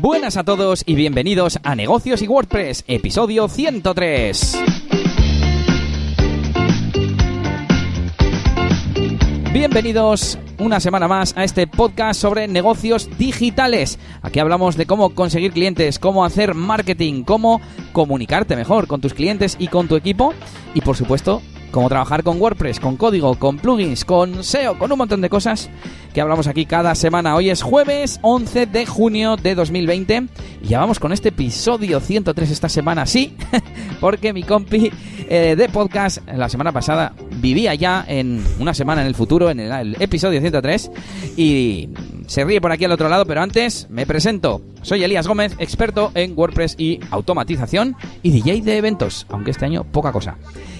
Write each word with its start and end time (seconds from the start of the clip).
Buenas 0.00 0.36
a 0.36 0.44
todos 0.44 0.84
y 0.86 0.94
bienvenidos 0.94 1.58
a 1.64 1.74
Negocios 1.74 2.22
y 2.22 2.28
WordPress, 2.28 2.84
episodio 2.86 3.48
103. 3.48 4.56
Bienvenidos 9.52 10.38
una 10.60 10.78
semana 10.78 11.08
más 11.08 11.36
a 11.36 11.42
este 11.42 11.66
podcast 11.66 12.20
sobre 12.20 12.46
negocios 12.46 13.10
digitales. 13.18 13.98
Aquí 14.22 14.38
hablamos 14.38 14.76
de 14.76 14.86
cómo 14.86 15.16
conseguir 15.16 15.50
clientes, 15.50 15.98
cómo 15.98 16.24
hacer 16.24 16.54
marketing, 16.54 17.24
cómo 17.24 17.60
comunicarte 17.90 18.54
mejor 18.54 18.86
con 18.86 19.00
tus 19.00 19.14
clientes 19.14 19.56
y 19.58 19.66
con 19.66 19.88
tu 19.88 19.96
equipo 19.96 20.32
y 20.74 20.80
por 20.80 20.96
supuesto 20.96 21.42
cómo 21.70 21.88
trabajar 21.88 22.22
con 22.22 22.40
WordPress, 22.40 22.80
con 22.80 22.96
código, 22.96 23.34
con 23.38 23.58
plugins, 23.58 24.04
con 24.04 24.42
SEO, 24.42 24.78
con 24.78 24.90
un 24.92 24.98
montón 24.98 25.20
de 25.20 25.28
cosas 25.28 25.68
que 26.14 26.20
hablamos 26.20 26.46
aquí 26.46 26.66
cada 26.66 26.94
semana. 26.94 27.34
Hoy 27.34 27.50
es 27.50 27.62
jueves 27.62 28.18
11 28.22 28.66
de 28.66 28.86
junio 28.86 29.36
de 29.36 29.54
2020 29.54 30.26
y 30.62 30.68
ya 30.68 30.80
vamos 30.80 30.98
con 30.98 31.12
este 31.12 31.28
episodio 31.30 32.00
103 32.00 32.50
esta 32.50 32.68
semana, 32.68 33.06
sí, 33.06 33.36
porque 34.00 34.32
mi 34.32 34.42
compi 34.42 34.90
eh, 35.28 35.54
de 35.56 35.68
podcast 35.68 36.26
la 36.28 36.48
semana 36.48 36.72
pasada 36.72 37.12
vivía 37.36 37.74
ya 37.74 38.04
en 38.08 38.42
una 38.58 38.74
semana 38.74 39.02
en 39.02 39.06
el 39.06 39.14
futuro, 39.14 39.50
en 39.50 39.60
el, 39.60 39.96
episodio 40.00 40.40
103 40.40 40.90
y 41.36 41.90
se 42.26 42.44
ríe 42.44 42.60
por 42.60 42.72
aquí 42.72 42.84
al 42.84 42.92
otro 42.92 43.08
lado, 43.08 43.26
pero 43.26 43.42
antes 43.42 43.86
me 43.90 44.06
presento. 44.06 44.62
Soy 44.82 45.02
Elías 45.04 45.26
Gómez, 45.26 45.54
experto 45.58 46.10
en 46.14 46.32
WordPress 46.36 46.76
y 46.78 47.00
automatización 47.10 47.96
y 48.22 48.30
DJ 48.30 48.62
de 48.62 48.78
eventos, 48.78 49.26
aunque 49.30 49.50
este 49.50 49.64
año 49.64 49.84
poca 49.84 50.12
cosa. 50.12 50.36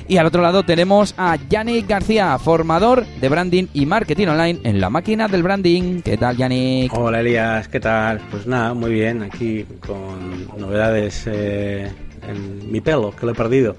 Y 0.07 0.17
al 0.17 0.27
otro 0.27 0.41
lado 0.41 0.63
tenemos 0.63 1.15
a 1.19 1.37
Yannick 1.51 1.87
García, 1.87 2.39
formador 2.39 3.05
de 3.21 3.29
branding 3.29 3.67
y 3.75 3.85
marketing 3.85 4.29
online 4.29 4.61
en 4.65 4.81
la 4.81 4.89
máquina 4.89 5.29
del 5.29 5.43
branding. 5.43 6.01
¿Qué 6.01 6.17
tal, 6.17 6.37
Yannick? 6.37 6.93
Hola, 6.95 7.21
Elías, 7.21 7.69
¿qué 7.69 7.81
tal? 7.81 8.21
Pues 8.31 8.47
nada, 8.47 8.73
muy 8.73 8.93
bien, 8.93 9.23
aquí 9.23 9.67
con 9.87 10.47
novedades 10.59 11.25
eh, 11.27 11.93
en 12.27 12.73
mi 12.73 12.81
pelo, 12.81 13.15
que 13.15 13.27
lo 13.27 13.33
he 13.33 13.35
perdido. 13.35 13.77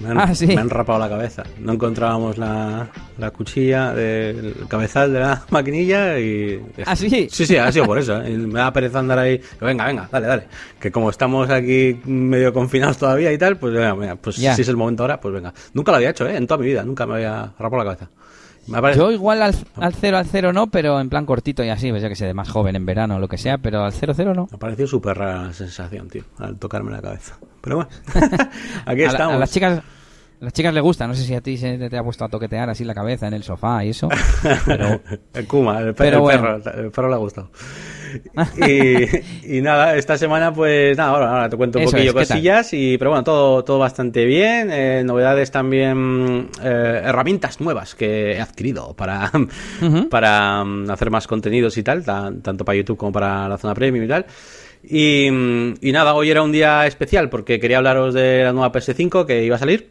Me 0.00 0.08
han, 0.10 0.18
Ah, 0.18 0.34
sí. 0.34 0.46
me 0.46 0.58
han 0.58 0.70
rapado 0.70 0.98
la 0.98 1.08
cabeza. 1.08 1.44
No 1.60 1.72
encontrábamos 1.72 2.38
la, 2.38 2.88
la 3.18 3.30
cuchilla 3.30 3.92
del 3.92 4.54
cabezal 4.68 5.12
de 5.12 5.20
la 5.20 5.42
maquinilla 5.50 6.18
y... 6.18 6.60
¿Ah, 6.84 6.96
sí? 6.96 7.28
Sí, 7.30 7.46
sí, 7.46 7.56
ha 7.56 7.70
sido 7.72 7.84
por 7.86 7.98
eso. 7.98 8.20
¿eh? 8.22 8.30
Me 8.36 8.60
da 8.60 8.72
pereza 8.72 8.98
andar 8.98 9.18
ahí. 9.18 9.40
Venga, 9.60 9.86
venga, 9.86 10.08
dale, 10.10 10.26
dale. 10.26 10.44
Que 10.80 10.90
como 10.90 11.10
estamos 11.10 11.48
aquí 11.50 12.00
medio 12.04 12.52
confinados 12.52 12.98
todavía 12.98 13.32
y 13.32 13.38
tal, 13.38 13.56
pues 13.56 13.72
venga, 13.72 13.94
venga, 13.94 14.16
pues 14.16 14.36
Ya. 14.36 14.54
si 14.54 14.62
es 14.62 14.68
el 14.68 14.76
momento 14.76 15.02
ahora, 15.04 15.20
pues 15.20 15.32
venga. 15.34 15.52
Nunca 15.72 15.92
lo 15.92 15.96
había 15.96 16.10
hecho, 16.10 16.26
¿eh? 16.26 16.36
En 16.36 16.46
toda 16.46 16.58
mi 16.58 16.66
vida. 16.66 16.82
Nunca 16.84 17.06
me 17.06 17.14
había 17.14 17.52
rapado 17.58 17.84
la 17.84 17.84
cabeza. 17.96 18.08
Yo 18.96 19.10
igual 19.12 19.42
al, 19.42 19.54
al 19.76 19.94
cero 19.94 20.16
al 20.18 20.26
cero 20.26 20.52
no, 20.52 20.66
pero 20.68 21.00
en 21.00 21.08
plan 21.10 21.26
cortito 21.26 21.62
y 21.64 21.68
así, 21.68 21.90
pues 21.90 22.02
ya 22.02 22.08
que 22.08 22.16
sé, 22.16 22.26
de 22.26 22.34
más 22.34 22.48
joven 22.48 22.76
en 22.76 22.86
verano 22.86 23.16
o 23.16 23.18
lo 23.18 23.28
que 23.28 23.38
sea, 23.38 23.58
pero 23.58 23.84
al 23.84 23.92
cero 23.92 24.12
cero 24.16 24.32
no. 24.34 24.46
Me 24.50 24.56
ha 24.56 24.58
parecido 24.58 24.88
súper 24.88 25.16
rara 25.18 25.42
la 25.44 25.52
sensación, 25.52 26.08
tío, 26.08 26.24
al 26.38 26.58
tocarme 26.58 26.90
la 26.90 27.02
cabeza. 27.02 27.36
Pero 27.60 27.76
bueno, 27.76 27.90
aquí 28.86 29.02
A, 29.02 29.06
la- 29.06 29.12
estamos. 29.12 29.34
a 29.34 29.38
las 29.38 29.50
chicas 29.52 29.82
las 30.44 30.52
chicas 30.52 30.72
les 30.72 30.82
gusta, 30.82 31.06
no 31.08 31.14
sé 31.14 31.24
si 31.24 31.34
a 31.34 31.40
ti 31.40 31.56
se 31.56 31.76
te 31.90 31.98
ha 31.98 32.02
puesto 32.04 32.24
a 32.24 32.28
toquetear 32.28 32.70
así 32.70 32.84
la 32.84 32.94
cabeza 32.94 33.26
en 33.26 33.34
el 33.34 33.42
sofá 33.42 33.84
y 33.84 33.90
eso, 33.90 34.08
pero 34.66 35.00
el 35.34 35.46
Kuma, 35.46 35.80
el, 35.80 35.86
pe- 35.94 36.04
Pero 36.04 36.16
el 36.18 36.22
bueno. 36.22 36.42
perro, 36.62 36.80
el 36.84 36.90
perro 36.90 37.08
le 37.08 37.14
ha 37.14 37.18
gustado. 37.18 37.50
Y, 38.56 39.56
y 39.58 39.60
nada, 39.60 39.96
esta 39.96 40.16
semana 40.16 40.54
pues 40.54 40.96
nada, 40.96 41.10
ahora, 41.10 41.30
ahora 41.32 41.48
te 41.48 41.56
cuento 41.56 41.78
un 41.80 41.82
Eso 41.84 41.92
poquillo 41.96 42.10
es, 42.20 42.28
cosillas, 42.28 42.72
y, 42.72 42.96
pero 42.96 43.10
bueno, 43.10 43.24
todo, 43.24 43.64
todo 43.64 43.80
bastante 43.80 44.24
bien. 44.24 44.70
eh, 44.70 45.02
novedades 45.04 45.50
también, 45.50 46.48
eh, 46.62 47.00
herramientas 47.04 47.60
nuevas 47.60 47.96
que 47.96 48.34
he 48.34 48.40
adquirido 48.40 48.94
para, 48.94 49.32
para 50.10 50.62
mm, 50.64 50.90
hacer 50.90 51.10
más 51.10 51.26
contenidos 51.26 51.76
y 51.76 51.82
tal, 51.82 52.04
tan- 52.04 52.40
tanto 52.40 52.64
para 52.64 52.76
YouTube 52.76 52.96
como 52.98 53.10
para 53.10 53.48
la 53.48 53.58
zona 53.58 53.74
premium 53.74 54.04
y 54.04 54.08
tal. 54.08 54.26
Y, 54.84 55.28
mm, 55.32 55.74
y 55.80 55.90
nada, 55.90 56.14
hoy 56.14 56.30
era 56.30 56.42
un 56.42 56.52
día 56.52 56.86
especial 56.86 57.30
porque 57.30 57.58
quería 57.58 57.78
hablaros 57.78 58.14
de 58.14 58.44
la 58.44 58.52
nueva 58.52 58.70
PS5 58.70 59.26
que 59.26 59.42
iba 59.44 59.56
a 59.56 59.58
salir. 59.58 59.90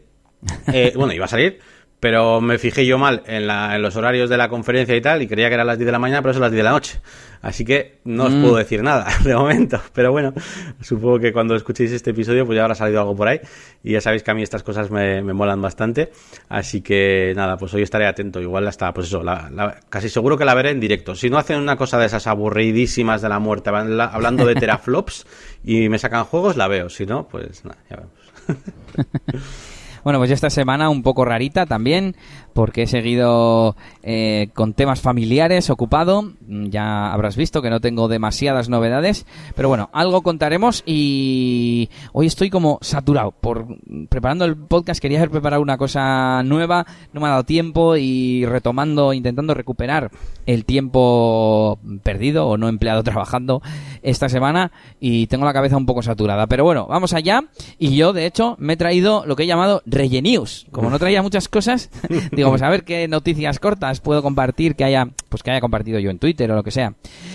Eh, 0.71 0.93
bueno, 0.95 1.13
iba 1.13 1.25
a 1.25 1.27
salir, 1.29 1.59
pero 1.99 2.41
me 2.41 2.57
fijé 2.57 2.85
yo 2.85 2.97
mal 2.97 3.23
en, 3.27 3.47
la- 3.47 3.75
en 3.75 3.81
los 3.81 3.95
horarios 3.95 4.29
de 4.29 4.37
la 4.37 4.49
conferencia 4.49 4.95
y 4.95 5.01
tal, 5.01 5.21
y 5.21 5.27
creía 5.27 5.47
que 5.47 5.53
eran 5.55 5.67
las 5.67 5.77
10 5.77 5.85
de 5.85 5.91
la 5.91 5.99
mañana, 5.99 6.21
pero 6.21 6.33
son 6.33 6.41
las 6.41 6.51
10 6.51 6.59
de 6.59 6.63
la 6.63 6.71
noche. 6.71 6.99
Así 7.41 7.65
que 7.65 7.99
no 8.05 8.25
os 8.25 8.31
Mm. 8.33 8.41
puedo 8.41 8.55
decir 8.55 8.81
nada 8.83 9.05
de 9.23 9.35
momento. 9.35 9.79
Pero 9.93 10.11
bueno, 10.13 10.33
supongo 10.81 11.19
que 11.19 11.33
cuando 11.33 11.55
escuchéis 11.55 11.91
este 11.91 12.11
episodio, 12.11 12.45
pues 12.45 12.55
ya 12.55 12.63
habrá 12.63 12.75
salido 12.75 12.99
algo 13.01 13.15
por 13.17 13.27
ahí. 13.27 13.39
Y 13.83 13.91
ya 13.93 14.01
sabéis 14.01 14.23
que 14.23 14.31
a 14.31 14.33
mí 14.33 14.41
estas 14.43 14.63
cosas 14.63 14.91
me, 14.91 15.21
me 15.21 15.33
molan 15.33 15.61
bastante. 15.61 16.11
Así 16.49 16.81
que 16.81 17.33
nada, 17.35 17.57
pues 17.57 17.73
hoy 17.73 17.81
estaré 17.83 18.05
atento. 18.07 18.39
Igual 18.41 18.65
hasta, 18.67 18.93
pues 18.93 19.07
eso, 19.07 19.23
la- 19.23 19.49
la- 19.53 19.79
casi 19.89 20.07
seguro 20.09 20.37
que 20.37 20.45
la 20.45 20.53
veré 20.55 20.69
en 20.71 20.79
directo. 20.79 21.15
Si 21.15 21.29
no 21.29 21.37
hacen 21.37 21.59
una 21.59 21.75
cosa 21.75 21.97
de 21.99 22.05
esas 22.05 22.27
aburridísimas 22.27 23.21
de 23.21 23.27
la 23.29 23.39
muerte, 23.39 23.71
van 23.71 23.97
la- 23.97 24.05
hablando 24.05 24.45
de 24.45 24.55
teraflops 24.55 25.25
y 25.65 25.89
me 25.89 25.99
sacan 25.99 26.23
juegos, 26.25 26.55
la 26.57 26.67
veo. 26.69 26.89
Si 26.89 27.05
no, 27.05 27.27
pues 27.27 27.63
nada, 27.65 27.77
ya 27.89 27.95
vemos. 27.97 28.13
Bueno, 30.03 30.19
pues 30.19 30.31
esta 30.31 30.49
semana 30.49 30.89
un 30.89 31.01
poco 31.01 31.23
rarita 31.25 31.65
también, 31.65 32.15
porque 32.53 32.83
he 32.83 32.87
seguido 32.87 33.75
eh, 34.03 34.49
con 34.53 34.73
temas 34.73 35.01
familiares, 35.01 35.69
ocupado. 35.69 36.33
Mm, 36.47 36.67
Ya 36.69 37.11
habrás 37.11 37.35
visto 37.35 37.61
que 37.61 37.69
no 37.69 37.79
tengo 37.81 38.07
demasiadas 38.07 38.69
novedades, 38.69 39.25
pero 39.55 39.69
bueno, 39.69 39.89
algo 39.93 40.21
contaremos 40.21 40.83
y 40.85 41.89
hoy 42.13 42.27
estoy 42.27 42.49
como 42.49 42.79
saturado. 42.81 43.31
Por 43.31 43.65
preparando 44.09 44.45
el 44.45 44.55
podcast 44.55 45.01
quería 45.01 45.19
haber 45.19 45.31
preparado 45.31 45.61
una 45.61 45.77
cosa 45.77 46.43
nueva, 46.43 46.85
no 47.11 47.21
me 47.21 47.27
ha 47.27 47.31
dado 47.31 47.43
tiempo 47.43 47.97
y 47.97 48.45
retomando, 48.45 49.13
intentando 49.13 49.53
recuperar 49.53 50.11
el 50.45 50.65
tiempo 50.65 51.79
perdido 52.03 52.47
o 52.47 52.57
no 52.57 52.67
empleado 52.67 53.03
trabajando 53.03 53.61
esta 54.01 54.29
semana 54.29 54.71
y 54.99 55.27
tengo 55.27 55.45
la 55.45 55.53
cabeza 55.53 55.77
un 55.77 55.85
poco 55.85 56.01
saturada. 56.01 56.47
Pero 56.47 56.63
bueno, 56.63 56.87
vamos 56.87 57.13
allá 57.13 57.43
y 57.79 57.95
yo 57.95 58.13
de 58.13 58.25
hecho 58.25 58.55
me 58.59 58.73
he 58.73 58.77
traído 58.77 59.23
lo 59.25 59.35
que 59.35 59.43
he 59.43 59.47
llamado 59.47 59.81
Regenews. 59.85 60.67
Como 60.71 60.89
no 60.89 60.99
traía 60.99 61.21
muchas 61.21 61.47
cosas, 61.47 61.89
pues 62.49 62.61
a 62.61 62.69
ver 62.69 62.83
qué 62.83 63.07
noticias 63.07 63.59
cortas 63.59 63.99
puedo 63.99 64.21
compartir 64.21 64.75
que 64.75 64.83
haya, 64.83 65.09
pues 65.29 65.43
que 65.43 65.51
haya 65.51 65.61
compartido 65.61 65.99
yo 65.99 66.09
en 66.09 66.19
Twitter 66.19 66.51
o 66.51 66.55
lo 66.55 66.63
que 66.63 66.71
sea. 66.71 66.93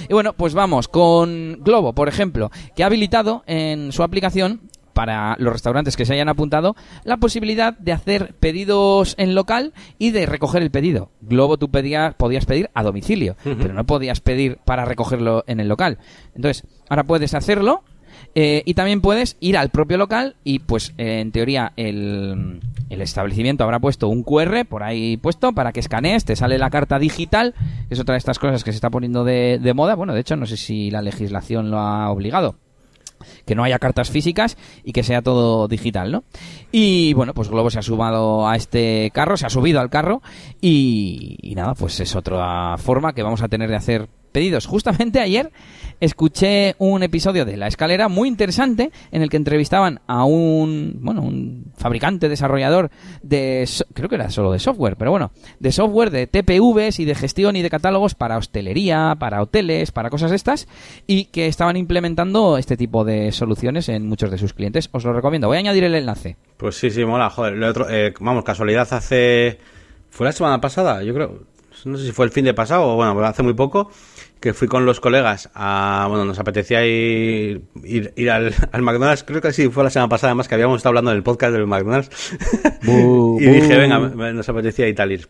Y 0.08 0.12
bueno, 0.12 0.32
pues 0.32 0.54
vamos 0.54 0.88
con 0.88 1.58
Globo, 1.60 1.92
por 1.92 2.08
ejemplo, 2.08 2.50
que 2.74 2.82
ha 2.82 2.86
habilitado 2.86 3.42
en 3.46 3.92
su 3.92 4.02
aplicación 4.02 4.60
para 4.98 5.36
los 5.38 5.52
restaurantes 5.52 5.96
que 5.96 6.04
se 6.04 6.14
hayan 6.14 6.28
apuntado 6.28 6.74
la 7.04 7.18
posibilidad 7.18 7.72
de 7.78 7.92
hacer 7.92 8.34
pedidos 8.40 9.14
en 9.16 9.36
local 9.36 9.72
y 9.96 10.10
de 10.10 10.26
recoger 10.26 10.60
el 10.60 10.72
pedido. 10.72 11.12
Globo 11.20 11.56
tú 11.56 11.70
pedías, 11.70 12.16
podías 12.16 12.46
pedir 12.46 12.68
a 12.74 12.82
domicilio, 12.82 13.36
pero 13.44 13.74
no 13.74 13.84
podías 13.84 14.20
pedir 14.20 14.58
para 14.64 14.84
recogerlo 14.84 15.44
en 15.46 15.60
el 15.60 15.68
local. 15.68 15.98
Entonces, 16.34 16.66
ahora 16.88 17.04
puedes 17.04 17.32
hacerlo 17.34 17.84
eh, 18.40 18.62
y 18.64 18.74
también 18.74 19.00
puedes 19.00 19.36
ir 19.40 19.56
al 19.56 19.70
propio 19.70 19.98
local 19.98 20.36
y 20.44 20.60
pues 20.60 20.94
eh, 20.96 21.18
en 21.18 21.32
teoría 21.32 21.72
el, 21.74 22.60
el 22.88 23.00
establecimiento 23.02 23.64
habrá 23.64 23.80
puesto 23.80 24.06
un 24.06 24.22
QR 24.22 24.64
por 24.64 24.84
ahí 24.84 25.16
puesto 25.16 25.52
para 25.52 25.72
que 25.72 25.80
escanees, 25.80 26.24
te 26.24 26.36
sale 26.36 26.56
la 26.56 26.70
carta 26.70 27.00
digital, 27.00 27.56
que 27.88 27.94
es 27.94 27.98
otra 27.98 28.12
de 28.12 28.18
estas 28.18 28.38
cosas 28.38 28.62
que 28.62 28.70
se 28.70 28.76
está 28.76 28.90
poniendo 28.90 29.24
de, 29.24 29.58
de 29.60 29.74
moda. 29.74 29.96
Bueno, 29.96 30.14
de 30.14 30.20
hecho 30.20 30.36
no 30.36 30.46
sé 30.46 30.56
si 30.56 30.88
la 30.88 31.02
legislación 31.02 31.72
lo 31.72 31.80
ha 31.80 32.08
obligado 32.12 32.54
que 33.44 33.56
no 33.56 33.64
haya 33.64 33.80
cartas 33.80 34.08
físicas 34.08 34.56
y 34.84 34.92
que 34.92 35.02
sea 35.02 35.20
todo 35.20 35.66
digital, 35.66 36.12
¿no? 36.12 36.22
Y 36.70 37.14
bueno, 37.14 37.34
pues 37.34 37.48
Globo 37.48 37.70
se 37.70 37.80
ha 37.80 37.82
sumado 37.82 38.46
a 38.46 38.54
este 38.54 39.10
carro, 39.12 39.36
se 39.36 39.46
ha 39.46 39.50
subido 39.50 39.80
al 39.80 39.90
carro 39.90 40.22
y, 40.60 41.38
y 41.42 41.56
nada, 41.56 41.74
pues 41.74 41.98
es 41.98 42.14
otra 42.14 42.76
forma 42.78 43.14
que 43.14 43.24
vamos 43.24 43.42
a 43.42 43.48
tener 43.48 43.68
de 43.68 43.74
hacer 43.74 44.08
pedidos. 44.28 44.66
Justamente 44.66 45.20
ayer 45.20 45.50
escuché 46.00 46.74
un 46.78 47.02
episodio 47.02 47.44
de 47.44 47.56
La 47.56 47.66
Escalera 47.66 48.08
muy 48.08 48.28
interesante 48.28 48.90
en 49.10 49.22
el 49.22 49.30
que 49.30 49.36
entrevistaban 49.36 50.00
a 50.06 50.24
un, 50.24 50.98
bueno, 51.00 51.22
un 51.22 51.72
fabricante, 51.76 52.28
desarrollador 52.28 52.90
de, 53.22 53.68
creo 53.94 54.08
que 54.08 54.14
era 54.14 54.30
solo 54.30 54.52
de 54.52 54.58
software, 54.58 54.96
pero 54.96 55.10
bueno, 55.10 55.32
de 55.58 55.72
software, 55.72 56.10
de 56.10 56.26
TPVs 56.26 57.00
y 57.00 57.04
de 57.04 57.14
gestión 57.14 57.56
y 57.56 57.62
de 57.62 57.70
catálogos 57.70 58.14
para 58.14 58.36
hostelería, 58.36 59.16
para 59.18 59.42
hoteles, 59.42 59.92
para 59.92 60.10
cosas 60.10 60.32
estas 60.32 60.68
y 61.06 61.26
que 61.26 61.46
estaban 61.46 61.76
implementando 61.76 62.58
este 62.58 62.76
tipo 62.76 63.04
de 63.04 63.32
soluciones 63.32 63.88
en 63.88 64.08
muchos 64.08 64.30
de 64.30 64.38
sus 64.38 64.54
clientes. 64.54 64.88
Os 64.92 65.04
lo 65.04 65.12
recomiendo. 65.12 65.48
Voy 65.48 65.56
a 65.56 65.60
añadir 65.60 65.84
el 65.84 65.94
enlace. 65.94 66.36
Pues 66.56 66.76
sí, 66.76 66.90
sí, 66.90 67.04
mola, 67.04 67.30
joder. 67.30 67.54
Lo 67.54 67.68
otro, 67.68 67.88
eh, 67.90 68.14
vamos, 68.20 68.44
casualidad 68.44 68.88
hace... 68.92 69.58
¿Fue 70.10 70.26
la 70.26 70.32
semana 70.32 70.60
pasada? 70.60 71.02
Yo 71.02 71.14
creo... 71.14 71.42
No 71.84 71.96
sé 71.96 72.06
si 72.06 72.12
fue 72.12 72.26
el 72.26 72.32
fin 72.32 72.44
de 72.44 72.54
pasado 72.54 72.88
o 72.88 72.96
bueno, 72.96 73.20
hace 73.24 73.44
muy 73.44 73.54
poco 73.54 73.88
que 74.40 74.54
fui 74.54 74.68
con 74.68 74.86
los 74.86 75.00
colegas 75.00 75.50
a... 75.54 76.06
Bueno, 76.08 76.24
nos 76.24 76.38
apetecía 76.38 76.84
ir, 76.86 77.62
ir, 77.82 78.12
ir 78.16 78.30
al, 78.30 78.54
al 78.72 78.82
McDonald's. 78.82 79.24
Creo 79.24 79.40
que 79.40 79.52
sí, 79.52 79.68
fue 79.68 79.84
la 79.84 79.90
semana 79.90 80.08
pasada 80.08 80.30
además 80.30 80.48
que 80.48 80.54
habíamos 80.54 80.78
estado 80.78 80.90
hablando 80.90 81.10
en 81.10 81.16
el 81.16 81.22
podcast 81.22 81.52
del 81.52 81.66
McDonald's. 81.66 82.10
Y 83.40 83.46
dije, 83.46 83.76
venga, 83.76 83.98
nos 83.98 84.48
apetecía 84.48 84.88
y 84.88 84.94
tal 84.94 85.12
ir. 85.12 85.28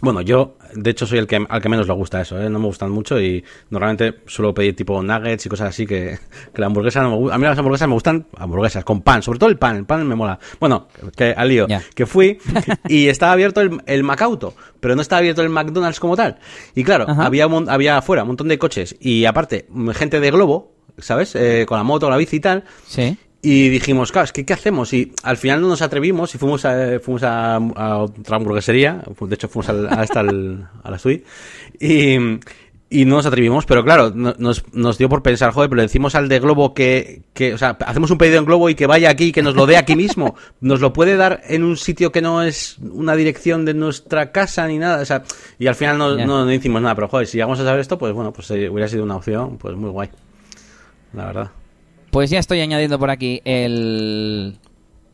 Bueno, 0.00 0.20
yo, 0.20 0.56
de 0.74 0.90
hecho, 0.90 1.06
soy 1.06 1.18
el 1.18 1.26
que 1.26 1.44
al 1.48 1.60
que 1.60 1.68
menos 1.68 1.88
le 1.88 1.94
gusta 1.94 2.20
eso, 2.20 2.40
¿eh? 2.40 2.48
no 2.48 2.60
me 2.60 2.66
gustan 2.66 2.90
mucho 2.90 3.20
y 3.20 3.44
normalmente 3.70 4.20
suelo 4.26 4.54
pedir 4.54 4.76
tipo 4.76 5.02
nuggets 5.02 5.46
y 5.46 5.48
cosas 5.48 5.70
así 5.70 5.86
que, 5.86 6.18
que 6.54 6.60
la 6.60 6.66
hamburguesa 6.66 7.02
no 7.02 7.10
me 7.10 7.16
gusta. 7.16 7.34
A 7.34 7.38
mí 7.38 7.44
las 7.44 7.58
hamburguesas 7.58 7.88
me 7.88 7.94
gustan 7.94 8.26
hamburguesas 8.36 8.84
con 8.84 9.02
pan, 9.02 9.22
sobre 9.22 9.38
todo 9.38 9.50
el 9.50 9.58
pan, 9.58 9.76
el 9.76 9.84
pan 9.86 10.06
me 10.06 10.14
mola. 10.14 10.38
Bueno, 10.60 10.88
que 11.16 11.34
al 11.36 11.48
lío, 11.48 11.66
que 11.94 12.06
fui 12.06 12.38
y 12.88 13.08
estaba 13.08 13.32
abierto 13.32 13.60
el, 13.60 13.82
el 13.86 14.04
Macauto, 14.04 14.54
pero 14.80 14.94
no 14.94 15.02
estaba 15.02 15.18
abierto 15.18 15.42
el 15.42 15.48
McDonald's 15.48 15.98
como 15.98 16.16
tal. 16.16 16.38
Y 16.74 16.84
claro, 16.84 17.06
Ajá. 17.08 17.26
había, 17.26 17.46
un 17.46 17.68
había 17.68 17.98
afuera 17.98 18.22
un 18.22 18.28
montón 18.28 18.48
de 18.48 18.58
coches 18.58 18.94
y 19.00 19.24
aparte 19.24 19.66
gente 19.94 20.20
de 20.20 20.30
Globo 20.30 20.78
¿sabes? 20.98 21.34
Eh, 21.34 21.64
con 21.66 21.78
la 21.78 21.84
moto, 21.84 22.06
con 22.06 22.10
la 22.12 22.16
bici 22.16 22.36
y 22.36 22.40
tal. 22.40 22.64
Sí. 22.86 23.16
Y 23.40 23.68
dijimos, 23.68 24.10
claro, 24.10 24.24
es 24.24 24.32
que 24.32 24.44
¿qué 24.44 24.52
hacemos? 24.52 24.92
Y 24.92 25.12
al 25.22 25.36
final 25.36 25.60
no 25.60 25.68
nos 25.68 25.80
atrevimos 25.80 26.34
y 26.34 26.38
fuimos 26.38 26.64
a, 26.64 26.98
fuimos 27.00 27.22
a, 27.22 27.54
a 27.56 27.98
otra 27.98 28.36
hamburguesería. 28.36 29.02
De 29.20 29.34
hecho, 29.34 29.48
fuimos 29.48 29.68
al- 29.68 29.86
hasta 29.88 30.20
el- 30.20 30.64
a 30.82 30.90
la 30.90 30.98
suite. 30.98 31.24
Y, 31.78 32.16
y 32.90 33.04
no 33.04 33.16
nos 33.16 33.26
atrevimos, 33.26 33.64
pero 33.64 33.84
claro, 33.84 34.10
no- 34.12 34.34
nos, 34.38 34.64
nos 34.74 34.98
dio 34.98 35.08
por 35.08 35.22
pensar, 35.22 35.52
joder, 35.52 35.68
pero 35.70 35.76
le 35.76 35.82
decimos 35.82 36.16
al 36.16 36.28
de 36.28 36.40
Globo 36.40 36.74
que, 36.74 37.22
que, 37.32 37.54
o 37.54 37.58
sea, 37.58 37.76
hacemos 37.86 38.10
un 38.10 38.18
pedido 38.18 38.38
en 38.38 38.44
Globo 38.44 38.70
y 38.70 38.74
que 38.74 38.86
vaya 38.88 39.08
aquí, 39.08 39.30
que 39.30 39.42
nos 39.42 39.54
lo 39.54 39.66
dé 39.66 39.76
aquí 39.76 39.94
mismo. 39.94 40.34
Nos 40.60 40.80
lo 40.80 40.92
puede 40.92 41.16
dar 41.16 41.40
en 41.46 41.62
un 41.62 41.76
sitio 41.76 42.10
que 42.10 42.20
no 42.22 42.42
es 42.42 42.78
una 42.80 43.14
dirección 43.14 43.64
de 43.64 43.74
nuestra 43.74 44.32
casa 44.32 44.66
ni 44.66 44.78
nada. 44.78 45.00
O 45.00 45.04
sea, 45.04 45.22
y 45.60 45.68
al 45.68 45.76
final 45.76 45.96
no, 45.96 46.16
no, 46.26 46.44
no 46.44 46.52
hicimos 46.52 46.82
nada, 46.82 46.96
pero 46.96 47.06
joder, 47.06 47.28
si 47.28 47.36
llegamos 47.36 47.60
a 47.60 47.64
saber 47.64 47.78
esto, 47.80 47.98
pues 47.98 48.12
bueno, 48.14 48.32
pues 48.32 48.50
eh, 48.50 48.68
hubiera 48.68 48.88
sido 48.88 49.04
una 49.04 49.14
opción, 49.14 49.58
pues 49.58 49.76
muy 49.76 49.90
guay. 49.90 50.08
La 51.12 51.26
verdad. 51.26 51.50
Pues 52.10 52.30
ya 52.30 52.38
estoy 52.38 52.60
añadiendo 52.60 52.98
por 52.98 53.10
aquí 53.10 53.40
el, 53.44 54.58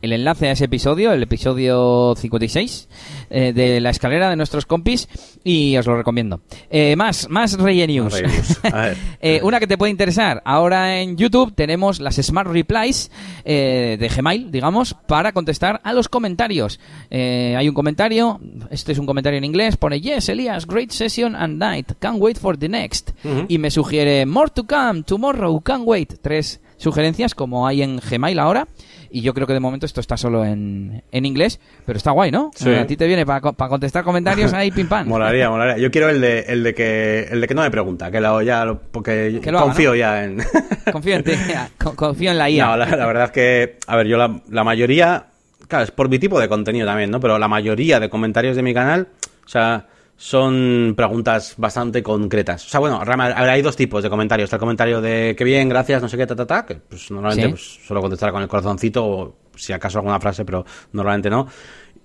el 0.01 0.13
enlace 0.13 0.47
a 0.47 0.51
ese 0.51 0.65
episodio, 0.65 1.11
el 1.11 1.23
episodio 1.23 2.13
56 2.15 2.87
eh, 3.29 3.53
de 3.53 3.81
la 3.81 3.89
escalera 3.89 4.29
de 4.29 4.35
nuestros 4.35 4.65
compis 4.65 5.09
y 5.43 5.75
os 5.77 5.85
lo 5.87 5.97
recomiendo. 5.97 6.41
Eh, 6.69 6.95
más, 6.95 7.27
más 7.29 7.57
Rey 7.59 7.85
News. 7.87 8.13
Rey 8.13 8.31
News. 8.31 8.59
A 8.63 8.81
ver. 8.81 8.97
Eh, 9.21 9.39
una 9.41 9.59
que 9.59 9.65
te 9.65 9.77
puede 9.77 9.89
interesar. 9.89 10.43
Ahora 10.45 11.01
en 11.01 11.17
YouTube 11.17 11.53
tenemos 11.55 11.99
las 11.99 12.15
Smart 12.17 12.47
Replies 12.47 13.09
eh, 13.43 13.97
de 13.99 14.07
Gmail, 14.07 14.51
digamos, 14.51 14.93
para 14.93 15.31
contestar 15.31 15.81
a 15.83 15.93
los 15.93 16.09
comentarios. 16.09 16.79
Eh, 17.09 17.55
hay 17.57 17.67
un 17.67 17.73
comentario, 17.73 18.39
este 18.69 18.91
es 18.91 18.99
un 18.99 19.07
comentario 19.07 19.39
en 19.39 19.43
inglés, 19.45 19.77
pone 19.77 19.99
Yes, 19.99 20.29
Elias, 20.29 20.67
great 20.67 20.91
session 20.91 21.35
and 21.35 21.57
night. 21.57 21.93
Can't 21.99 22.19
wait 22.19 22.37
for 22.37 22.55
the 22.57 22.69
next. 22.69 23.11
Y 23.47 23.57
me 23.57 23.71
sugiere 23.71 24.27
More 24.27 24.51
to 24.51 24.65
come, 24.67 25.01
tomorrow, 25.01 25.59
can't 25.61 25.85
wait. 25.85 26.19
Tres 26.21 26.61
sugerencias 26.77 27.35
como 27.35 27.67
hay 27.67 27.81
en 27.81 27.97
Gmail 27.97 28.39
ahora. 28.39 28.67
Y 29.11 29.21
yo 29.21 29.33
creo 29.33 29.47
que 29.47 29.53
de 29.53 29.61
momento 29.61 29.85
esto 29.85 30.01
está 30.01 30.17
solo 30.17 30.43
en, 30.43 31.01
en 31.11 31.25
inglés, 31.25 31.59
pero 31.85 31.95
está 31.95 32.11
guay, 32.11 32.31
¿no? 32.31 32.51
Sí. 32.53 32.73
A 32.73 32.85
ti 32.85 32.97
te 32.97 33.07
viene 33.07 33.25
para, 33.25 33.39
para 33.53 33.69
contestar 33.69 34.03
comentarios 34.03 34.51
ahí, 34.51 34.71
pim 34.71 34.87
pam. 34.89 35.07
Molaría, 35.07 35.49
molaría. 35.51 35.77
Yo 35.81 35.89
quiero 35.89 36.09
el 36.09 36.19
de, 36.19 36.39
el 36.49 36.63
de 36.63 36.73
que 36.73 37.27
el 37.31 37.39
de 37.39 37.47
que 37.47 37.53
no 37.53 37.61
me 37.61 37.71
pregunta, 37.71 38.11
que 38.11 38.19
lo 38.19 38.41
ya 38.41 38.65
lo- 38.65 38.77
porque 38.79 39.39
Que 39.41 39.51
lo 39.51 39.59
haga, 39.59 39.67
confío 39.67 39.91
¿no? 39.91 39.95
ya 39.95 40.23
en 40.25 40.37
Confío 40.91 41.15
en 41.15 41.23
ti, 41.23 41.31
co- 41.77 41.95
confío 41.95 42.31
en 42.31 42.37
la 42.37 42.49
IA. 42.49 42.65
No, 42.65 42.77
la, 42.77 42.85
la 42.95 43.05
verdad 43.05 43.25
es 43.25 43.31
que 43.31 43.77
a 43.87 43.95
ver, 43.95 44.07
yo 44.07 44.17
la, 44.17 44.41
la 44.49 44.63
mayoría, 44.65 45.27
claro, 45.69 45.85
es 45.85 45.91
por 45.91 46.09
mi 46.09 46.19
tipo 46.19 46.37
de 46.39 46.49
contenido 46.49 46.85
también, 46.85 47.09
¿no? 47.09 47.21
Pero 47.21 47.37
la 47.39 47.47
mayoría 47.47 48.01
de 48.01 48.09
comentarios 48.09 48.57
de 48.57 48.63
mi 48.63 48.73
canal, 48.73 49.07
o 49.45 49.47
sea, 49.49 49.85
son 50.17 50.93
preguntas 50.95 51.55
bastante 51.57 52.01
concretas. 52.01 52.65
O 52.65 52.69
sea, 52.69 52.79
bueno, 52.79 53.01
hay 53.05 53.61
dos 53.61 53.75
tipos 53.75 54.01
de 54.01 54.09
comentarios. 54.09 54.45
Está 54.45 54.55
el 54.55 54.61
comentario 54.61 55.01
de 55.01 55.35
que 55.37 55.43
bien, 55.43 55.67
gracias, 55.67 56.01
no 56.01 56.07
sé 56.07 56.17
qué, 56.17 56.25
ta, 56.25 56.35
ta, 56.35 56.45
ta, 56.45 56.65
que 56.65 56.75
pues 56.75 57.11
normalmente 57.11 57.57
Sí. 57.57 57.79
pues, 57.87 57.99
contestar 57.99 58.31
con 58.31 58.41
el 58.41 58.47
corazoncito 58.47 59.05
o 59.05 59.37
si 59.55 59.73
acaso 59.73 59.99
alguna 59.99 60.19
frase, 60.19 60.45
pero 60.45 60.65
normalmente 60.93 61.29
no. 61.29 61.47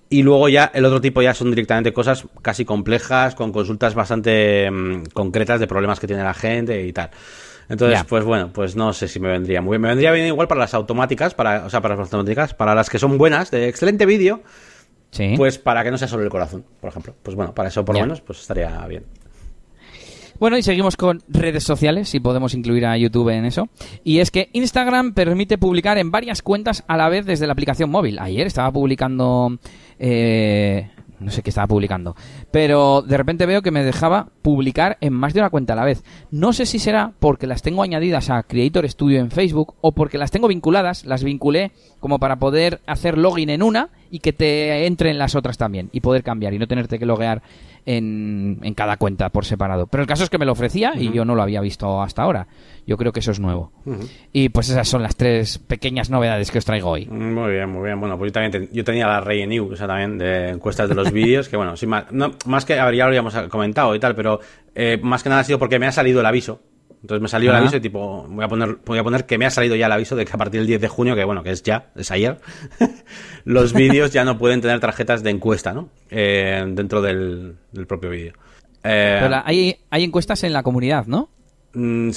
Y 0.09 0.23
luego 0.23 0.49
ya 0.49 0.71
el 0.73 0.83
otro 0.83 0.99
tipo 0.99 1.21
ya 1.21 1.33
son 1.33 1.51
directamente 1.51 1.93
cosas 1.93 2.25
casi 2.41 2.65
complejas, 2.65 3.33
con 3.33 3.53
consultas 3.53 3.95
bastante 3.95 4.69
mm, 4.69 5.03
concretas 5.13 5.61
de 5.61 5.67
problemas 5.67 6.01
que 6.01 6.07
tiene 6.07 6.21
la 6.23 6.33
gente 6.33 6.85
y 6.85 6.91
tal. 6.91 7.11
Entonces, 7.69 8.03
pues 8.03 8.25
bueno, 8.25 8.49
pues 8.51 8.75
no 8.75 8.91
sé 8.91 9.07
si 9.07 9.21
me 9.21 9.29
vendría 9.29 9.61
muy 9.61 9.75
bien. 9.75 9.83
Me 9.83 9.87
vendría 9.87 10.11
bien 10.11 10.27
igual 10.27 10.49
para 10.49 10.59
las 10.59 10.73
automáticas, 10.73 11.33
para, 11.33 11.65
o 11.65 11.69
sea, 11.69 11.79
para 11.79 11.95
las 11.95 12.07
automáticas, 12.07 12.53
para 12.53 12.75
las 12.75 12.89
que 12.89 12.99
son 12.99 13.17
buenas, 13.17 13.49
de 13.51 13.69
excelente 13.69 14.05
vídeo, 14.05 14.41
Sí. 15.11 15.33
pues 15.37 15.57
para 15.57 15.83
que 15.83 15.91
no 15.91 15.97
sea 15.97 16.07
solo 16.07 16.23
el 16.23 16.29
corazón, 16.29 16.65
por 16.79 16.89
ejemplo. 16.89 17.13
Pues 17.21 17.35
bueno, 17.35 17.53
para 17.53 17.69
eso 17.69 17.83
por 17.85 17.95
lo 17.95 18.01
menos, 18.01 18.21
pues 18.21 18.39
estaría 18.39 18.85
bien. 18.87 19.03
Bueno, 20.39 20.57
y 20.57 20.63
seguimos 20.63 20.97
con 20.97 21.21
redes 21.27 21.63
sociales, 21.63 22.09
si 22.09 22.19
podemos 22.19 22.55
incluir 22.55 22.87
a 22.87 22.97
YouTube 22.97 23.29
en 23.29 23.45
eso. 23.45 23.69
Y 24.03 24.19
es 24.19 24.31
que 24.31 24.49
Instagram 24.53 25.13
permite 25.13 25.59
publicar 25.59 25.99
en 25.99 26.09
varias 26.09 26.41
cuentas 26.41 26.83
a 26.87 26.97
la 26.97 27.09
vez 27.09 27.27
desde 27.27 27.45
la 27.45 27.53
aplicación 27.53 27.91
móvil. 27.91 28.17
Ayer 28.17 28.47
estaba 28.47 28.71
publicando... 28.71 29.59
eh, 29.99 30.89
no 31.21 31.31
sé 31.31 31.41
qué 31.41 31.49
estaba 31.49 31.67
publicando. 31.67 32.15
Pero 32.51 33.01
de 33.01 33.17
repente 33.17 33.45
veo 33.45 33.61
que 33.61 33.71
me 33.71 33.83
dejaba 33.83 34.29
publicar 34.41 34.97
en 35.01 35.13
más 35.13 35.33
de 35.33 35.39
una 35.39 35.49
cuenta 35.49 35.73
a 35.73 35.75
la 35.75 35.85
vez. 35.85 36.03
No 36.31 36.53
sé 36.53 36.65
si 36.65 36.79
será 36.79 37.13
porque 37.19 37.47
las 37.47 37.61
tengo 37.61 37.83
añadidas 37.83 38.29
a 38.29 38.43
Creator 38.43 38.89
Studio 38.89 39.19
en 39.19 39.31
Facebook 39.31 39.75
o 39.81 39.91
porque 39.91 40.17
las 40.17 40.31
tengo 40.31 40.47
vinculadas, 40.47 41.05
las 41.05 41.23
vinculé 41.23 41.71
como 41.99 42.19
para 42.19 42.37
poder 42.37 42.81
hacer 42.87 43.17
login 43.17 43.49
en 43.49 43.63
una 43.63 43.89
y 44.09 44.19
que 44.19 44.33
te 44.33 44.85
entre 44.85 45.11
en 45.11 45.17
las 45.17 45.35
otras 45.35 45.57
también 45.57 45.89
y 45.91 46.01
poder 46.01 46.23
cambiar 46.23 46.53
y 46.53 46.59
no 46.59 46.67
tenerte 46.67 46.99
que 46.99 47.05
loguear 47.05 47.41
en, 47.85 48.59
en 48.61 48.73
cada 48.73 48.97
cuenta 48.97 49.29
por 49.29 49.45
separado. 49.45 49.87
Pero 49.87 50.01
el 50.01 50.07
caso 50.07 50.23
es 50.23 50.29
que 50.29 50.37
me 50.37 50.45
lo 50.45 50.51
ofrecía 50.51 50.93
y 50.95 51.11
yo 51.11 51.25
no 51.25 51.35
lo 51.35 51.41
había 51.41 51.61
visto 51.61 52.01
hasta 52.01 52.21
ahora. 52.23 52.47
Yo 52.87 52.97
creo 52.97 53.11
que 53.11 53.19
eso 53.21 53.31
es 53.31 53.39
nuevo. 53.39 53.71
Y 54.33 54.49
pues 54.49 54.69
esas 54.69 54.87
son 54.87 55.03
las 55.03 55.15
tres 55.15 55.57
pequeñas 55.59 56.09
novedades 56.09 56.51
que 56.51 56.57
os 56.57 56.65
traigo 56.65 56.89
hoy. 56.89 57.05
Muy 57.07 57.51
bien, 57.51 57.69
muy 57.69 57.83
bien. 57.85 57.99
Bueno, 57.99 58.17
pues 58.17 58.29
yo 58.29 58.33
también 58.33 58.51
ten- 58.51 58.69
yo 58.73 58.83
tenía 58.83 59.07
la 59.07 59.21
Rey 59.21 59.45
New, 59.47 59.71
o 59.71 59.75
sea, 59.75 59.87
también 59.87 60.17
de 60.17 60.49
encuestas 60.49 60.89
de 60.89 60.95
los 60.95 61.11
vídeos, 61.13 61.47
que 61.49 61.57
bueno, 61.57 61.75
sin 61.77 61.89
más, 61.89 62.05
no, 62.11 62.31
más 62.45 62.65
que, 62.65 62.79
a 62.79 62.85
ver, 62.85 62.95
ya 62.95 63.03
lo 63.03 63.09
habíamos 63.09 63.35
comentado 63.49 63.93
y 63.95 63.99
tal, 63.99 64.15
pero 64.15 64.39
eh, 64.75 64.99
más 65.01 65.21
que 65.23 65.29
nada 65.29 65.41
ha 65.41 65.43
sido 65.43 65.59
porque 65.59 65.79
me 65.79 65.87
ha 65.87 65.91
salido 65.91 66.19
el 66.21 66.25
aviso. 66.25 66.61
Entonces 67.01 67.21
me 67.21 67.27
salió 67.27 67.49
el 67.49 67.55
Ajá. 67.55 67.63
aviso 67.63 67.77
y 67.77 67.81
tipo, 67.81 68.27
voy 68.29 68.45
a 68.45 68.47
poner, 68.47 68.77
voy 68.85 68.99
a 68.99 69.03
poner 69.03 69.25
que 69.25 69.37
me 69.39 69.45
ha 69.47 69.49
salido 69.49 69.75
ya 69.75 69.87
el 69.87 69.91
aviso 69.91 70.15
de 70.15 70.23
que 70.23 70.31
a 70.33 70.37
partir 70.37 70.59
del 70.61 70.67
10 70.67 70.81
de 70.81 70.87
junio, 70.87 71.15
que 71.15 71.23
bueno, 71.23 71.41
que 71.41 71.49
es 71.51 71.63
ya, 71.63 71.91
es 71.95 72.11
ayer, 72.11 72.39
los 73.45 73.73
vídeos 73.73 74.11
ya 74.11 74.23
no 74.23 74.37
pueden 74.37 74.61
tener 74.61 74.79
tarjetas 74.79 75.23
de 75.23 75.31
encuesta, 75.31 75.73
¿no? 75.73 75.89
Eh, 76.09 76.63
dentro 76.69 77.01
del, 77.01 77.55
del 77.71 77.87
propio 77.87 78.09
vídeo. 78.11 78.33
Eh, 78.83 79.17
Pero 79.19 79.29
la- 79.29 79.43
hay, 79.45 79.77
hay 79.89 80.03
encuestas 80.03 80.43
en 80.43 80.53
la 80.53 80.63
comunidad, 80.63 81.05
¿no? 81.07 81.29
Mm, 81.73 82.09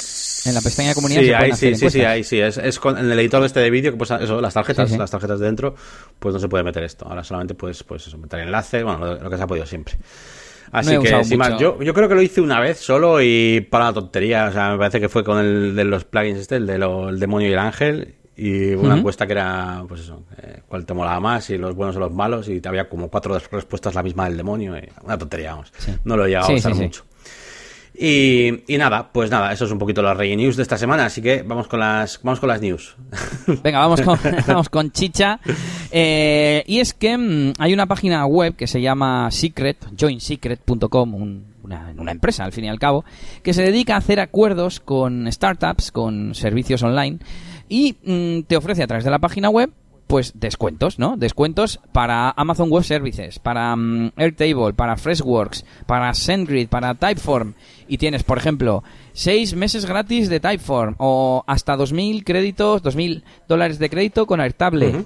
En 0.46 0.54
la 0.54 0.60
pestaña 0.60 0.88
de 0.88 0.94
comunidad 0.96 1.20
sí, 1.20 1.26
se 1.28 1.34
ahí, 1.34 1.52
sí, 1.52 1.74
sí, 1.76 1.90
sí, 1.90 2.00
ahí 2.02 2.24
sí. 2.24 2.40
Es, 2.40 2.58
es 2.58 2.78
con, 2.80 2.98
en 2.98 3.10
el 3.10 3.18
editor 3.20 3.40
de 3.40 3.46
este 3.46 3.60
de 3.60 3.70
vídeo 3.70 3.92
que 3.92 3.96
pues 3.98 4.10
eso, 4.10 4.40
las 4.40 4.52
tarjetas, 4.52 4.88
Sí, 4.88 4.94
sí. 4.94 4.98
las 4.98 5.10
tarjetas 5.10 5.38
de 5.38 5.46
dentro, 5.46 5.76
pues 6.18 6.32
no 6.34 6.40
se 6.40 6.48
puede 6.48 6.64
meter 6.64 6.82
esto. 6.82 7.06
Ahora 7.08 7.22
solamente 7.22 7.54
puedes, 7.54 7.82
pues 7.84 8.06
eso, 8.06 8.18
meter 8.18 8.40
enlaces, 8.40 8.82
bueno, 8.82 8.98
lo, 8.98 9.14
lo 9.22 9.30
que 9.30 9.36
se 9.36 9.42
ha 9.42 9.46
podido 9.46 9.64
siempre. 9.64 9.94
Así 10.74 10.98
que, 10.98 11.24
sin 11.24 11.38
más, 11.38 11.58
yo, 11.58 11.80
yo 11.82 11.94
creo 11.94 12.08
que 12.08 12.14
lo 12.14 12.22
hice 12.22 12.40
una 12.40 12.60
vez 12.60 12.78
solo 12.78 13.20
y 13.22 13.66
para 13.70 13.86
la 13.86 13.92
tontería. 13.92 14.46
O 14.48 14.52
sea, 14.52 14.72
me 14.72 14.78
parece 14.78 15.00
que 15.00 15.08
fue 15.08 15.22
con 15.24 15.38
el 15.38 15.74
de 15.76 15.84
los 15.84 16.04
plugins 16.04 16.38
este, 16.40 16.56
el 16.56 16.66
de 16.66 16.78
lo- 16.78 17.08
el 17.08 17.18
demonio 17.20 17.48
y 17.48 17.52
el 17.52 17.58
ángel. 17.58 18.14
Y 18.36 18.74
una 18.74 18.96
encuesta 18.98 19.26
que 19.28 19.32
era, 19.34 19.84
pues 19.86 20.00
eso, 20.00 20.24
eh, 20.42 20.60
cuál 20.66 20.84
te 20.84 20.92
molaba 20.92 21.20
más, 21.20 21.48
y 21.50 21.56
los 21.56 21.72
buenos 21.76 21.94
o 21.94 22.00
los 22.00 22.12
malos, 22.12 22.48
y 22.48 22.60
había 22.64 22.88
como 22.88 23.08
cuatro 23.08 23.38
respuestas 23.52 23.94
la 23.94 24.02
misma 24.02 24.24
del 24.24 24.36
demonio. 24.36 24.76
y 24.76 24.88
una 25.04 25.16
tontería, 25.16 25.52
vamos. 25.52 25.72
Sí. 25.78 25.92
No 26.02 26.16
lo 26.16 26.24
he 26.26 26.30
llegado 26.30 26.48
Sí, 26.48 26.54
a 26.54 26.56
usar 26.56 26.74
sí. 26.74 26.82
mucho. 26.82 27.04
Y, 27.96 28.50
nada, 28.76 29.10
pues 29.12 29.30
nada, 29.30 29.52
eso 29.52 29.66
es 29.66 29.70
un 29.70 29.78
poquito 29.78 30.02
la 30.02 30.14
Rey 30.14 30.34
News 30.34 30.56
de 30.56 30.62
esta 30.62 30.76
semana, 30.76 31.06
así 31.06 31.22
que 31.22 31.42
vamos 31.42 31.68
con 31.68 31.78
las, 31.78 32.20
vamos 32.22 32.40
con 32.40 32.48
las 32.48 32.60
news. 32.60 32.96
Venga, 33.62 33.78
vamos 33.78 34.00
con, 34.00 34.18
vamos 34.48 34.68
con 34.68 34.90
chicha. 34.90 35.38
Eh, 35.92 36.64
y 36.66 36.80
es 36.80 36.92
que 36.92 37.16
mm, 37.16 37.52
hay 37.58 37.72
una 37.72 37.86
página 37.86 38.26
web 38.26 38.56
que 38.56 38.66
se 38.66 38.80
llama 38.80 39.30
Secret, 39.30 39.76
joinsecret.com, 39.98 41.14
un- 41.14 41.54
una, 41.62 41.94
una 41.96 42.10
empresa 42.12 42.44
al 42.44 42.52
fin 42.52 42.64
y 42.64 42.68
al 42.68 42.78
cabo, 42.78 43.04
que 43.42 43.54
se 43.54 43.62
dedica 43.62 43.94
a 43.94 43.98
hacer 43.98 44.20
acuerdos 44.20 44.80
con 44.80 45.30
startups, 45.32 45.92
con 45.92 46.34
servicios 46.34 46.82
online, 46.82 47.18
y 47.70 47.96
mm, 48.04 48.40
te 48.42 48.56
ofrece 48.56 48.82
a 48.82 48.86
través 48.86 49.04
de 49.04 49.10
la 49.10 49.18
página 49.18 49.48
web 49.48 49.70
pues 50.14 50.30
descuentos, 50.36 51.00
¿no? 51.00 51.16
Descuentos 51.16 51.80
para 51.90 52.30
Amazon 52.30 52.70
Web 52.70 52.84
Services, 52.84 53.40
para 53.40 53.74
mm, 53.74 54.12
Airtable, 54.14 54.72
para 54.72 54.96
Freshworks, 54.96 55.64
para 55.88 56.14
SendGrid, 56.14 56.68
para 56.68 56.94
Typeform. 56.94 57.54
Y 57.88 57.98
tienes, 57.98 58.22
por 58.22 58.38
ejemplo, 58.38 58.84
seis 59.12 59.56
meses 59.56 59.86
gratis 59.86 60.28
de 60.28 60.38
Typeform 60.38 60.94
o 60.98 61.42
hasta 61.48 61.76
2.000 61.76 62.22
créditos, 62.22 62.84
2.000 62.84 63.24
dólares 63.48 63.80
de 63.80 63.90
crédito 63.90 64.24
con 64.24 64.40
Airtable. 64.40 65.04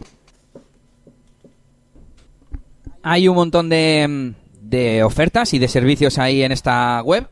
Hay 3.02 3.28
un 3.28 3.34
montón 3.34 3.70
de, 3.70 4.06
mm, 4.06 4.34
de 4.60 5.04
ofertas 5.04 5.54
y 5.54 5.58
de 5.58 5.68
servicios 5.68 6.18
ahí 6.18 6.42
en 6.42 6.52
esta 6.52 7.00
web. 7.00 7.26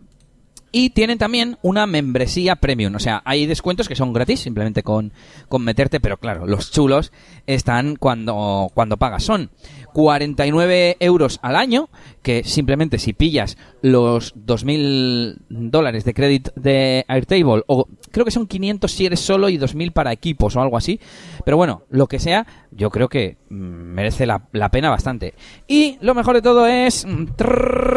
Y 0.78 0.90
tienen 0.90 1.16
también 1.16 1.56
una 1.62 1.86
membresía 1.86 2.56
premium. 2.56 2.94
O 2.96 2.98
sea, 2.98 3.22
hay 3.24 3.46
descuentos 3.46 3.88
que 3.88 3.96
son 3.96 4.12
gratis, 4.12 4.40
simplemente 4.40 4.82
con, 4.82 5.10
con 5.48 5.64
meterte, 5.64 6.00
pero 6.00 6.18
claro, 6.18 6.46
los 6.46 6.70
chulos 6.70 7.12
están 7.46 7.96
cuando, 7.96 8.70
cuando 8.74 8.98
pagas. 8.98 9.22
Son 9.22 9.48
49 9.94 10.98
euros 11.00 11.38
al 11.40 11.56
año, 11.56 11.88
que 12.20 12.44
simplemente 12.44 12.98
si 12.98 13.14
pillas 13.14 13.56
los 13.80 14.34
2.000 14.36 15.38
dólares 15.48 16.04
de 16.04 16.12
crédito 16.12 16.52
de 16.56 17.06
Airtable, 17.08 17.62
o 17.68 17.88
creo 18.10 18.26
que 18.26 18.30
son 18.30 18.46
500 18.46 18.92
si 18.92 19.06
eres 19.06 19.20
solo 19.20 19.48
y 19.48 19.56
2.000 19.56 19.94
para 19.94 20.12
equipos 20.12 20.56
o 20.56 20.60
algo 20.60 20.76
así. 20.76 21.00
Pero 21.46 21.56
bueno, 21.56 21.84
lo 21.88 22.06
que 22.06 22.18
sea, 22.18 22.46
yo 22.70 22.90
creo 22.90 23.08
que 23.08 23.38
mm, 23.48 23.54
merece 23.54 24.26
la, 24.26 24.42
la 24.52 24.70
pena 24.70 24.90
bastante. 24.90 25.32
Y 25.66 25.96
lo 26.02 26.14
mejor 26.14 26.34
de 26.34 26.42
todo 26.42 26.66
es... 26.66 27.06
mm, 27.06 27.28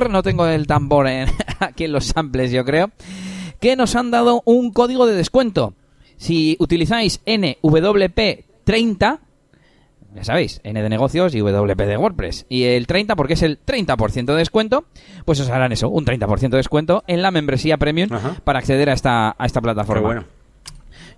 no 0.09 0.23
tengo 0.23 0.45
el 0.47 0.65
tambor 0.65 1.07
aquí 1.59 1.83
en 1.83 1.91
los 1.91 2.05
samples, 2.05 2.53
yo 2.53 2.63
creo. 2.63 2.68
Que 3.59 3.75
nos 3.75 3.95
han 3.95 4.11
dado 4.11 4.41
un 4.45 4.71
código 4.71 5.05
de 5.05 5.15
descuento. 5.15 5.73
Si 6.17 6.55
utilizáis 6.59 7.23
NWP30, 7.25 9.19
ya 10.15 10.23
sabéis, 10.23 10.59
N 10.63 10.81
de 10.81 10.89
negocios 10.89 11.35
y 11.35 11.39
WP 11.41 11.77
de 11.85 11.97
WordPress. 11.97 12.45
Y 12.49 12.63
el 12.63 12.87
30, 12.87 13.15
porque 13.15 13.33
es 13.33 13.43
el 13.43 13.59
30% 13.63 14.25
de 14.25 14.35
descuento, 14.35 14.85
pues 15.25 15.39
os 15.39 15.49
harán 15.49 15.71
eso, 15.71 15.89
un 15.89 16.05
30% 16.05 16.49
de 16.49 16.57
descuento 16.57 17.03
en 17.07 17.21
la 17.21 17.31
membresía 17.31 17.77
premium 17.77 18.11
Ajá. 18.11 18.35
para 18.43 18.59
acceder 18.59 18.89
a 18.89 18.93
esta, 18.93 19.35
a 19.37 19.45
esta 19.45 19.59
Qué 19.59 19.63
plataforma. 19.63 20.01
bueno. 20.07 20.23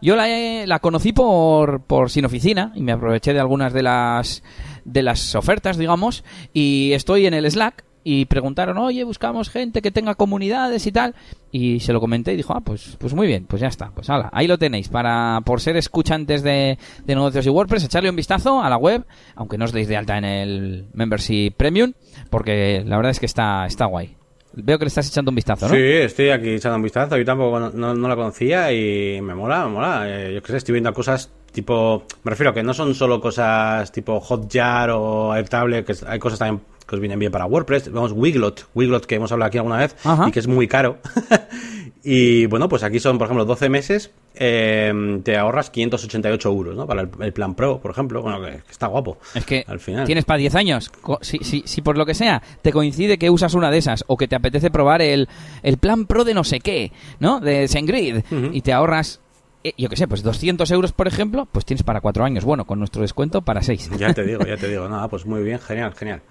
Yo 0.03 0.15
la, 0.15 0.25
la 0.65 0.79
conocí 0.79 1.13
por, 1.13 1.81
por 1.83 2.09
Sin 2.09 2.25
Oficina 2.25 2.71
y 2.75 2.81
me 2.81 2.91
aproveché 2.91 3.33
de 3.33 3.39
algunas 3.39 3.71
de 3.71 3.83
las, 3.83 4.41
de 4.83 5.03
las 5.03 5.35
ofertas, 5.35 5.77
digamos, 5.77 6.23
y 6.53 6.91
estoy 6.93 7.27
en 7.27 7.35
el 7.35 7.49
Slack 7.49 7.85
y 8.03 8.25
preguntaron, 8.25 8.77
oye, 8.77 9.03
buscamos 9.03 9.49
gente 9.49 9.81
que 9.81 9.91
tenga 9.91 10.15
comunidades 10.15 10.85
y 10.87 10.91
tal. 10.91 11.15
Y 11.51 11.79
se 11.81 11.93
lo 11.93 11.99
comenté 11.99 12.33
y 12.33 12.37
dijo, 12.37 12.53
ah, 12.55 12.61
pues, 12.61 12.97
pues 12.99 13.13
muy 13.13 13.27
bien, 13.27 13.45
pues 13.45 13.61
ya 13.61 13.67
está. 13.67 13.91
Pues 13.93 14.09
hala, 14.09 14.29
ahí 14.33 14.47
lo 14.47 14.57
tenéis. 14.57 14.89
Para, 14.89 15.41
por 15.45 15.61
ser 15.61 15.77
escuchantes 15.77 16.43
de, 16.43 16.77
de 17.05 17.15
negocios 17.15 17.45
y 17.45 17.49
WordPress, 17.49 17.83
echarle 17.83 18.09
un 18.09 18.15
vistazo 18.15 18.61
a 18.61 18.69
la 18.69 18.77
web, 18.77 19.05
aunque 19.35 19.57
no 19.57 19.65
os 19.65 19.71
deis 19.71 19.87
de 19.87 19.97
alta 19.97 20.17
en 20.17 20.25
el 20.25 20.85
Membership 20.93 21.51
Premium, 21.55 21.93
porque 22.29 22.83
la 22.85 22.97
verdad 22.97 23.11
es 23.11 23.19
que 23.19 23.25
está, 23.25 23.65
está 23.65 23.85
guay. 23.85 24.15
Veo 24.53 24.77
que 24.77 24.85
le 24.85 24.89
estás 24.89 25.07
echando 25.07 25.31
un 25.31 25.35
vistazo, 25.35 25.67
¿no? 25.67 25.73
Sí, 25.73 25.81
estoy 25.81 26.29
aquí 26.29 26.49
echando 26.49 26.75
un 26.75 26.83
vistazo. 26.83 27.17
Yo 27.17 27.23
tampoco 27.23 27.57
no, 27.57 27.93
no 27.93 28.07
la 28.07 28.15
conocía 28.17 28.71
y 28.73 29.21
me 29.21 29.33
mola, 29.33 29.65
me 29.65 29.71
mola. 29.71 30.03
Eh, 30.07 30.33
yo 30.33 30.41
qué 30.43 30.51
sé, 30.51 30.57
estoy 30.57 30.73
viendo 30.73 30.93
cosas 30.93 31.31
tipo. 31.53 32.03
Me 32.23 32.31
refiero 32.31 32.51
a 32.51 32.53
que 32.53 32.61
no 32.61 32.73
son 32.73 32.93
solo 32.93 33.21
cosas 33.21 33.91
tipo 33.93 34.19
Hotjar 34.19 34.89
o 34.89 35.31
Airtable, 35.31 35.85
que 35.85 35.95
hay 36.05 36.19
cosas 36.19 36.39
también 36.39 36.61
que 36.91 36.95
os 36.97 37.01
vienen 37.01 37.17
bien 37.17 37.31
para 37.31 37.45
WordPress. 37.45 37.91
Vamos, 37.91 38.11
Wiglot, 38.11 38.67
Wiglot 38.75 39.05
que 39.05 39.15
hemos 39.15 39.31
hablado 39.31 39.47
aquí 39.47 39.57
alguna 39.57 39.77
vez 39.77 39.95
Ajá. 40.03 40.27
y 40.27 40.31
que 40.31 40.39
es 40.39 40.47
muy 40.47 40.67
caro. 40.67 40.97
y 42.03 42.45
bueno, 42.47 42.67
pues 42.69 42.83
aquí 42.83 42.99
son, 42.99 43.17
por 43.17 43.25
ejemplo, 43.25 43.45
12 43.45 43.69
meses, 43.69 44.11
eh, 44.35 45.21
te 45.23 45.37
ahorras 45.37 45.69
588 45.69 46.49
euros, 46.49 46.75
¿no? 46.75 46.85
Para 46.87 47.01
el, 47.03 47.09
el 47.21 47.31
plan 47.33 47.55
Pro, 47.55 47.79
por 47.79 47.91
ejemplo. 47.91 48.21
Bueno, 48.21 48.41
que, 48.41 48.51
que 48.65 48.71
está 48.71 48.87
guapo. 48.87 49.17
Es 49.35 49.45
que 49.45 49.63
al 49.67 49.79
final. 49.79 50.05
tienes 50.05 50.25
para 50.25 50.37
10 50.37 50.55
años. 50.55 50.91
Si, 51.21 51.37
si, 51.39 51.63
si 51.65 51.81
por 51.81 51.97
lo 51.97 52.05
que 52.05 52.13
sea 52.13 52.41
te 52.61 52.71
coincide 52.71 53.17
que 53.17 53.29
usas 53.29 53.53
una 53.53 53.71
de 53.71 53.77
esas 53.77 54.03
o 54.07 54.17
que 54.17 54.27
te 54.27 54.35
apetece 54.35 54.69
probar 54.71 55.01
el, 55.01 55.27
el 55.63 55.77
plan 55.77 56.05
pro 56.05 56.23
de 56.23 56.33
no 56.33 56.43
sé 56.43 56.59
qué, 56.59 56.91
¿no? 57.19 57.39
De 57.39 57.67
SendGrid 57.67 58.17
Ujú. 58.31 58.49
y 58.51 58.61
te 58.61 58.73
ahorras, 58.73 59.19
eh, 59.63 59.73
yo 59.77 59.89
qué 59.89 59.95
sé, 59.95 60.07
pues 60.07 60.23
200 60.23 60.69
euros, 60.71 60.91
por 60.91 61.07
ejemplo, 61.07 61.47
pues 61.51 61.65
tienes 61.65 61.83
para 61.83 62.01
4 62.01 62.23
años. 62.25 62.43
Bueno, 62.43 62.65
con 62.65 62.79
nuestro 62.79 63.01
descuento 63.01 63.41
para 63.43 63.61
6. 63.61 63.91
Ya 63.99 64.13
te 64.13 64.23
digo, 64.25 64.43
ya 64.45 64.57
te 64.57 64.67
digo. 64.67 64.87
Nada, 64.89 65.07
pues 65.07 65.25
muy 65.25 65.43
bien, 65.43 65.59
genial, 65.59 65.93
genial. 65.93 66.21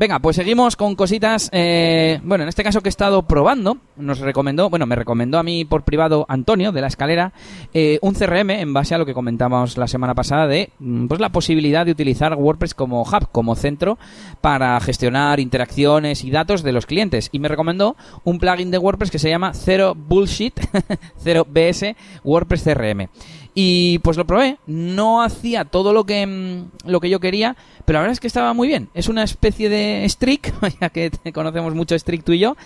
Venga, 0.00 0.18
pues 0.18 0.36
seguimos 0.36 0.76
con 0.76 0.94
cositas. 0.94 1.50
eh, 1.52 2.20
bueno, 2.24 2.44
en 2.44 2.48
este 2.48 2.64
caso 2.64 2.80
que 2.80 2.88
he 2.88 2.96
estado 2.96 3.24
probando, 3.24 3.76
nos 3.98 4.20
recomendó, 4.20 4.70
bueno, 4.70 4.86
me 4.86 4.96
recomendó 4.96 5.38
a 5.38 5.42
mí 5.42 5.66
por 5.66 5.84
privado 5.84 6.24
Antonio 6.26 6.72
de 6.72 6.80
la 6.80 6.86
escalera 6.86 7.34
eh, 7.74 7.98
un 8.00 8.14
CRM 8.14 8.48
en 8.48 8.72
base 8.72 8.94
a 8.94 8.98
lo 8.98 9.04
que 9.04 9.12
comentábamos 9.12 9.76
la 9.76 9.86
semana 9.86 10.14
pasada 10.14 10.46
de 10.46 10.70
mm, 10.78 11.06
pues 11.06 11.20
la 11.20 11.28
posibilidad 11.28 11.84
de 11.84 11.92
utilizar 11.92 12.34
WordPress 12.34 12.72
como 12.72 13.02
hub, 13.02 13.28
como 13.30 13.54
centro 13.56 13.98
para 14.40 14.80
gestionar 14.80 15.38
interacciones 15.38 16.24
y 16.24 16.30
datos 16.30 16.62
de 16.62 16.72
los 16.72 16.86
clientes. 16.86 17.28
Y 17.30 17.38
me 17.38 17.48
recomendó 17.48 17.94
un 18.24 18.38
plugin 18.38 18.70
de 18.70 18.78
WordPress 18.78 19.10
que 19.10 19.18
se 19.18 19.28
llama 19.28 19.52
Zero 19.52 19.94
Bullshit, 19.94 20.58
Zero 21.22 21.46
BS 21.46 21.94
WordPress 22.24 22.64
CRM. 22.64 23.10
Y 23.54 23.98
pues 24.00 24.16
lo 24.16 24.26
probé, 24.26 24.58
no 24.66 25.22
hacía 25.22 25.64
todo 25.64 25.92
lo 25.92 26.04
que, 26.04 26.26
mm, 26.26 26.88
lo 26.88 27.00
que 27.00 27.10
yo 27.10 27.20
quería, 27.20 27.56
pero 27.84 27.98
la 27.98 28.02
verdad 28.02 28.12
es 28.12 28.20
que 28.20 28.26
estaba 28.26 28.52
muy 28.54 28.68
bien. 28.68 28.88
Es 28.94 29.08
una 29.08 29.22
especie 29.22 29.68
de 29.68 30.08
Streak, 30.08 30.52
ya 30.80 30.90
que 30.90 31.10
te 31.10 31.32
conocemos 31.32 31.74
mucho 31.74 31.98
Streak 31.98 32.22
tú 32.24 32.32
y 32.32 32.38
yo, 32.38 32.56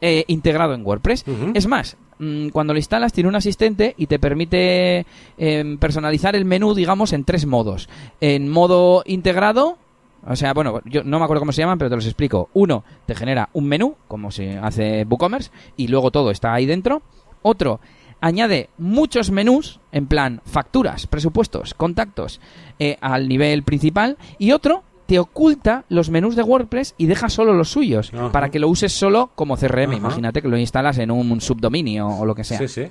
eh, 0.00 0.24
integrado 0.28 0.74
en 0.74 0.84
WordPress. 0.84 1.24
Es 1.54 1.66
más, 1.66 1.96
mm, 2.18 2.48
cuando 2.48 2.74
lo 2.74 2.78
instalas 2.78 3.12
tiene 3.12 3.28
un 3.28 3.36
asistente 3.36 3.94
y 3.96 4.06
te 4.06 4.18
permite 4.18 5.06
em, 5.38 5.78
personalizar 5.78 6.36
el 6.36 6.44
menú, 6.44 6.74
digamos, 6.74 7.12
en 7.12 7.24
tres 7.24 7.46
modos. 7.46 7.88
En 8.20 8.48
modo 8.50 9.02
integrado, 9.06 9.78
o 10.26 10.36
sea, 10.36 10.52
bueno, 10.54 10.80
yo 10.84 11.04
no 11.04 11.18
me 11.18 11.24
acuerdo 11.24 11.40
cómo 11.40 11.52
se 11.52 11.62
llaman, 11.62 11.78
pero 11.78 11.90
te 11.90 11.96
los 11.96 12.06
explico. 12.06 12.48
Uno, 12.54 12.84
te 13.06 13.14
genera 13.14 13.48
un 13.52 13.66
menú, 13.66 13.96
como 14.08 14.30
se 14.30 14.58
hace 14.58 15.04
WooCommerce, 15.04 15.50
y 15.76 15.88
luego 15.88 16.10
todo 16.10 16.30
está 16.30 16.52
ahí 16.54 16.66
dentro. 16.66 17.02
Otro, 17.42 17.80
añade 18.24 18.70
muchos 18.78 19.30
menús, 19.30 19.80
en 19.92 20.06
plan 20.06 20.40
facturas, 20.46 21.06
presupuestos, 21.06 21.74
contactos, 21.74 22.40
eh, 22.78 22.96
al 23.02 23.28
nivel 23.28 23.62
principal. 23.64 24.16
Y 24.38 24.52
otro, 24.52 24.82
te 25.06 25.18
oculta 25.18 25.84
los 25.90 26.08
menús 26.08 26.34
de 26.34 26.42
WordPress 26.42 26.94
y 26.96 27.04
deja 27.06 27.28
solo 27.28 27.52
los 27.52 27.68
suyos, 27.68 28.12
Ajá. 28.14 28.32
para 28.32 28.50
que 28.50 28.58
lo 28.58 28.68
uses 28.68 28.92
solo 28.92 29.30
como 29.34 29.56
CRM. 29.58 29.90
Ajá. 29.90 29.96
Imagínate 29.98 30.40
que 30.40 30.48
lo 30.48 30.56
instalas 30.56 30.96
en 30.98 31.10
un 31.10 31.40
subdominio 31.42 32.08
o 32.08 32.24
lo 32.24 32.34
que 32.34 32.44
sea. 32.44 32.58
Sí, 32.58 32.68
sí. 32.68 32.86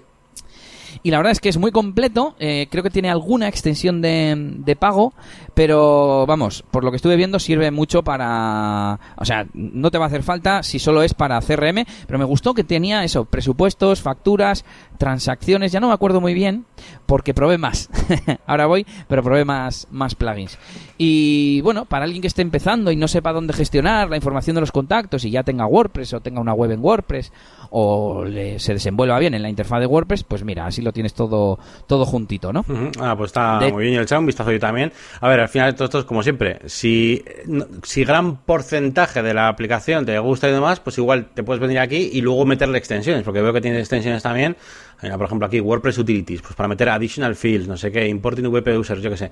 Y 1.02 1.12
la 1.12 1.18
verdad 1.18 1.32
es 1.32 1.40
que 1.40 1.50
es 1.50 1.58
muy 1.58 1.72
completo. 1.72 2.36
eh, 2.40 2.68
creo 2.70 2.84
que 2.84 2.90
tiene 2.90 3.10
alguna 3.10 3.48
extensión 3.48 4.02
de, 4.02 4.36
de 4.58 4.76
pago. 4.76 5.14
Pero 5.54 6.26
vamos, 6.28 6.64
por 6.72 6.84
lo 6.84 6.92
que 6.92 6.98
estuve 6.98 7.16
viendo, 7.16 7.40
sirve 7.40 7.72
mucho 7.72 8.04
para. 8.04 9.00
O 9.18 9.26
sea, 9.26 9.46
no 9.54 9.92
te 9.92 9.98
va 9.98 10.06
a 10.06 10.08
hacer 10.08 10.24
falta 10.24 10.64
si 10.64 10.80
solo 10.80 11.04
es 11.04 11.14
para 11.14 11.40
CRM. 11.42 11.86
Pero 12.08 12.20
me 12.20 12.26
gustó 12.26 12.54
que 12.54 12.64
tenía 12.64 13.04
eso: 13.04 13.26
presupuestos, 13.26 14.02
facturas, 14.02 14.66
transacciones. 14.98 15.72
Ya 15.72 15.80
no 15.80 15.88
me 15.88 15.94
acuerdo 15.94 16.22
muy 16.22 16.34
bien 16.34 16.66
porque 17.06 17.34
probé 17.34 17.58
más. 17.58 17.90
Ahora 18.46 18.66
voy, 18.66 18.86
pero 19.08 19.24
probé 19.24 19.46
más, 19.46 19.88
más 19.92 20.16
plugins. 20.16 20.58
Y 20.98 21.62
bueno, 21.62 21.86
para 21.86 22.06
alguien 22.06 22.22
que 22.22 22.28
esté 22.28 22.42
empezando 22.42 22.92
y 22.92 22.96
no 22.96 23.08
sepa 23.08 23.34
dónde 23.34 23.54
gestionar 23.54 24.10
la 24.10 24.16
información 24.16 24.56
de 24.56 24.62
los 24.62 24.72
contactos 24.72 25.26
y 25.26 25.32
ya 25.32 25.44
tenga 25.44 25.66
WordPress 25.66 26.14
o 26.14 26.22
tenga 26.22 26.40
una 26.42 26.54
web 26.54 26.72
en 26.72 26.80
WordPress 26.84 27.32
o 27.72 28.24
le- 28.26 28.60
se 28.60 28.74
desenvuelva 28.74 29.18
bien 29.20 29.34
en 29.34 29.42
la 29.42 29.50
interfaz 29.50 29.80
de 29.80 29.88
WordPress, 29.88 30.24
pues 30.24 30.44
mira, 30.44 30.66
así 30.68 30.82
lo 30.82 30.92
tienes 30.94 31.14
todo, 31.14 31.58
todo 31.88 32.06
juntito, 32.06 32.54
¿no? 32.54 32.64
Ah, 33.00 33.16
pues 33.18 33.30
está 33.30 33.60
De- 33.60 33.72
muy 33.72 33.84
bien. 33.86 33.96
El 33.96 34.04
echar 34.04 34.20
un 34.20 34.26
vistazo 34.28 34.52
yo 34.52 34.60
también. 34.60 34.92
A 35.22 35.28
ver, 35.28 35.40
al 35.40 35.50
final 35.50 35.74
todo 35.76 35.86
esto 35.86 36.00
es 36.00 36.06
como 36.06 36.22
siempre. 36.24 36.60
Si, 36.68 37.24
si 37.84 38.04
gran 38.06 38.38
porcentaje 38.38 39.24
de 39.24 39.34
la 39.34 39.48
aplicación 39.48 40.06
te 40.06 40.18
gusta 40.20 40.48
y 40.50 40.52
demás, 40.52 40.80
pues 40.80 40.98
igual 40.98 41.30
te 41.34 41.44
puedes 41.44 41.60
venir 41.62 41.80
aquí 41.80 42.10
y 42.14 42.22
luego 42.22 42.46
meterle 42.46 42.78
extensiones, 42.78 43.24
porque 43.24 43.42
veo 43.42 43.54
que 43.54 43.62
tiene 43.62 43.80
extensiones 43.80 44.22
también. 44.24 44.56
Por 45.12 45.26
ejemplo, 45.26 45.48
aquí 45.48 45.60
WordPress 45.60 45.98
Utilities, 45.98 46.42
pues 46.42 46.56
para 46.56 46.68
meter 46.68 46.90
additional 46.90 47.36
fields, 47.36 47.68
no 47.68 47.78
sé 47.78 47.92
qué, 47.92 48.08
importing 48.08 48.46
WP 48.46 48.78
users, 48.78 49.02
yo 49.02 49.10
qué 49.10 49.18
sé. 49.18 49.32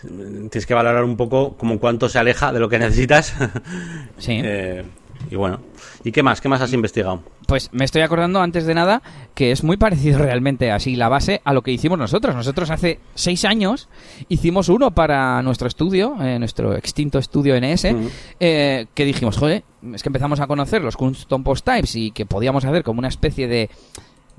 Tienes 0.00 0.66
que 0.66 0.74
valorar 0.74 1.04
un 1.04 1.16
poco 1.16 1.56
como 1.56 1.78
cuánto 1.78 2.08
se 2.08 2.18
aleja 2.18 2.52
de 2.52 2.60
lo 2.60 2.68
que 2.68 2.78
necesitas. 2.78 3.34
Sí. 4.18 4.40
Eh, 4.42 4.82
y 5.30 5.34
bueno, 5.34 5.60
¿y 6.04 6.12
qué 6.12 6.22
más? 6.22 6.40
¿Qué 6.40 6.48
más 6.48 6.60
has 6.60 6.72
investigado? 6.72 7.22
Pues 7.46 7.70
me 7.72 7.84
estoy 7.84 8.02
acordando 8.02 8.40
antes 8.40 8.66
de 8.66 8.74
nada 8.74 9.02
que 9.34 9.50
es 9.50 9.64
muy 9.64 9.76
parecido 9.76 10.18
realmente 10.22 10.70
así 10.70 10.96
la 10.96 11.08
base 11.08 11.40
a 11.44 11.52
lo 11.52 11.62
que 11.62 11.72
hicimos 11.72 11.98
nosotros. 11.98 12.34
Nosotros 12.34 12.70
hace 12.70 13.00
seis 13.14 13.44
años 13.44 13.88
hicimos 14.28 14.68
uno 14.68 14.92
para 14.92 15.42
nuestro 15.42 15.68
estudio, 15.68 16.16
eh, 16.20 16.38
nuestro 16.38 16.74
extinto 16.76 17.18
estudio 17.18 17.58
NS, 17.60 17.86
eh, 18.40 18.86
que 18.94 19.04
dijimos, 19.04 19.36
joder, 19.36 19.64
es 19.94 20.02
que 20.02 20.08
empezamos 20.08 20.40
a 20.40 20.46
conocer 20.46 20.82
los 20.82 20.96
custom 20.96 21.42
post 21.42 21.64
types 21.64 21.96
y 21.96 22.10
que 22.10 22.26
podíamos 22.26 22.64
hacer 22.64 22.82
como 22.82 22.98
una 22.98 23.08
especie 23.08 23.48
de 23.48 23.70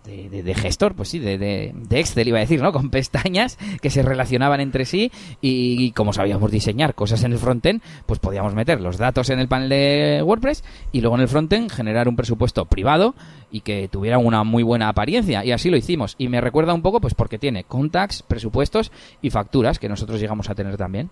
de, 0.07 0.29
de- 0.29 0.41
de 0.43 0.55
gestor, 0.55 0.95
pues 0.95 1.09
sí, 1.09 1.19
de, 1.19 1.73
Excel 1.91 2.27
iba 2.29 2.37
a 2.37 2.41
decir, 2.41 2.61
¿no? 2.61 2.71
Con 2.77 2.89
pestañas 2.89 3.57
que 3.81 3.89
se 3.89 4.01
relacionaban 4.01 4.61
entre 4.61 4.85
sí 4.85 5.11
y, 5.41 5.83
y 5.83 5.91
como 5.91 6.13
sabíamos 6.13 6.49
diseñar 6.51 6.95
cosas 6.95 7.23
en 7.23 7.33
el 7.33 7.37
frontend, 7.37 7.81
pues 8.05 8.19
podíamos 8.19 8.53
meter 8.55 8.81
los 8.81 8.97
datos 8.97 9.29
en 9.29 9.39
el 9.39 9.47
panel 9.47 9.69
de 9.69 10.21
WordPress 10.23 10.63
y 10.91 11.01
luego 11.01 11.15
en 11.17 11.21
el 11.21 11.27
frontend 11.27 11.69
generar 11.71 12.07
un 12.07 12.15
presupuesto 12.15 12.65
privado 12.65 13.13
y 13.51 13.61
que 13.61 13.87
tuviera 13.87 14.17
una 14.17 14.43
muy 14.43 14.63
buena 14.63 14.89
apariencia 14.89 15.45
y 15.45 15.51
así 15.51 15.69
lo 15.69 15.77
hicimos 15.77 16.15
y 16.17 16.27
me 16.27 16.41
recuerda 16.41 16.73
un 16.73 16.81
poco 16.81 16.99
pues 16.99 17.13
porque 17.13 17.37
tiene 17.39 17.63
contacts, 17.63 18.23
presupuestos 18.23 18.91
y 19.21 19.29
facturas 19.29 19.79
que 19.79 19.87
nosotros 19.89 20.19
llegamos 20.19 20.49
a 20.49 20.55
tener 20.55 20.77
también 20.77 21.09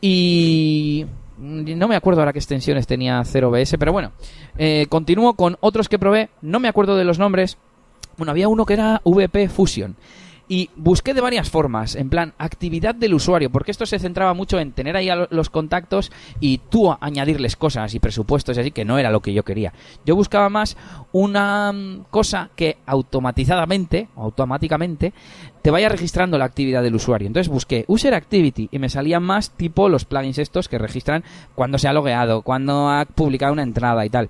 y 0.00 1.06
no 1.38 1.88
me 1.88 1.96
acuerdo 1.96 2.20
ahora 2.20 2.32
qué 2.32 2.38
extensiones 2.38 2.86
tenía 2.86 3.20
0BS, 3.22 3.76
pero 3.78 3.92
bueno, 3.92 4.12
eh, 4.58 4.86
continúo 4.88 5.34
con 5.34 5.56
otros 5.60 5.88
que 5.88 5.98
probé, 5.98 6.28
no 6.42 6.60
me 6.60 6.68
acuerdo 6.68 6.96
de 6.96 7.04
los 7.04 7.18
nombres. 7.18 7.56
Bueno, 8.20 8.32
había 8.32 8.48
uno 8.48 8.66
que 8.66 8.74
era 8.74 9.00
VP 9.02 9.48
Fusion. 9.48 9.96
Y 10.46 10.68
busqué 10.76 11.14
de 11.14 11.22
varias 11.22 11.48
formas, 11.48 11.94
en 11.94 12.10
plan 12.10 12.34
actividad 12.36 12.94
del 12.94 13.14
usuario, 13.14 13.48
porque 13.48 13.70
esto 13.70 13.86
se 13.86 13.98
centraba 13.98 14.34
mucho 14.34 14.58
en 14.58 14.72
tener 14.72 14.94
ahí 14.94 15.08
los 15.30 15.48
contactos 15.48 16.12
y 16.38 16.58
tú 16.58 16.94
añadirles 17.00 17.56
cosas 17.56 17.94
y 17.94 17.98
presupuestos 17.98 18.58
y 18.58 18.60
así, 18.60 18.70
que 18.72 18.84
no 18.84 18.98
era 18.98 19.10
lo 19.10 19.20
que 19.20 19.32
yo 19.32 19.42
quería. 19.42 19.72
Yo 20.04 20.16
buscaba 20.16 20.50
más 20.50 20.76
una 21.12 21.72
mm, 21.72 22.06
cosa 22.10 22.50
que 22.56 22.76
automatizadamente, 22.84 24.08
automáticamente, 24.16 25.14
te 25.62 25.70
vaya 25.70 25.88
registrando 25.88 26.36
la 26.36 26.44
actividad 26.44 26.82
del 26.82 26.96
usuario. 26.96 27.26
Entonces 27.26 27.50
busqué 27.50 27.86
User 27.88 28.12
Activity 28.12 28.68
y 28.70 28.78
me 28.78 28.90
salían 28.90 29.22
más 29.22 29.52
tipo 29.52 29.88
los 29.88 30.04
plugins 30.04 30.36
estos 30.36 30.68
que 30.68 30.76
registran 30.76 31.24
cuando 31.54 31.78
se 31.78 31.88
ha 31.88 31.94
logueado, 31.94 32.42
cuando 32.42 32.90
ha 32.90 33.06
publicado 33.06 33.54
una 33.54 33.62
entrada 33.62 34.04
y 34.04 34.10
tal. 34.10 34.28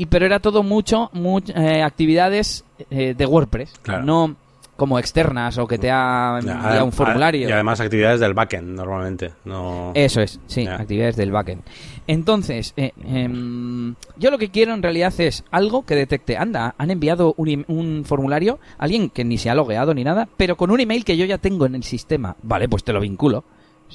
Y 0.00 0.06
pero 0.06 0.24
era 0.24 0.38
todo 0.40 0.62
mucho, 0.62 1.10
much- 1.12 1.52
eh, 1.54 1.82
actividades 1.82 2.64
eh, 2.90 3.12
de 3.14 3.26
WordPress, 3.26 3.74
Claro. 3.82 4.02
no 4.02 4.34
como 4.76 4.98
externas 4.98 5.58
o 5.58 5.66
que 5.66 5.76
te 5.76 5.90
ha 5.90 6.38
enviado 6.40 6.86
un 6.86 6.92
formulario. 6.92 7.46
Y 7.46 7.52
además 7.52 7.80
actividades 7.80 8.18
del 8.18 8.32
backend, 8.32 8.76
normalmente. 8.78 9.32
No... 9.44 9.92
Eso 9.94 10.22
es, 10.22 10.40
sí, 10.46 10.64
Ya. 10.64 10.76
actividades 10.76 11.16
del 11.16 11.30
backend. 11.32 11.60
Entonces, 12.06 12.72
eh, 12.78 12.92
em, 13.04 13.94
yo 14.16 14.30
lo 14.30 14.38
que 14.38 14.48
quiero 14.48 14.72
en 14.72 14.82
realidad 14.82 15.12
es 15.18 15.44
algo 15.50 15.84
que 15.84 15.94
detecte, 15.96 16.38
anda, 16.38 16.74
han 16.78 16.90
enviado 16.90 17.34
un, 17.36 17.66
un 17.68 18.04
formulario, 18.06 18.58
alguien 18.78 19.10
que 19.10 19.22
ni 19.22 19.36
se 19.36 19.50
ha 19.50 19.54
logueado 19.54 19.92
ni 19.92 20.02
nada, 20.02 20.30
pero 20.38 20.56
con 20.56 20.70
un 20.70 20.80
email 20.80 21.04
que 21.04 21.18
yo 21.18 21.26
ya 21.26 21.36
tengo 21.36 21.66
en 21.66 21.74
el 21.74 21.82
sistema. 21.82 22.36
Vale, 22.42 22.66
pues 22.70 22.82
te 22.82 22.94
lo 22.94 23.00
vinculo. 23.00 23.44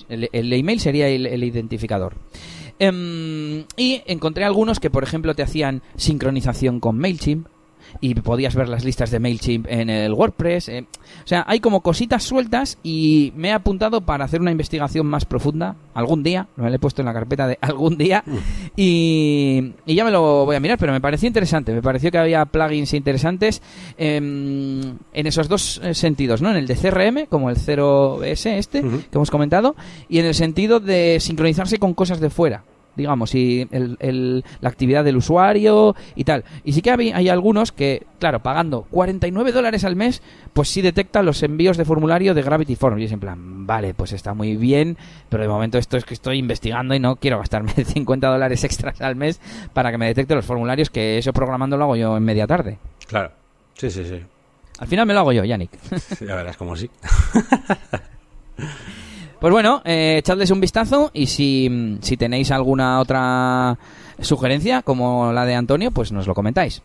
El, 0.07 0.29
el 0.31 0.53
email 0.53 0.79
sería 0.79 1.07
el, 1.07 1.25
el 1.25 1.43
identificador. 1.43 2.13
Em, 2.79 3.65
y 3.77 4.01
encontré 4.05 4.43
algunos 4.43 4.79
que, 4.79 4.89
por 4.89 5.03
ejemplo, 5.03 5.33
te 5.33 5.43
hacían 5.43 5.81
sincronización 5.95 6.79
con 6.79 6.97
MailChimp, 6.97 7.47
y 8.01 8.15
podías 8.15 8.55
ver 8.55 8.69
las 8.69 8.83
listas 8.83 9.11
de 9.11 9.19
MailChimp 9.19 9.67
en 9.69 9.89
el 9.89 10.13
WordPress. 10.13 10.69
eh. 10.69 10.85
O 11.23 11.27
sea, 11.27 11.43
hay 11.47 11.59
como 11.59 11.81
cositas 11.81 12.23
sueltas 12.23 12.77
y 12.83 13.31
me 13.35 13.49
he 13.49 13.51
apuntado 13.51 14.01
para 14.01 14.25
hacer 14.25 14.41
una 14.41 14.51
investigación 14.51 15.05
más 15.07 15.25
profunda 15.25 15.75
algún 15.93 16.23
día. 16.23 16.47
Lo 16.57 16.67
he 16.67 16.79
puesto 16.79 17.01
en 17.01 17.05
la 17.07 17.13
carpeta 17.13 17.47
de 17.47 17.57
algún 17.61 17.97
día 17.97 18.23
y, 18.75 19.73
y 19.85 19.95
ya 19.95 20.03
me 20.03 20.11
lo 20.11 20.45
voy 20.45 20.55
a 20.55 20.59
mirar, 20.59 20.77
pero 20.77 20.91
me 20.91 21.01
pareció 21.01 21.27
interesante. 21.27 21.73
Me 21.73 21.81
pareció 21.81 22.11
que 22.11 22.17
había 22.17 22.45
plugins 22.45 22.93
interesantes 22.93 23.61
em, 23.97 24.97
en 25.13 25.27
esos 25.27 25.47
dos 25.47 25.79
eh, 25.83 25.93
sentidos, 25.93 26.41
¿no? 26.41 26.51
En 26.51 26.57
el 26.57 26.67
de 26.67 26.75
CRM, 26.75 27.27
como 27.27 27.49
el 27.49 27.57
0S 27.57 28.45
este 28.57 28.81
que 28.81 29.09
hemos 29.13 29.31
comentado, 29.31 29.75
y 30.09 30.19
en 30.19 30.25
el 30.25 30.35
sentido 30.35 30.79
de 30.79 31.17
sincronizarse 31.19 31.79
con 31.79 31.93
cosas 31.93 32.19
de 32.19 32.29
fuera 32.29 32.63
digamos, 32.95 33.33
y 33.35 33.67
el- 33.71 33.97
el- 33.99 34.43
la 34.61 34.69
actividad 34.69 35.03
del 35.03 35.17
usuario 35.17 35.95
y 36.15 36.23
tal. 36.23 36.43
Y 36.63 36.73
sí 36.73 36.81
que 36.81 36.91
hay, 36.91 37.11
hay 37.11 37.29
algunos 37.29 37.71
que, 37.71 38.05
claro, 38.19 38.41
pagando 38.41 38.83
49 38.91 39.51
dólares 39.51 39.83
al 39.83 39.95
mes, 39.95 40.21
pues 40.53 40.69
sí 40.69 40.81
detecta 40.81 41.21
los 41.23 41.43
envíos 41.43 41.77
de 41.77 41.85
formulario 41.85 42.33
de 42.33 42.41
Gravity 42.41 42.75
Forms. 42.75 43.01
Y 43.01 43.05
es 43.05 43.11
en 43.11 43.19
plan, 43.19 43.65
vale, 43.67 43.93
pues 43.93 44.11
está 44.13 44.33
muy 44.33 44.55
bien, 44.55 44.97
pero 45.29 45.43
de 45.43 45.49
momento 45.49 45.77
esto 45.77 45.97
es 45.97 46.05
que 46.05 46.13
estoy 46.13 46.37
investigando 46.37 46.95
y 46.95 46.99
no 46.99 47.15
quiero 47.17 47.37
gastarme 47.39 47.71
50 47.85 48.27
dólares 48.27 48.63
extras 48.63 49.01
al 49.01 49.15
mes 49.15 49.39
para 49.73 49.91
que 49.91 49.97
me 49.97 50.07
detecte 50.07 50.35
los 50.35 50.45
formularios, 50.45 50.89
que 50.89 51.17
eso 51.17 51.33
programando 51.33 51.77
lo 51.77 51.83
hago 51.85 51.95
yo 51.95 52.17
en 52.17 52.23
media 52.23 52.47
tarde. 52.47 52.77
Claro. 53.07 53.31
Sí, 53.73 53.89
sí, 53.91 54.05
sí. 54.05 54.21
Al 54.79 54.87
final 54.87 55.05
me 55.05 55.13
lo 55.13 55.19
hago 55.21 55.31
yo, 55.31 55.43
Yannick. 55.43 55.71
Ya 56.25 56.35
verás 56.35 56.57
como 56.57 56.75
sí. 56.75 56.89
Pues 59.39 59.51
bueno, 59.51 59.81
eh, 59.85 60.15
echadles 60.19 60.51
un 60.51 60.61
vistazo 60.61 61.11
y 61.13 61.27
si, 61.27 61.97
si 62.01 62.17
tenéis 62.17 62.51
alguna 62.51 62.99
otra 62.99 63.77
sugerencia, 64.19 64.81
como 64.81 65.31
la 65.31 65.45
de 65.45 65.55
Antonio, 65.55 65.91
pues 65.91 66.11
nos 66.11 66.27
lo 66.27 66.33
comentáis. 66.33 66.81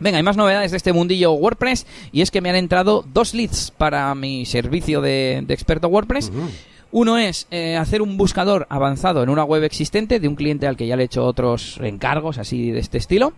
Venga, 0.00 0.16
hay 0.16 0.22
más 0.22 0.36
novedades 0.36 0.70
de 0.70 0.76
este 0.76 0.92
mundillo 0.92 1.32
WordPress 1.32 1.86
y 2.12 2.22
es 2.22 2.30
que 2.30 2.40
me 2.40 2.50
han 2.50 2.56
entrado 2.56 3.04
dos 3.12 3.34
leads 3.34 3.72
para 3.76 4.14
mi 4.14 4.46
servicio 4.46 5.00
de, 5.00 5.44
experto 5.48 5.88
WordPress. 5.88 6.30
Uno 6.90 7.18
es 7.18 7.46
eh, 7.50 7.76
hacer 7.76 8.00
un 8.00 8.16
buscador 8.16 8.66
avanzado 8.70 9.22
en 9.22 9.28
una 9.28 9.44
web 9.44 9.62
existente 9.64 10.20
de 10.20 10.28
un 10.28 10.34
cliente 10.34 10.66
al 10.66 10.76
que 10.76 10.86
ya 10.86 10.96
le 10.96 11.02
he 11.02 11.06
hecho 11.06 11.24
otros 11.24 11.78
encargos 11.82 12.38
así 12.38 12.70
de 12.70 12.80
este 12.80 12.96
estilo. 12.96 13.34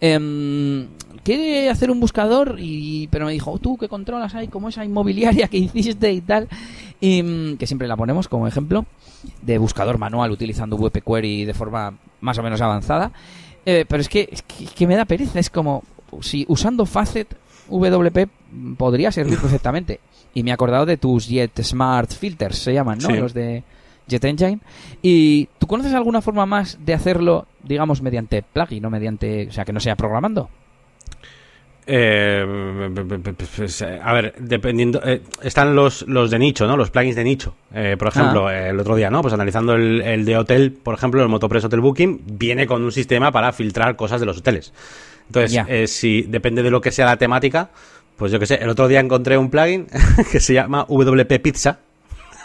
Em, 0.00 0.88
quiere 1.22 1.70
hacer 1.70 1.90
un 1.92 2.00
buscador 2.00 2.56
y 2.58 3.06
pero 3.08 3.26
me 3.26 3.32
dijo 3.32 3.58
tú 3.58 3.76
que 3.76 3.88
controlas 3.88 4.34
ahí 4.34 4.48
como 4.48 4.68
esa 4.68 4.84
inmobiliaria 4.84 5.46
que 5.46 5.58
hiciste 5.74 6.12
y 6.12 6.20
tal 6.20 6.48
y, 7.00 7.22
mm, 7.22 7.56
que 7.56 7.66
siempre 7.66 7.86
la 7.86 7.96
ponemos 7.96 8.26
como 8.26 8.48
ejemplo 8.48 8.84
de 9.42 9.58
buscador 9.58 9.98
manual 9.98 10.32
utilizando 10.32 10.76
WP 10.76 11.02
Query 11.04 11.44
de 11.44 11.54
forma 11.54 11.94
más 12.20 12.38
o 12.38 12.42
menos 12.42 12.60
avanzada. 12.60 13.12
Eh, 13.64 13.84
pero 13.88 14.00
es 14.00 14.08
que, 14.08 14.28
es 14.32 14.42
que, 14.42 14.64
que 14.64 14.86
me 14.86 14.96
da 14.96 15.04
pereza, 15.04 15.38
es 15.38 15.50
como 15.50 15.84
si 16.20 16.44
usando 16.48 16.86
Facet 16.86 17.36
WP 17.68 18.28
podría 18.76 19.12
servir 19.12 19.38
perfectamente. 19.40 20.00
Y 20.34 20.42
me 20.42 20.50
he 20.50 20.52
acordado 20.52 20.86
de 20.86 20.96
tus 20.96 21.26
Jet 21.28 21.60
Smart 21.62 22.12
Filters, 22.12 22.58
se 22.58 22.72
llaman, 22.74 22.98
¿no? 22.98 23.08
Sí. 23.08 23.16
Los 23.16 23.34
de 23.34 23.62
Jet 24.06 24.24
Engine. 24.24 24.58
¿Y 25.02 25.48
tú 25.58 25.66
conoces 25.66 25.94
alguna 25.94 26.22
forma 26.22 26.46
más 26.46 26.78
de 26.84 26.94
hacerlo, 26.94 27.46
digamos, 27.62 28.00
mediante 28.02 28.42
plugin, 28.42 28.82
no 28.82 28.90
mediante, 28.90 29.48
o 29.48 29.52
sea, 29.52 29.64
que 29.64 29.72
no 29.72 29.80
sea 29.80 29.96
programando? 29.96 30.48
Eh, 31.90 32.44
pues, 33.56 33.82
a 33.82 34.12
ver, 34.12 34.34
dependiendo. 34.38 35.00
eh, 35.04 35.22
están 35.42 35.74
los, 35.74 36.02
los 36.06 36.30
de 36.30 36.38
nicho, 36.38 36.66
¿no? 36.66 36.76
Los 36.76 36.90
plugins 36.90 37.16
de 37.16 37.24
nicho. 37.24 37.54
Eh, 37.72 37.96
por 37.98 38.08
ejemplo, 38.08 38.50
eh, 38.50 38.68
el 38.68 38.78
otro 38.80 38.94
día, 38.94 39.08
¿no? 39.10 39.22
Pues 39.22 39.32
analizando 39.32 39.74
el, 39.74 40.02
el 40.02 40.24
de 40.26 40.36
hotel, 40.36 40.72
por 40.72 40.94
ejemplo, 40.94 41.22
el 41.22 41.28
Motopress 41.28 41.64
Hotel 41.64 41.80
Booking, 41.80 42.20
viene 42.26 42.66
con 42.66 42.82
un 42.82 42.92
sistema 42.92 43.32
para 43.32 43.52
filtrar 43.52 43.96
cosas 43.96 44.20
de 44.20 44.26
los 44.26 44.38
hoteles. 44.38 44.74
Entonces, 45.28 45.52
Ya. 45.52 45.66
eh, 45.68 45.86
si 45.86 46.22
depende 46.22 46.62
de 46.62 46.70
lo 46.70 46.80
que 46.82 46.90
sea 46.92 47.06
la 47.06 47.16
temática, 47.16 47.70
pues 48.18 48.30
yo 48.32 48.38
qué 48.38 48.44
sé, 48.46 48.56
el 48.56 48.68
otro 48.68 48.86
día 48.88 49.00
encontré 49.00 49.38
un 49.38 49.48
plugin 49.48 49.86
que 50.32 50.40
se 50.40 50.52
llama 50.52 50.84
WP 50.88 51.40
Pizza. 51.40 51.78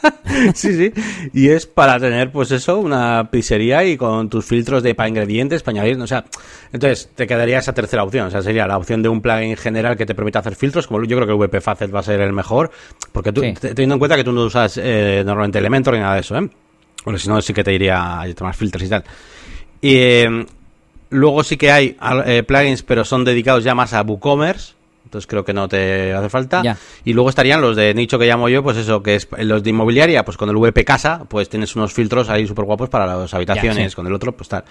sí, 0.53 0.73
sí. 0.75 0.91
Y 1.33 1.47
es 1.49 1.65
para 1.65 1.97
tener, 1.97 2.29
pues 2.29 2.51
eso, 2.51 2.77
una 2.77 3.29
pizzería 3.31 3.85
y 3.85 3.95
con 3.95 4.29
tus 4.29 4.45
filtros 4.45 4.83
de 4.83 4.95
para 4.95 5.07
ingredientes, 5.07 5.63
para 5.63 5.79
añadir, 5.79 5.99
o 6.01 6.07
sea, 6.07 6.25
entonces 6.73 7.09
te 7.15 7.25
quedaría 7.25 7.59
esa 7.59 7.73
tercera 7.73 8.03
opción, 8.03 8.27
o 8.27 8.29
sea, 8.29 8.41
sería 8.41 8.67
la 8.67 8.77
opción 8.77 9.01
de 9.01 9.07
un 9.07 9.21
plugin 9.21 9.55
general 9.55 9.95
que 9.95 10.05
te 10.05 10.13
permita 10.13 10.39
hacer 10.39 10.55
filtros, 10.55 10.87
como 10.87 11.01
yo 11.05 11.15
creo 11.15 11.25
que 11.25 11.31
el 11.33 11.37
WP 11.39 11.61
Facet 11.61 11.95
va 11.95 12.01
a 12.01 12.03
ser 12.03 12.19
el 12.19 12.33
mejor, 12.33 12.69
porque 13.13 13.31
tú, 13.31 13.41
Sí. 13.41 13.53
teniendo 13.53 13.95
en 13.95 13.99
cuenta 13.99 14.17
que 14.17 14.25
tú 14.25 14.33
no 14.33 14.41
usas 14.43 14.77
eh, 14.77 15.23
normalmente 15.25 15.59
Elementor 15.59 15.93
ni 15.93 16.01
nada 16.01 16.15
de 16.15 16.19
eso, 16.19 16.37
¿eh? 16.37 16.49
Bueno, 17.05 17.17
si 17.17 17.29
no, 17.29 17.41
sí 17.41 17.53
que 17.53 17.63
te 17.63 17.73
iría 17.73 18.19
a 18.21 18.33
tomar 18.33 18.55
filtros 18.55 18.83
y 18.83 18.89
tal. 18.89 19.03
Y 19.81 19.95
eh, 19.95 20.45
luego 21.11 21.43
sí 21.45 21.55
que 21.55 21.71
hay 21.71 21.97
eh, 22.25 22.43
plugins, 22.43 22.83
pero 22.83 23.05
son 23.05 23.23
dedicados 23.23 23.63
ya 23.63 23.73
más 23.73 23.93
a 23.93 24.01
WooCommerce. 24.01 24.73
Entonces 25.13 25.27
creo 25.27 25.45
que 25.45 25.53
no 25.53 25.67
te 25.67 26.11
hace 26.11 26.27
falta. 26.27 26.63
Ya. 26.63 26.75
Y 27.05 27.13
luego 27.13 27.29
estarían 27.29 27.61
los 27.61 27.75
de 27.75 27.93
nicho 27.93 28.17
que 28.17 28.25
llamo 28.25 28.49
yo, 28.49 28.63
pues 28.63 28.77
eso, 28.77 29.03
que 29.03 29.13
es 29.13 29.27
los 29.37 29.61
de 29.61 29.69
inmobiliaria, 29.69 30.25
pues 30.25 30.37
con 30.37 30.49
el 30.49 30.55
VP 30.57 30.83
Casa, 30.83 31.25
pues 31.29 31.49
tienes 31.49 31.75
unos 31.75 31.93
filtros 31.93 32.31
ahí 32.31 32.47
súper 32.47 32.65
guapos 32.65 32.89
para 32.89 33.05
las 33.05 33.31
habitaciones, 33.31 33.91
sí. 33.91 33.95
con 33.95 34.07
el 34.07 34.13
otro, 34.13 34.31
pues 34.31 34.49
tal. 34.49 34.63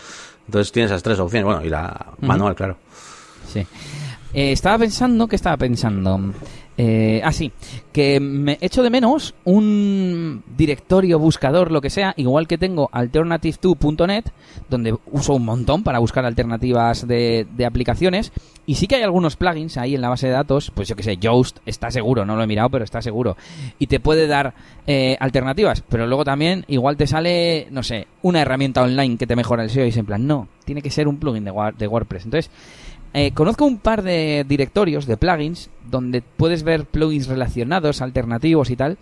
Entonces 0.46 0.72
tienes 0.72 0.90
esas 0.90 1.04
tres 1.04 1.20
opciones, 1.20 1.44
bueno, 1.44 1.64
y 1.64 1.68
la 1.68 2.06
manual, 2.22 2.56
claro. 2.56 2.76
Sí. 3.46 3.60
Eh, 4.34 4.50
estaba 4.50 4.78
pensando, 4.78 5.28
¿qué 5.28 5.36
estaba 5.36 5.56
pensando? 5.56 6.32
Eh, 6.78 7.20
ah, 7.22 7.32
sí, 7.32 7.52
que 7.92 8.18
me 8.18 8.56
echo 8.60 8.82
de 8.82 8.90
menos 8.90 9.34
un 9.44 10.42
directorio 10.56 11.18
buscador, 11.18 11.70
lo 11.70 11.80
que 11.80 11.90
sea, 11.90 12.14
igual 12.16 12.48
que 12.48 12.56
tengo 12.56 12.88
alternative2.net, 12.90 14.24
donde 14.70 14.96
uso 15.10 15.34
un 15.34 15.44
montón 15.44 15.82
para 15.82 15.98
buscar 15.98 16.24
alternativas 16.24 17.06
de, 17.06 17.46
de 17.56 17.66
aplicaciones. 17.66 18.32
Y 18.64 18.76
sí 18.76 18.86
que 18.86 18.94
hay 18.94 19.02
algunos 19.02 19.36
plugins 19.36 19.76
ahí 19.76 19.94
en 19.94 20.00
la 20.00 20.08
base 20.08 20.28
de 20.28 20.32
datos, 20.32 20.70
pues 20.74 20.88
yo 20.88 20.96
que 20.96 21.02
sé, 21.02 21.16
Yoast 21.16 21.58
está 21.66 21.90
seguro, 21.90 22.24
no 22.24 22.36
lo 22.36 22.44
he 22.44 22.46
mirado, 22.46 22.70
pero 22.70 22.84
está 22.84 23.02
seguro. 23.02 23.36
Y 23.78 23.88
te 23.88 24.00
puede 24.00 24.26
dar 24.26 24.54
eh, 24.86 25.16
alternativas, 25.20 25.82
pero 25.88 26.06
luego 26.06 26.24
también 26.24 26.64
igual 26.68 26.96
te 26.96 27.06
sale, 27.06 27.66
no 27.70 27.82
sé, 27.82 28.06
una 28.22 28.40
herramienta 28.40 28.82
online 28.82 29.18
que 29.18 29.26
te 29.26 29.36
mejora 29.36 29.64
el 29.64 29.70
SEO 29.70 29.84
y 29.84 29.88
es 29.88 29.96
en 29.96 30.06
plan, 30.06 30.26
no, 30.26 30.48
tiene 30.64 30.80
que 30.80 30.90
ser 30.90 31.08
un 31.08 31.18
plugin 31.18 31.44
de, 31.44 31.52
de 31.76 31.86
WordPress. 31.86 32.24
Entonces, 32.24 32.50
eh, 33.14 33.32
conozco 33.32 33.64
un 33.64 33.78
par 33.78 34.02
de 34.02 34.44
directorios 34.48 35.06
de 35.06 35.16
plugins 35.16 35.70
donde 35.90 36.22
puedes 36.22 36.62
ver 36.62 36.86
plugins 36.86 37.26
relacionados, 37.26 38.00
alternativos 38.00 38.70
y 38.70 38.76
tal, 38.76 38.98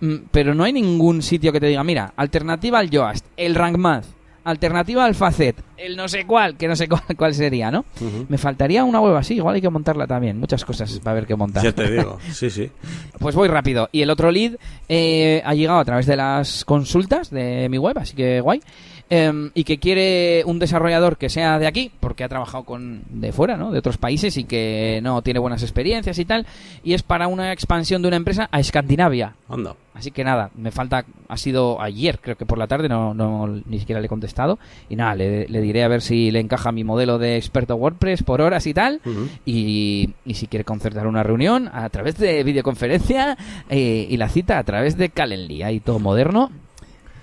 mm, 0.00 0.14
pero 0.30 0.54
no 0.54 0.64
hay 0.64 0.72
ningún 0.72 1.22
sitio 1.22 1.52
que 1.52 1.60
te 1.60 1.66
diga, 1.66 1.84
mira, 1.84 2.12
alternativa 2.16 2.78
al 2.78 2.90
Yoast, 2.90 3.26
el 3.36 3.54
Rank 3.54 3.76
Math, 3.78 4.15
alternativa 4.46 5.04
al 5.04 5.14
Facet, 5.14 5.56
el 5.76 5.96
no 5.96 6.08
sé 6.08 6.24
cuál, 6.24 6.56
que 6.56 6.68
no 6.68 6.76
sé 6.76 6.88
cuál, 6.88 7.02
cuál 7.16 7.34
sería, 7.34 7.70
¿no? 7.70 7.84
Me 8.28 8.38
faltaría 8.38 8.84
una 8.84 9.00
web 9.00 9.16
así, 9.16 9.34
igual 9.34 9.56
hay 9.56 9.60
que 9.60 9.70
montarla 9.70 10.06
también, 10.06 10.38
muchas 10.38 10.64
cosas 10.64 10.98
para 11.00 11.14
ver 11.14 11.26
qué 11.26 11.36
montar. 11.36 11.62
Ya 11.62 11.72
te 11.72 11.90
digo, 11.90 12.18
sí, 12.32 12.50
sí. 12.50 12.70
Pues 13.18 13.34
voy 13.34 13.48
rápido. 13.48 13.88
Y 13.92 14.02
el 14.02 14.10
otro 14.10 14.30
lead 14.30 14.56
eh, 14.88 15.42
ha 15.44 15.54
llegado 15.54 15.78
a 15.78 15.84
través 15.84 16.06
de 16.06 16.16
las 16.16 16.64
consultas 16.64 17.30
de 17.30 17.68
mi 17.68 17.78
web, 17.78 17.98
así 17.98 18.14
que 18.14 18.40
guay. 18.40 18.60
Em, 19.08 19.52
y 19.54 19.62
que 19.62 19.78
quiere 19.78 20.42
un 20.46 20.58
desarrollador 20.58 21.16
que 21.16 21.28
sea 21.28 21.60
de 21.60 21.68
aquí, 21.68 21.92
porque 22.00 22.24
ha 22.24 22.28
trabajado 22.28 22.64
con 22.64 23.02
de 23.08 23.30
fuera, 23.30 23.56
¿no? 23.56 23.70
De 23.70 23.78
otros 23.78 23.98
países 23.98 24.36
y 24.36 24.44
que 24.44 24.98
no 25.00 25.22
tiene 25.22 25.38
buenas 25.38 25.62
experiencias 25.62 26.18
y 26.18 26.24
tal. 26.24 26.44
Y 26.82 26.94
es 26.94 27.04
para 27.04 27.28
una 27.28 27.52
expansión 27.52 28.02
de 28.02 28.08
una 28.08 28.16
empresa 28.16 28.48
a 28.50 28.58
Escandinavia. 28.58 29.34
Anda. 29.48 29.76
Así 29.96 30.10
que 30.10 30.24
nada, 30.24 30.50
me 30.54 30.72
falta, 30.72 31.06
ha 31.26 31.36
sido 31.38 31.80
ayer, 31.80 32.18
creo 32.20 32.36
que 32.36 32.44
por 32.44 32.58
la 32.58 32.66
tarde, 32.66 32.86
no, 32.86 33.14
no 33.14 33.46
ni 33.46 33.78
siquiera 33.78 33.98
le 33.98 34.06
he 34.06 34.10
contestado. 34.10 34.58
Y 34.90 34.96
nada, 34.96 35.14
le, 35.14 35.48
le 35.48 35.60
diré 35.62 35.84
a 35.84 35.88
ver 35.88 36.02
si 36.02 36.30
le 36.30 36.40
encaja 36.40 36.70
mi 36.70 36.84
modelo 36.84 37.18
de 37.18 37.38
experto 37.38 37.76
WordPress 37.76 38.22
por 38.22 38.42
horas 38.42 38.66
y 38.66 38.74
tal. 38.74 39.00
Y 39.46 40.10
si 40.34 40.46
quiere 40.48 40.64
concertar 40.64 41.06
una 41.06 41.22
reunión 41.22 41.70
a 41.72 41.88
través 41.88 42.18
de 42.18 42.44
videoconferencia 42.44 43.38
eh, 43.70 44.06
y 44.10 44.18
la 44.18 44.28
cita 44.28 44.58
a 44.58 44.64
través 44.64 44.98
de 44.98 45.08
Calendly, 45.08 45.62
ahí 45.62 45.80
todo 45.80 45.98
moderno. 45.98 46.50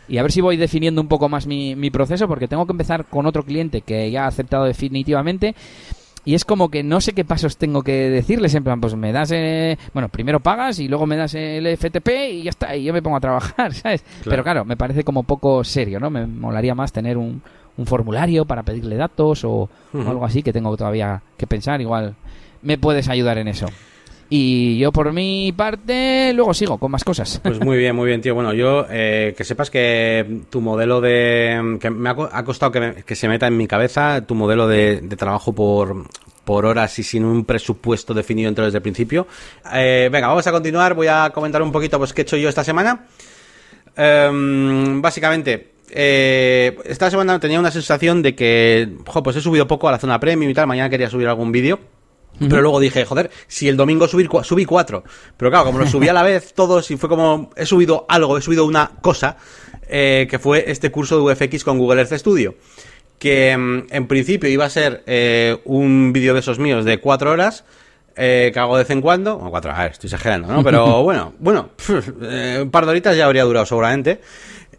Y 0.08 0.18
a 0.18 0.24
ver 0.24 0.32
si 0.32 0.42
voy 0.42 0.58
definiendo 0.58 1.00
un 1.00 1.08
poco 1.08 1.30
más 1.30 1.46
mi, 1.46 1.76
mi 1.76 1.92
proceso, 1.92 2.28
porque 2.28 2.48
tengo 2.48 2.66
que 2.66 2.72
empezar 2.72 3.06
con 3.06 3.28
otro 3.28 3.44
cliente 3.44 3.82
que 3.82 4.10
ya 4.10 4.26
ha 4.26 4.28
aceptado 4.28 4.66
definitivamente. 4.66 5.54
Y 6.26 6.36
es 6.36 6.46
como 6.46 6.70
que 6.70 6.84
no 6.84 7.02
sé 7.02 7.14
qué 7.14 7.26
pasos 7.26 7.58
tengo 7.58 7.84
que 7.84 8.10
decirles. 8.10 8.56
En 8.56 8.64
plan, 8.64 8.80
pues 8.80 8.96
me 8.96 9.12
das. 9.12 9.32
eh, 9.32 9.78
bueno, 9.94 10.10
primero 10.10 10.40
pagas 10.40 10.80
y 10.80 10.88
luego 10.88 11.06
me 11.06 11.18
das 11.18 11.34
el 11.36 11.66
FTP 11.78 12.10
y 12.32 12.44
ya 12.44 12.50
está. 12.50 12.76
Y 12.76 12.86
yo 12.86 12.94
me 12.94 13.02
pongo 13.02 13.18
a 13.18 13.22
trabajar, 13.22 13.74
¿sabes? 13.74 14.04
Pero 14.24 14.44
claro, 14.44 14.64
me 14.66 14.78
parece 14.78 15.04
como 15.04 15.24
poco 15.24 15.64
serio, 15.64 16.00
¿no? 16.00 16.10
Me 16.10 16.26
molaría 16.26 16.76
más 16.76 16.94
tener 16.94 17.18
un, 17.18 17.42
un 17.78 17.86
formulario 17.86 18.46
para 18.46 18.64
pedirle 18.64 18.96
datos 18.96 19.44
o, 19.44 19.70
algo 19.94 20.26
así 20.26 20.44
que 20.44 20.54
tengo 20.54 20.76
todavía 20.78 21.22
que 21.38 21.48
pensar. 21.48 21.82
Igual 21.82 22.16
me 22.62 22.78
puedes 22.78 23.10
ayudar 23.10 23.38
en 23.38 23.48
eso. 23.48 23.68
Y 24.36 24.80
yo 24.80 24.92
por 24.92 25.14
mi 25.14 25.52
parte 25.56 26.32
luego 26.34 26.56
sigo 26.56 26.80
con 26.80 26.90
más 26.90 27.04
cosas. 27.04 27.40
Pues 27.44 27.60
muy 27.60 27.78
bien, 27.78 27.96
muy 27.96 28.08
bien, 28.08 28.20
tío. 28.20 28.34
Bueno, 28.34 28.52
yo 28.52 28.88
eh, 28.90 29.36
que 29.38 29.44
sepas 29.44 29.70
que 29.70 30.42
tu 30.50 30.60
modelo 30.60 31.02
de... 31.02 31.78
que 31.80 31.92
me 31.92 32.10
ha, 32.10 32.16
co- 32.16 32.30
ha 32.32 32.44
costado 32.44 32.72
que, 32.72 33.04
que 33.06 33.16
se 33.16 33.28
meta 33.28 33.46
en 33.46 33.56
mi 33.56 33.68
cabeza 33.68 34.26
tu 34.26 34.34
modelo 34.34 34.68
de, 34.68 35.02
de 35.02 35.16
trabajo 35.18 35.54
por, 35.54 36.08
por 36.46 36.66
horas 36.66 36.98
y 36.98 37.04
sin 37.04 37.26
un 37.26 37.46
presupuesto 37.46 38.16
definido 38.16 38.50
entre 38.50 38.66
desde 38.66 38.80
el 38.80 38.82
principio. 38.82 39.28
Eh, 39.72 40.10
venga, 40.12 40.30
vamos 40.30 40.48
a 40.48 40.52
continuar. 40.52 40.96
Voy 40.96 41.06
a 41.08 41.30
comentar 41.32 41.62
un 41.62 41.72
poquito 41.72 42.00
pues 42.00 42.12
qué 42.12 42.22
he 42.22 42.24
hecho 42.24 42.36
yo 42.38 42.50
esta 42.50 42.64
semana. 42.64 43.06
Em, 43.96 45.00
básicamente, 45.00 45.74
eh, 45.92 46.76
esta 46.86 47.12
semana 47.12 47.40
tenía 47.40 47.60
una 47.60 47.70
sensación 47.70 48.24
de 48.24 48.34
que, 48.34 48.90
jo, 49.06 49.22
pues 49.22 49.36
he 49.36 49.42
subido 49.42 49.68
poco 49.68 49.88
a 49.88 49.92
la 49.92 50.00
zona 50.00 50.20
premium 50.20 50.50
y 50.50 50.56
tal. 50.56 50.66
Mañana 50.66 50.90
quería 50.90 51.08
subir 51.08 51.28
algún 51.28 51.52
vídeo. 51.52 51.80
Pero 52.40 52.62
luego 52.62 52.80
dije, 52.80 53.06
joder, 53.06 53.30
si 53.48 53.70
el 53.70 53.78
domingo 53.78 54.08
subir, 54.08 54.30
subí 54.44 54.66
cuatro. 54.66 55.04
Pero 55.38 55.52
claro, 55.52 55.66
como 55.66 55.80
lo 55.80 55.88
subí 55.88 56.08
a 56.08 56.14
la 56.14 56.24
vez 56.24 56.54
todos 56.54 56.90
y 56.92 56.98
fue 56.98 57.10
como, 57.10 57.52
he 57.56 57.66
subido 57.66 58.06
algo, 58.10 58.38
he 58.38 58.42
subido 58.42 58.66
una 58.66 58.92
cosa, 59.02 59.38
eh, 59.88 60.28
que 60.30 60.40
fue 60.40 60.66
este 60.68 60.92
curso 60.92 61.18
de 61.18 61.34
UFX 61.34 61.64
con 61.64 61.78
Google 61.78 62.02
Earth 62.02 62.14
Studio. 62.14 62.56
Que 63.20 63.56
mm, 63.56 63.84
en 63.92 64.08
principio 64.08 64.50
iba 64.50 64.66
a 64.66 64.70
ser 64.70 65.04
eh, 65.06 65.58
un 65.66 66.12
vídeo 66.12 66.34
de 66.34 66.40
esos 66.40 66.60
míos 66.60 66.86
de 66.86 67.00
cuatro 67.00 67.32
horas, 67.32 67.64
eh, 68.16 68.52
que 68.54 68.60
hago 68.60 68.78
de 68.78 68.84
vez 68.84 68.90
en 68.90 69.02
cuando. 69.02 69.36
Bueno, 69.36 69.52
cuatro, 69.52 69.72
a 69.72 69.84
ver, 69.84 69.92
estoy 69.92 70.08
exagerando, 70.08 70.48
¿no? 70.48 70.64
Pero 70.64 71.04
bueno, 71.04 71.34
bueno, 71.40 71.70
un 72.62 72.72
par 72.72 72.86
de 72.86 72.92
horitas 72.92 73.16
ya 73.16 73.26
habría 73.26 73.44
durado 73.44 73.66
seguramente. 73.66 74.20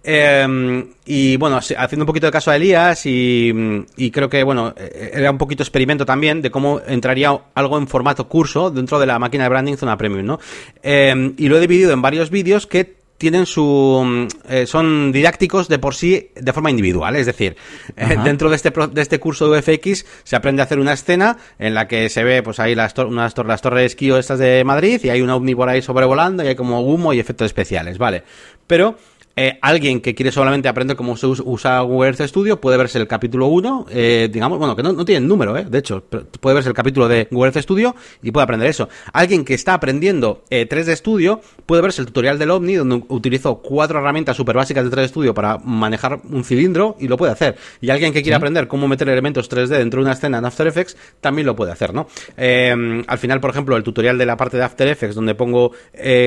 Eh, 0.05 0.87
y 1.07 1.37
bueno, 1.39 1.57
haciendo 1.57 2.03
un 2.03 2.07
poquito 2.07 2.27
de 2.27 2.33
caso 2.33 2.51
a 2.51 2.57
Elías 2.57 3.07
y, 3.07 3.53
y, 3.97 4.11
creo 4.11 4.29
que, 4.29 4.43
bueno, 4.43 4.75
era 4.77 5.31
un 5.31 5.39
poquito 5.39 5.63
experimento 5.63 6.05
también 6.05 6.43
de 6.43 6.51
cómo 6.51 6.81
entraría 6.87 7.37
algo 7.55 7.79
en 7.79 7.89
formato 7.89 8.29
curso 8.29 8.71
dentro 8.71 8.99
de 8.99 9.07
la 9.07 9.19
máquina 9.19 9.45
de 9.45 9.51
branding 9.51 9.77
Zona 9.77 9.97
Premium, 9.97 10.27
¿no? 10.27 10.41
Eh, 10.83 11.33
y 11.37 11.49
lo 11.49 11.57
he 11.57 11.61
dividido 11.61 11.93
en 11.93 12.03
varios 12.03 12.31
vídeos 12.31 12.67
que 12.67 13.05
tienen 13.19 13.47
su 13.47 14.29
eh, 14.49 14.67
son 14.67 15.13
didácticos 15.13 15.69
de 15.69 15.79
por 15.79 15.95
sí 15.95 16.31
de 16.35 16.53
forma 16.53 16.71
individual. 16.71 17.17
Es 17.17 17.27
decir 17.27 17.57
eh, 17.97 18.17
dentro 18.25 18.51
de 18.51 18.57
este 18.57 18.71
de 18.71 19.01
este 19.01 19.21
curso 19.21 19.49
de 19.49 19.59
UFX 19.59 20.05
se 20.25 20.37
aprende 20.37 20.63
a 20.63 20.65
hacer 20.65 20.79
una 20.79 20.93
escena 20.93 21.39
en 21.59 21.75
la 21.75 21.87
que 21.87 22.09
se 22.09 22.25
ve 22.25 22.43
pues 22.43 22.59
ahí 22.61 22.75
las, 22.75 22.97
unas 22.99 23.37
las 23.37 23.63
torres 23.63 23.81
de 23.81 23.87
esquí 23.87 24.11
estas 24.11 24.39
de 24.39 24.65
Madrid 24.65 25.01
y 25.03 25.11
hay 25.11 25.23
una 25.23 25.37
ovni 25.37 25.55
por 25.55 25.69
ahí 25.69 25.81
sobrevolando 25.81 26.43
y 26.43 26.49
hay 26.49 26.55
como 26.55 26.81
humo 26.81 27.13
y 27.13 27.21
efectos 27.21 27.47
especiales 27.47 27.99
vale 27.99 28.25
pero 28.67 28.97
eh, 29.37 29.59
alguien 29.63 30.01
que 30.01 30.15
quiere 30.15 30.31
solamente 30.31 30.69
aprender 30.69 30.97
cómo 30.97 31.17
se 31.17 31.27
usa 31.27 31.81
Google 31.81 32.11
Earth 32.11 32.29
Studio 32.29 32.61
puede 32.61 32.77
verse 32.77 32.99
el 32.99 33.09
capítulo 33.09 33.47
1, 33.49 33.87
eh, 33.91 34.29
digamos, 34.33 34.59
bueno, 34.59 34.77
que 34.77 34.83
no, 34.83 34.93
no 34.93 35.05
tiene 35.05 35.27
número, 35.27 35.57
eh, 35.57 35.67
de 35.69 35.79
hecho, 35.79 36.05
puede 36.41 36.55
verse 36.55 36.69
el 36.69 36.75
capítulo 36.75 37.09
de 37.09 37.27
Google 37.31 37.49
Earth 37.49 37.63
Studio 37.63 37.97
y 38.23 38.31
puede 38.31 38.45
aprender 38.45 38.69
eso. 38.69 38.89
Alguien 39.13 39.45
que 39.45 39.55
está 39.55 39.75
aprendiendo 39.75 40.45
3D 40.51 40.95
Studio 40.97 41.41
puede 41.67 41.83
verse 41.83 42.01
el 42.01 42.07
tutorial 42.07 42.39
del 42.39 42.51
OVNI 42.51 42.75
donde 42.75 43.03
utilizo 43.09 43.57
cuatro 43.57 43.99
herramientas 43.99 44.37
súper 44.37 44.55
básicas 44.55 44.89
de 44.89 44.97
3D 44.97 45.09
Studio 45.09 45.35
para 45.35 45.59
manejar 45.59 46.21
un 46.31 46.45
cilindro 46.45 46.97
y 47.01 47.09
lo 47.09 47.17
puede 47.17 47.33
hacer. 47.33 47.57
Y 47.81 47.91
alguien 47.91 48.13
que 48.13 48.23
quiere 48.23 48.37
aprender 48.37 48.69
cómo 48.69 48.87
meter 48.87 49.09
elementos 49.09 49.51
3D 49.51 49.79
dentro 49.79 50.01
de 50.01 50.05
una 50.05 50.13
escena 50.13 50.39
en 50.39 50.45
After 50.45 50.67
Effects 50.67 50.97
también 51.21 51.47
lo 51.47 51.57
puede 51.57 51.73
hacer, 51.73 51.93
¿no? 51.93 52.07
al 52.37 53.19
final, 53.19 53.41
por 53.41 53.51
ejemplo, 53.51 53.77
el 53.77 53.83
tutorial 53.83 54.17
de 54.17 54.27
la 54.27 54.37
parte 54.37 54.57
de 54.57 54.63
After 54.63 54.87
Effects 54.87 55.15
donde 55.15 55.35
pongo 55.35 55.73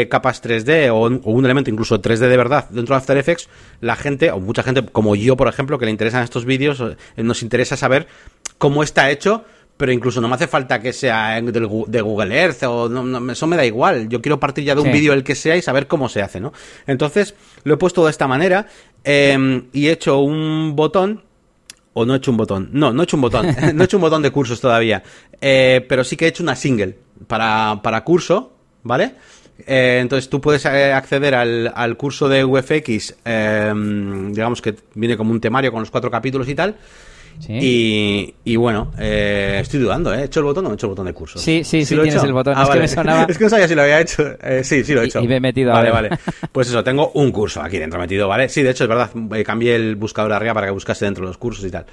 capas 0.09 0.43
3D 0.43 0.89
o, 0.89 1.03
o 1.03 1.31
un 1.31 1.45
elemento 1.45 1.69
incluso 1.69 2.01
3D 2.01 2.27
de 2.27 2.37
verdad 2.37 2.69
dentro 2.69 2.95
de 2.95 2.96
After 2.97 3.17
Effects, 3.17 3.49
la 3.81 3.95
gente, 3.95 4.31
o 4.31 4.39
mucha 4.39 4.63
gente 4.63 4.85
como 4.85 5.15
yo, 5.15 5.37
por 5.37 5.47
ejemplo, 5.47 5.77
que 5.79 5.85
le 5.85 5.91
interesan 5.91 6.23
estos 6.23 6.45
vídeos, 6.45 6.81
eh, 6.81 7.23
nos 7.23 7.41
interesa 7.41 7.77
saber 7.77 8.07
cómo 8.57 8.83
está 8.83 9.09
hecho, 9.11 9.45
pero 9.77 9.91
incluso 9.91 10.19
no 10.19 10.27
me 10.27 10.35
hace 10.35 10.47
falta 10.47 10.81
que 10.81 10.91
sea 10.91 11.39
de 11.39 12.01
Google 12.01 12.35
Earth 12.35 12.63
o 12.63 12.89
no, 12.89 13.31
eso 13.31 13.47
me 13.47 13.55
da 13.55 13.65
igual. 13.65 14.09
Yo 14.09 14.21
quiero 14.21 14.39
partir 14.39 14.63
ya 14.63 14.73
de 14.73 14.81
un 14.81 14.91
vídeo 14.91 15.13
el 15.13 15.23
que 15.23 15.35
sea 15.35 15.55
y 15.55 15.61
saber 15.61 15.87
cómo 15.87 16.09
se 16.09 16.23
hace, 16.23 16.39
¿no? 16.39 16.51
Entonces 16.87 17.35
lo 17.63 17.75
he 17.75 17.77
puesto 17.77 18.03
de 18.03 18.11
esta 18.11 18.27
manera 18.27 18.65
em, 19.03 19.67
y 19.71 19.87
he 19.87 19.91
hecho 19.91 20.17
un 20.17 20.75
botón 20.75 21.23
o 21.93 22.05
no 22.05 22.15
he 22.15 22.17
hecho 22.17 22.31
un 22.31 22.37
botón. 22.37 22.69
No, 22.73 22.91
no 22.91 23.01
he 23.01 23.05
hecho 23.05 23.17
un 23.17 23.21
botón. 23.21 23.47
no 23.75 23.83
he 23.83 23.85
hecho 23.85 23.97
un 23.97 24.01
botón 24.01 24.23
de 24.23 24.31
cursos 24.31 24.59
todavía. 24.59 25.03
Eh, 25.39 25.85
pero 25.87 26.03
sí 26.03 26.17
que 26.17 26.25
he 26.25 26.29
hecho 26.29 26.43
una 26.43 26.55
single 26.55 26.97
para, 27.27 27.79
para 27.83 28.03
curso, 28.03 28.53
¿vale? 28.81 29.13
Eh, 29.65 29.99
entonces 30.01 30.29
tú 30.29 30.39
puedes 30.39 30.65
eh, 30.65 30.93
acceder 30.93 31.35
al, 31.35 31.97
curso 31.97 32.29
de 32.29 32.43
UFX, 32.43 33.15
em, 33.25 34.31
digamos 34.33 34.61
que 34.61 34.75
viene 34.93 35.17
como 35.17 35.31
un 35.31 35.41
temario 35.41 35.71
con 35.71 35.81
los 35.81 35.91
cuatro 35.91 36.11
capítulos 36.11 36.47
y 36.47 36.55
tal. 36.55 36.75
Y, 37.47 38.55
bueno, 38.55 38.91
eh, 38.97 39.59
estoy 39.61 39.79
dudando, 39.79 40.11
¿eh? 40.11 40.21
¿He 40.21 40.23
hecho 40.23 40.39
el 40.39 40.45
botón 40.45 40.65
o 40.65 40.69
no 40.69 40.73
he 40.73 40.75
hecho 40.75 40.87
el 40.87 40.89
botón 40.89 41.05
de 41.05 41.13
curso? 41.13 41.37
Sí, 41.37 41.63
sí, 41.63 41.85
sí, 41.85 41.95
tienes 41.95 42.23
el 42.23 42.33
botón. 42.33 42.55
Ah, 42.57 42.63
es 42.63 42.69
que 42.69 42.79
me 42.79 42.87
sonaba. 42.87 43.23
es 43.29 43.37
que 43.37 43.43
no 43.43 43.49
sabía 43.51 43.67
si 43.67 43.75
lo 43.75 43.83
había 43.83 44.01
hecho. 44.01 44.23
sí, 44.63 44.83
sí 44.83 44.93
lo 44.93 45.03
he 45.03 45.05
hecho. 45.05 45.21
Y, 45.21 45.27
me 45.27 45.35
he 45.35 45.39
metido 45.39 45.71
Vale, 45.71 45.91
vale. 45.91 46.09
Pues 46.51 46.69
eso, 46.69 46.83
tengo 46.83 47.11
un 47.11 47.31
curso 47.31 47.61
aquí 47.61 47.77
dentro 47.77 47.99
metido, 47.99 48.27
¿vale? 48.27 48.49
Sí, 48.49 48.63
de 48.63 48.71
hecho, 48.71 48.85
es 48.85 48.89
verdad. 48.89 49.11
cambié 49.45 49.75
el 49.75 49.95
buscador 49.97 50.33
arriba 50.33 50.55
para 50.55 50.67
que 50.67 50.73
buscase 50.73 51.05
dentro 51.05 51.25
de 51.25 51.27
los 51.27 51.37
cursos 51.37 51.63
y 51.63 51.69
tal. 51.69 51.85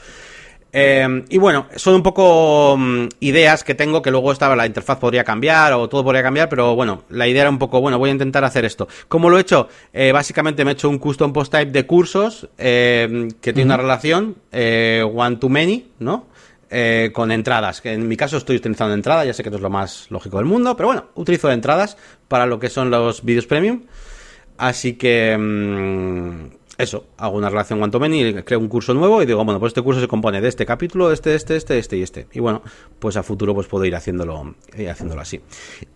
Eh, 0.77 1.25
y 1.29 1.39
bueno, 1.39 1.69
son 1.77 1.95
un 1.95 2.03
poco 2.03 2.75
mm, 2.77 3.07
ideas 3.21 3.63
que 3.63 3.77
tengo 3.77 4.03
que 4.03 4.11
luego 4.11 4.33
estaba 4.33 4.57
la 4.57 4.67
interfaz 4.67 4.99
podría 4.99 5.23
cambiar 5.23 5.73
o 5.75 5.89
todo 5.89 6.03
podría 6.03 6.25
cambiar, 6.25 6.49
pero 6.49 6.75
bueno, 6.75 7.05
la 7.11 7.29
idea 7.29 7.43
era 7.43 7.51
un 7.51 7.61
poco, 7.61 7.81
bueno, 7.81 7.97
voy 7.97 8.11
a 8.11 8.13
intentar 8.13 8.43
hacer 8.43 8.65
esto. 8.65 8.89
¿Cómo 9.07 9.31
lo 9.31 9.39
he 9.39 9.43
hecho? 9.43 9.69
Eh, 9.93 10.11
básicamente 10.11 10.65
me 10.65 10.73
he 10.73 10.75
hecho 10.75 10.91
un 10.91 10.99
custom 10.99 11.33
post 11.33 11.53
type 11.53 11.71
de 11.71 11.87
cursos 11.87 12.49
eh, 12.59 13.29
que 13.41 13.53
tiene 13.53 13.69
una 13.69 13.77
relación 13.77 14.35
one 14.51 15.37
to 15.37 15.49
many, 15.49 15.91
¿no? 16.01 16.27
con 17.13 17.31
entradas, 17.31 17.81
que 17.81 17.93
en 17.93 18.09
mi 18.09 18.17
caso 18.17 18.37
estoy 18.37 18.57
utilizando 18.57 18.95
entradas, 18.95 19.25
ya 19.25 19.33
sé 19.33 19.45
que 19.45 19.51
no 19.51 19.57
es 19.57 19.63
lo 19.63 19.71
más 19.71 20.11
lógico 20.11 20.39
del 20.39 20.47
mundo, 20.47 20.77
pero 20.77 20.89
bueno, 20.89 21.05
utilizo 21.15 21.49
entradas 21.53 21.97
para 22.27 22.47
lo 22.47 22.59
que 22.59 22.69
son 22.69 22.91
los 22.91 23.25
vídeos 23.25 23.47
premium. 23.47 23.83
Así 24.59 24.95
que... 24.95 25.37
Mm, 25.39 26.64
eso, 26.77 27.07
hago 27.19 27.37
una 27.37 27.49
relación 27.49 27.81
one 27.83 28.17
y 28.17 28.35
creo 28.43 28.59
un 28.59 28.69
curso 28.69 28.95
nuevo 28.95 29.23
y 29.23 29.27
digo, 29.27 29.45
bueno, 29.45 29.61
pues 29.61 29.71
este 29.71 29.83
curso 29.83 30.01
se 30.01 30.09
compone 30.09 30.41
de 30.41 30.49
este 30.49 30.67
capítulo, 30.67 31.13
este, 31.13 31.35
este, 31.35 31.57
este, 31.57 31.79
este 31.79 31.97
y 31.97 32.03
este. 32.03 32.27
Y 32.33 32.41
bueno, 32.41 32.63
pues 32.99 33.17
a 33.17 33.23
futuro 33.23 33.55
pues 33.55 33.67
puedo 33.67 33.85
ir 33.85 33.95
haciéndolo, 33.95 34.57
ir 34.77 34.91
haciéndolo 34.91 35.21
así. 35.21 35.41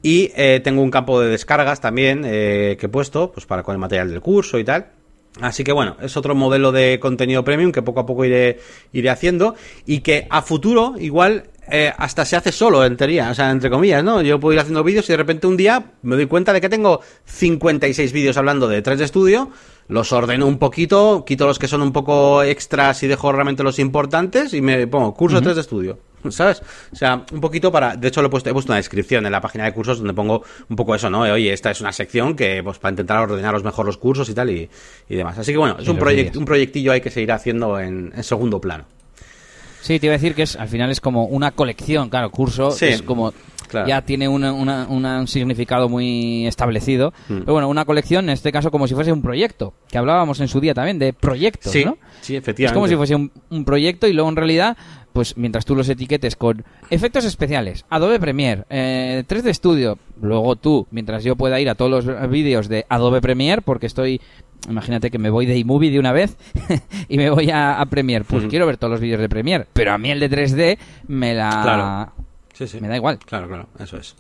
Y 0.03 0.31
eh, 0.37 0.61
tengo 0.63 0.83
un 0.83 0.91
campo 0.91 1.21
de 1.21 1.29
descargas 1.29 1.81
también 1.81 2.23
eh, 2.25 2.77
que 2.79 2.87
he 2.87 2.89
puesto, 2.89 3.33
pues 3.33 3.47
para 3.47 3.63
con 3.63 3.75
el 3.75 3.79
material 3.79 4.11
del 4.11 4.21
curso 4.21 4.59
y 4.59 4.65
tal. 4.65 4.93
Así 5.41 5.63
que 5.63 5.73
bueno, 5.73 5.97
es 6.01 6.17
otro 6.17 6.35
modelo 6.35 6.73
de 6.73 6.99
contenido 7.01 7.45
premium 7.45 7.73
que 7.73 7.83
poco 7.83 8.01
a 8.01 8.07
poco 8.07 8.25
iré, 8.25 8.61
iré 8.93 9.11
haciendo 9.11 9.55
y 9.87 10.01
que 10.01 10.27
a 10.31 10.43
futuro 10.43 10.95
igual 10.99 11.45
eh, 11.71 11.93
hasta 11.97 12.25
se 12.25 12.35
hace 12.35 12.51
solo, 12.51 12.85
en 12.85 12.97
teoría, 12.97 13.31
o 13.31 13.35
sea, 13.35 13.51
entre 13.51 13.69
comillas, 13.69 14.03
¿no? 14.03 14.23
Yo 14.23 14.41
puedo 14.41 14.55
ir 14.55 14.61
haciendo 14.61 14.83
vídeos 14.83 15.09
y 15.09 15.13
de 15.13 15.19
repente 15.19 15.47
un 15.47 15.57
día 15.57 15.93
me 16.03 16.17
doy 16.17 16.27
cuenta 16.27 16.53
de 16.53 16.61
que 16.61 16.69
tengo 16.69 17.01
56 17.27 18.13
vídeos 18.13 18.37
hablando 18.37 18.69
de 18.69 18.81
3 18.81 18.99
de 18.99 19.05
estudio 19.05 19.51
los 19.89 20.13
ordeno 20.13 20.47
un 20.47 20.59
poquito, 20.59 21.25
quito 21.27 21.47
los 21.47 21.59
que 21.59 21.69
son 21.69 21.83
un 21.83 21.93
poco 21.93 22.43
extras 22.43 23.03
y 23.03 23.07
dejo 23.07 23.33
realmente 23.33 23.63
los 23.63 23.79
importantes 23.79 24.55
y 24.55 24.61
me 24.61 24.87
pongo 24.87 25.15
curso 25.15 25.41
3 25.41 25.55
de 25.55 25.61
estudio. 25.61 25.99
¿Sabes? 26.31 26.63
O 26.93 26.97
sea, 26.97 27.25
un 27.33 27.41
poquito 27.41 27.71
para. 27.71 27.97
De 27.97 28.09
hecho, 28.09 28.21
lo 28.21 28.29
he 28.29 28.31
puesto, 28.31 28.51
he 28.51 28.53
puesto 28.53 28.73
una 28.73 28.79
descripción 28.79 29.25
en 29.25 29.33
la 29.33 29.41
página 29.41 29.65
de 29.65 29.73
cursos 29.73 29.99
donde 29.99 30.15
pongo 30.15 30.43
un 30.69 30.77
poco 30.77 30.95
eso, 30.95 31.09
¿no? 31.09 31.21
Oye, 31.21 31.53
esta 31.53 31.71
es 31.71 31.81
una 31.81 31.93
sección 31.93 32.35
que, 32.35 32.61
pues, 32.63 32.79
para 32.79 32.91
intentar 32.91 33.19
ordenaros 33.19 33.63
mejor 33.63 33.87
los 33.87 33.99
cursos 33.99 34.29
y 34.29 34.35
tal 34.35 34.51
y, 34.51 34.69
demás. 35.09 35.39
Así 35.39 35.53
que 35.53 35.59
bueno, 35.59 35.77
es 35.79 35.89
un, 35.89 35.97
proyecto 35.97 36.39
un 36.39 36.45
proyectillo 36.45 36.93
ahí 36.93 37.01
que 37.01 37.11
se 37.11 37.23
irá 37.23 37.37
haciendo 37.37 37.79
en, 37.79 38.13
segundo 38.23 38.61
plano. 38.61 38.85
Sí, 39.81 39.99
te 39.99 40.07
iba 40.07 40.15
a 40.15 40.19
decir 40.19 40.35
que 40.35 40.43
es, 40.43 40.57
al 40.57 40.69
final 40.69 40.91
es 40.91 41.01
como 41.01 41.27
una 41.27 41.53
colección, 41.53 42.09
claro, 42.09 42.31
curso 42.31 42.75
es 42.81 43.03
como 43.03 43.33
ya 43.87 44.03
tiene 44.03 44.29
un 44.29 45.29
significado 45.29 45.89
muy 45.89 46.47
establecido. 46.47 47.13
Mm. 47.29 47.39
Pero 47.41 47.53
bueno, 47.53 47.69
una 47.69 47.85
colección, 47.85 48.27
en 48.27 48.31
este 48.31 48.53
caso, 48.53 48.71
como 48.71 48.87
si 48.87 48.95
fuese 48.95 49.13
un 49.13 49.23
proyecto, 49.23 49.75
que 49.91 49.99
hablábamos 49.99 50.41
en 50.41 50.49
su 50.49 50.61
día 50.61 50.75
también 50.75 50.99
de 50.99 51.13
proyectos, 51.13 51.73
sí, 51.73 51.85
¿no? 51.85 51.99
Sí, 52.21 52.37
efectivamente. 52.37 52.67
Es 52.67 52.73
como 52.73 52.89
si 52.89 52.97
fuese 52.97 53.15
un, 53.15 53.65
proyecto 53.65 54.07
y 54.07 54.13
luego 54.13 54.29
en 54.29 54.37
realidad 54.37 54.77
pues 55.19 55.37
mientras 55.37 55.65
tú 55.65 55.75
los 55.75 55.89
etiquetes 55.89 56.37
con 56.37 56.65
efectos 56.91 57.25
especiales, 57.25 57.85
Adobe 57.91 58.21
Premiere, 58.21 58.63
eh, 58.71 59.25
3D 59.27 59.53
Studio, 59.53 59.99
luego 60.23 60.55
tú, 60.55 60.87
mientras 60.93 61.25
yo 61.25 61.35
pueda 61.35 61.59
ir 61.59 61.69
a 61.69 61.75
todos 61.75 62.05
los 62.05 62.31
vídeos 62.31 62.69
de 62.69 62.87
Adobe 62.89 63.21
Premiere, 63.21 63.61
porque 63.61 63.87
estoy, 63.87 64.21
imagínate 64.69 65.11
que 65.11 65.19
me 65.19 65.31
voy 65.31 65.45
de 65.45 65.59
iMovie 65.59 65.91
de 65.91 65.99
una 65.99 66.13
vez 66.13 66.37
y 67.09 67.17
me 67.17 67.31
voy 67.31 67.51
a, 67.51 67.85
Premiere, 67.91 68.25
pues 68.25 68.45
quiero 68.47 68.65
ver 68.65 68.77
todos 68.77 68.93
los 68.93 69.01
vídeos 69.01 69.21
de 69.21 69.29
Premiere, 69.29 69.67
pero 69.73 69.91
a 69.93 69.99
mí 69.99 70.09
el 70.13 70.21
de 70.21 70.31
3D 70.31 70.79
me 71.09 71.35
la... 71.35 72.13
Sí, 72.53 72.69
sí. 72.69 72.81
Me 72.81 72.87
da 72.87 72.95
igual. 72.95 73.19
Claro, 73.19 73.49
claro, 73.49 73.67
eso 73.81 73.97
es. 73.97 74.15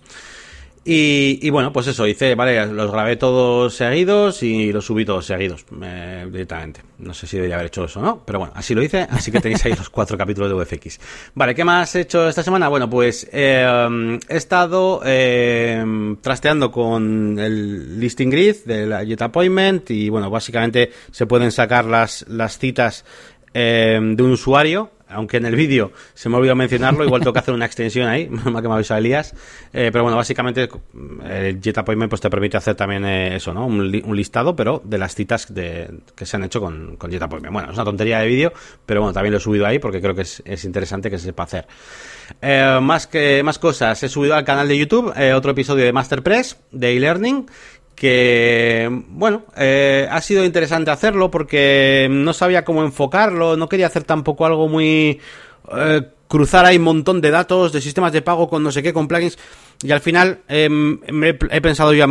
Y, 0.90 1.50
bueno, 1.50 1.70
pues 1.70 1.86
eso, 1.88 2.06
hice, 2.06 2.34
vale, 2.34 2.64
los 2.64 2.90
grabé 2.90 3.16
todos 3.16 3.74
seguidos 3.74 4.42
y 4.42 4.72
los 4.72 4.86
subí 4.86 5.04
todos 5.04 5.26
seguidos 5.26 5.66
eh, 5.82 6.26
directamente. 6.32 6.80
No 6.96 7.12
sé 7.12 7.26
si 7.26 7.36
debería 7.36 7.56
haber 7.56 7.66
hecho 7.66 7.84
eso 7.84 8.00
o 8.00 8.02
no, 8.02 8.22
pero 8.24 8.38
bueno, 8.38 8.54
así 8.56 8.74
lo 8.74 8.82
hice, 8.82 9.06
así 9.10 9.30
que 9.30 9.38
tenéis 9.38 9.62
ahí 9.66 9.74
los 9.74 9.90
cuatro 9.90 10.16
capítulos 10.18 10.48
de 10.48 10.54
UFX. 10.54 10.98
Vale, 11.34 11.54
¿qué 11.54 11.62
más 11.62 11.94
he 11.94 12.00
hecho 12.00 12.26
esta 12.26 12.42
semana? 12.42 12.68
Bueno, 12.68 12.88
pues 12.88 13.28
eh, 13.30 14.18
he 14.30 14.36
estado 14.38 15.02
eh, 15.04 16.16
trasteando 16.22 16.72
con 16.72 17.38
el 17.38 18.00
listing 18.00 18.30
grid 18.30 18.56
de 18.64 18.86
la 18.86 19.04
Jet 19.04 19.20
Appointment 19.20 19.90
y 19.90 20.08
bueno, 20.08 20.30
básicamente 20.30 20.90
se 21.10 21.26
pueden 21.26 21.52
sacar 21.52 21.84
las, 21.84 22.24
las 22.28 22.58
citas 22.58 23.04
de 23.52 24.16
un 24.18 24.30
usuario 24.30 24.92
aunque 25.08 25.38
en 25.38 25.46
el 25.46 25.56
vídeo 25.56 25.92
se 26.14 26.28
me 26.28 26.36
ha 26.36 26.38
olvidado 26.38 26.56
mencionarlo, 26.56 27.04
igual 27.04 27.22
tengo 27.22 27.32
que 27.32 27.38
hacer 27.38 27.54
una 27.54 27.66
extensión 27.66 28.08
ahí, 28.08 28.28
más 28.30 28.62
que 28.62 28.68
me 28.68 28.74
avisado 28.74 28.98
Elías. 28.98 29.34
Eh, 29.72 29.90
pero 29.92 30.04
bueno, 30.04 30.16
básicamente 30.16 30.68
el 31.28 31.60
Jet 31.60 31.82
pues, 31.84 32.20
te 32.20 32.30
permite 32.30 32.56
hacer 32.56 32.74
también 32.74 33.04
eh, 33.04 33.36
eso, 33.36 33.52
¿no? 33.52 33.66
Un, 33.66 33.90
listado, 34.18 34.56
pero 34.56 34.82
de 34.84 34.98
las 34.98 35.14
citas 35.14 35.46
que 35.46 36.26
se 36.26 36.36
han 36.36 36.44
hecho 36.44 36.60
con, 36.60 36.96
con 36.96 37.10
Jet. 37.10 37.22
Bueno, 37.28 37.70
es 37.70 37.74
una 37.74 37.84
tontería 37.84 38.20
de 38.20 38.26
vídeo, 38.26 38.52
pero 38.84 39.00
bueno, 39.00 39.12
también 39.12 39.32
lo 39.32 39.38
he 39.38 39.40
subido 39.40 39.66
ahí 39.66 39.78
porque 39.78 40.00
creo 40.00 40.14
que 40.14 40.22
es, 40.22 40.42
es 40.44 40.64
interesante 40.64 41.10
que 41.10 41.18
se 41.18 41.26
sepa 41.26 41.44
hacer. 41.44 41.66
Eh, 42.42 42.78
más 42.82 43.06
que 43.06 43.42
más 43.42 43.58
cosas, 43.58 44.02
he 44.02 44.08
subido 44.08 44.34
al 44.34 44.44
canal 44.44 44.68
de 44.68 44.76
YouTube 44.76 45.12
otro 45.34 45.52
episodio 45.52 45.84
de 45.84 45.92
Masterpress 45.92 46.58
de 46.72 46.96
e-learning 46.96 47.46
que, 47.98 48.88
bueno, 49.08 49.44
eh, 49.56 50.06
ha 50.10 50.20
sido 50.20 50.44
interesante 50.44 50.90
hacerlo 50.90 51.30
porque 51.30 52.06
no 52.10 52.32
sabía 52.32 52.64
cómo 52.64 52.82
enfocarlo, 52.84 53.56
no 53.56 53.68
quería 53.68 53.86
hacer 53.86 54.04
tampoco 54.04 54.46
algo 54.46 54.68
muy... 54.68 55.20
Eh, 55.76 56.02
cruzar 56.28 56.66
ahí 56.66 56.76
un 56.76 56.84
montón 56.84 57.20
de 57.20 57.30
datos, 57.30 57.72
de 57.72 57.80
sistemas 57.80 58.12
de 58.12 58.22
pago 58.22 58.48
con 58.48 58.62
no 58.62 58.70
sé 58.70 58.82
qué, 58.82 58.92
con 58.92 59.08
plugins. 59.08 59.38
Y 59.82 59.90
al 59.92 60.00
final 60.00 60.40
em, 60.48 61.00
he, 61.22 61.60
pensado 61.60 61.94
yo, 61.94 62.06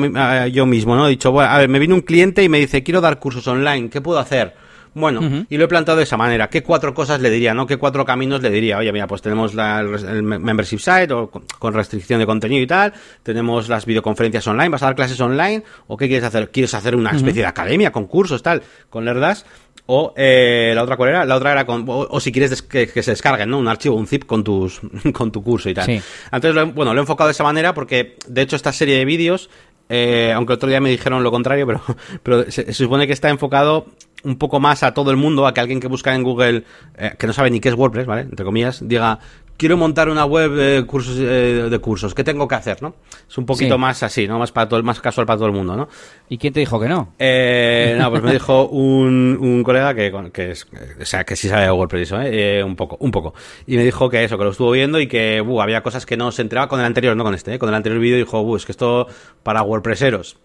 yo 0.48 0.66
mismo, 0.66 0.96
¿no? 0.96 1.08
He 1.08 1.12
dicho, 1.12 1.32
bueno, 1.32 1.52
a 1.52 1.58
ver, 1.60 1.70
me 1.70 1.80
viene 1.80 1.94
un 1.94 2.02
cliente 2.02 2.44
y 2.44 2.50
me 2.50 2.60
dice, 2.60 2.84
quiero 2.84 3.00
dar 3.00 3.20
cursos 3.20 3.48
online, 3.48 3.90
¿qué 3.90 4.02
puedo 4.02 4.20
hacer? 4.20 4.56
Bueno, 4.98 5.46
y 5.50 5.58
lo 5.58 5.66
he 5.66 5.68
planteado 5.68 5.98
de 5.98 6.04
esa 6.04 6.18
manera. 6.18 6.50
¿Qué 6.50 6.64
cuatro 6.64 6.94
cosas 6.94 7.22
le 7.22 7.30
diría, 7.30 7.54
no? 7.54 7.68
¿Qué 7.68 7.78
cuatro 7.78 8.04
caminos 8.04 8.42
le 8.42 8.50
diría? 8.50 8.78
Oye, 8.78 8.92
mira, 8.92 9.06
pues 9.06 9.22
tenemos 9.22 9.54
la, 9.54 9.80
el, 9.80 10.24
membership 10.24 10.80
site 10.80 11.14
o 11.14 11.30
con, 11.30 11.74
restricción 11.74 12.20
de 12.20 12.26
contenido 12.26 12.62
y 12.64 12.68
tal. 12.68 12.94
Tenemos 13.22 13.70
las 13.70 13.86
videoconferencias 13.86 14.48
online. 14.48 14.70
¿Vas 14.70 14.82
a 14.82 14.88
dar 14.88 14.96
clases 14.96 15.20
online? 15.22 15.64
¿O 15.88 15.98
qué 15.98 16.08
quieres 16.08 16.26
hacer? 16.26 16.50
¿Quieres 16.50 16.74
hacer 16.74 16.96
una 16.96 17.12
especie 17.12 17.44
de 17.44 17.48
academia 17.48 17.92
con 17.92 18.08
cursos, 18.08 18.42
tal? 18.42 18.64
Con 18.90 19.06
Lerdas. 19.06 19.46
O 19.90 20.14
eh, 20.18 20.74
la 20.76 20.84
otra 20.84 20.98
cuál 20.98 21.12
era, 21.12 21.26
la 21.26 21.38
otra 21.38 21.54
era 21.54 21.66
con, 21.66 21.86
o, 21.88 22.20
si 22.20 22.34
quieres 22.34 22.62
que, 22.62 22.88
se 22.88 23.12
descarguen, 23.12 23.50
¿no? 23.50 23.58
Un 23.58 23.70
archivo, 23.70 23.96
un 23.96 24.06
zip 24.06 24.26
con 24.26 24.44
tus 24.44 24.82
con 25.14 25.32
tu 25.32 25.42
curso 25.42 25.70
y 25.70 25.74
tal. 25.74 26.02
Entonces, 26.30 26.74
bueno, 26.74 26.94
lo 26.94 27.00
he 27.00 27.04
enfocado 27.04 27.30
de 27.30 27.32
esa 27.32 27.46
manera 27.46 27.74
porque 27.74 28.18
de 28.28 28.42
hecho 28.42 28.58
esta 28.58 28.74
serie 28.74 28.98
de 28.98 29.06
vídeos 29.06 29.50
eh, 29.90 30.34
aunque 30.36 30.54
otro 30.54 30.68
día 30.68 30.82
me 30.82 30.90
dijeron 30.90 31.24
lo 31.24 31.32
contrario, 31.32 31.66
pero, 31.66 31.82
pero 32.24 32.52
se, 32.52 32.74
supone 32.74 33.08
que 33.08 33.14
está 33.14 33.30
enfocado 33.30 33.88
un 34.28 34.38
poco 34.38 34.60
más 34.60 34.84
a 34.84 34.94
todo 34.94 35.10
el 35.10 35.18
mundo, 35.18 35.48
a 35.48 35.54
que 35.54 35.62
alguien 35.62 35.80
que 35.80 35.88
busca 35.88 36.14
en 36.14 36.22
Google, 36.22 36.64
eh, 36.98 37.14
que 37.18 37.28
no 37.28 37.34
sabe 37.34 37.50
ni 37.50 37.60
qué 37.60 37.70
es 37.70 37.76
WordPress, 37.76 38.06
¿vale? 38.06 38.22
Entre 38.24 38.46
comillas, 38.46 38.86
diga, 38.86 39.20
quiero 39.56 39.78
montar 39.78 40.10
una 40.10 40.26
web 40.26 40.52
de 40.52 40.86
cursos, 40.86 41.18
eh, 41.18 41.68
de 41.70 41.80
cursos, 41.80 42.14
¿qué 42.14 42.26
tengo 42.26 42.46
que 42.46 42.56
hacer, 42.56 42.82
no? 42.82 42.96
Es 43.28 43.38
un 43.38 43.46
poquito 43.46 43.78
más 43.78 44.04
así, 44.04 44.28
¿no? 44.28 44.38
Más 44.38 44.52
para 44.52 44.68
todo, 44.68 44.84
más 44.84 45.00
casual 45.00 45.26
para 45.26 45.38
todo 45.38 45.48
el 45.48 45.54
mundo, 45.54 45.78
¿no? 45.78 45.88
¿Y 46.28 46.38
quién 46.38 46.52
te 46.52 46.60
dijo 46.60 46.78
que 46.78 46.90
no? 46.90 47.14
Eh, 47.18 47.96
no, 47.98 48.10
pues 48.12 48.22
me 48.22 48.34
dijo 48.34 48.68
un, 48.70 49.38
un 49.40 49.64
colega 49.64 49.94
que, 49.96 50.14
que 50.34 50.52
es, 50.52 50.68
o 51.02 51.06
sea, 51.06 51.24
que 51.24 51.38
sí 51.38 51.48
sabe 51.48 51.64
de 51.64 51.72
WordPress, 51.72 52.14
¿eh? 52.24 52.64
Un 52.64 52.76
poco, 52.76 52.98
un 53.00 53.12
poco. 53.12 53.34
Y 53.66 53.78
me 53.78 53.86
dijo 53.86 54.10
que 54.10 54.26
eso, 54.26 54.38
que 54.38 54.44
lo 54.44 54.52
estuvo 54.52 54.72
viendo 54.72 55.00
y 55.00 55.08
que, 55.08 55.42
uh, 55.42 55.62
había 55.62 55.82
cosas 55.82 56.06
que 56.06 56.18
no 56.18 56.34
se 56.34 56.42
enteraba 56.42 56.68
con 56.68 56.82
el 56.82 56.86
anterior, 56.86 57.16
no 57.16 57.24
con 57.24 57.34
este, 57.34 57.54
¿eh? 57.56 57.60
Con 57.60 57.70
el 57.70 57.76
anterior 57.76 58.02
vídeo 58.02 58.18
dijo, 58.18 58.42
uh, 58.42 58.56
es 58.58 58.66
que 58.66 58.74
esto 58.74 59.08
para 59.44 59.64
WordPresseros 59.64 60.38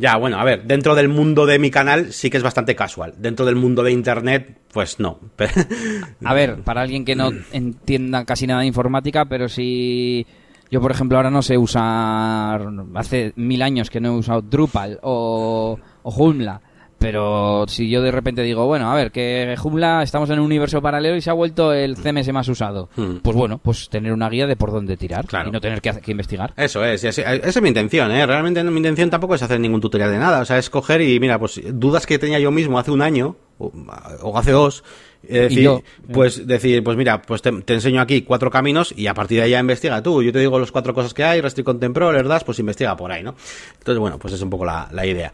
ya, 0.00 0.16
bueno, 0.16 0.38
a 0.38 0.44
ver, 0.44 0.64
dentro 0.64 0.94
del 0.94 1.10
mundo 1.10 1.44
de 1.44 1.58
mi 1.58 1.70
canal 1.70 2.14
sí 2.14 2.30
que 2.30 2.38
es 2.38 2.42
bastante 2.42 2.74
casual. 2.74 3.12
Dentro 3.18 3.44
del 3.44 3.56
mundo 3.56 3.82
de 3.82 3.92
internet, 3.92 4.58
pues 4.72 4.98
no. 4.98 5.18
a 6.24 6.32
ver, 6.32 6.62
para 6.62 6.80
alguien 6.80 7.04
que 7.04 7.14
no 7.14 7.30
entienda 7.52 8.24
casi 8.24 8.46
nada 8.46 8.62
de 8.62 8.66
informática, 8.66 9.26
pero 9.26 9.46
si 9.46 10.26
yo, 10.70 10.80
por 10.80 10.90
ejemplo, 10.90 11.18
ahora 11.18 11.30
no 11.30 11.42
sé 11.42 11.58
usar. 11.58 12.66
Hace 12.94 13.34
mil 13.36 13.60
años 13.60 13.90
que 13.90 14.00
no 14.00 14.08
he 14.08 14.18
usado 14.18 14.40
Drupal 14.40 14.98
o, 15.02 15.78
o 16.02 16.10
Joomla. 16.10 16.62
Pero 17.00 17.64
si 17.66 17.88
yo 17.88 18.02
de 18.02 18.10
repente 18.12 18.42
digo, 18.42 18.66
bueno, 18.66 18.92
a 18.92 18.94
ver, 18.94 19.10
que 19.10 19.54
Joomla 19.56 20.02
estamos 20.02 20.28
en 20.28 20.38
un 20.38 20.44
universo 20.44 20.82
paralelo 20.82 21.16
y 21.16 21.22
se 21.22 21.30
ha 21.30 21.32
vuelto 21.32 21.72
el 21.72 21.96
CMS 21.96 22.30
más 22.30 22.46
usado, 22.46 22.90
hmm. 22.94 23.16
pues 23.22 23.34
bueno, 23.34 23.56
pues 23.56 23.88
tener 23.88 24.12
una 24.12 24.28
guía 24.28 24.46
de 24.46 24.54
por 24.54 24.70
dónde 24.70 24.98
tirar 24.98 25.24
y 25.46 25.50
no 25.50 25.62
tener 25.62 25.80
que, 25.80 26.10
investigar. 26.10 26.52
Eso 26.58 26.84
es, 26.84 27.02
esa 27.04 27.32
es 27.32 27.62
mi 27.62 27.68
intención, 27.68 28.12
¿eh? 28.12 28.26
Realmente 28.26 28.62
mi 28.64 28.76
intención 28.76 29.08
tampoco 29.08 29.34
es 29.34 29.42
hacer 29.42 29.58
ningún 29.60 29.80
tutorial 29.80 30.10
de 30.10 30.18
nada, 30.18 30.40
o 30.40 30.44
sea, 30.44 30.58
es 30.58 30.68
coger 30.68 31.00
y 31.00 31.18
mira, 31.18 31.38
pues 31.38 31.58
dudas 31.72 32.04
que 32.04 32.18
tenía 32.18 32.38
yo 32.38 32.50
mismo 32.50 32.78
hace 32.78 32.90
un 32.90 33.00
año 33.00 33.34
o, 33.56 34.36
hace 34.36 34.50
dos, 34.52 34.84
eh, 35.26 35.48
decir, 35.48 35.70
pues 36.12 36.46
decir, 36.46 36.84
pues 36.84 36.98
mira, 36.98 37.22
pues 37.22 37.40
te, 37.40 37.48
enseño 37.48 38.02
aquí 38.02 38.20
cuatro 38.20 38.50
caminos 38.50 38.92
y 38.94 39.06
a 39.06 39.14
partir 39.14 39.38
de 39.38 39.44
ahí 39.44 39.50
ya 39.52 39.60
investiga 39.60 40.02
tú. 40.02 40.22
Yo 40.22 40.32
te 40.32 40.38
digo 40.38 40.58
las 40.58 40.70
cuatro 40.70 40.92
cosas 40.92 41.14
que 41.14 41.24
hay, 41.24 41.40
Restrict 41.40 41.64
Content 41.64 41.94
Pro, 41.94 42.08
¿verdad? 42.08 42.42
Pues 42.44 42.58
investiga 42.58 42.94
por 42.94 43.10
ahí, 43.10 43.22
¿no? 43.22 43.34
Entonces, 43.78 43.98
bueno, 43.98 44.18
pues 44.18 44.34
es 44.34 44.42
un 44.42 44.50
poco 44.50 44.66
la, 44.66 44.86
la 44.92 45.06
idea. 45.06 45.32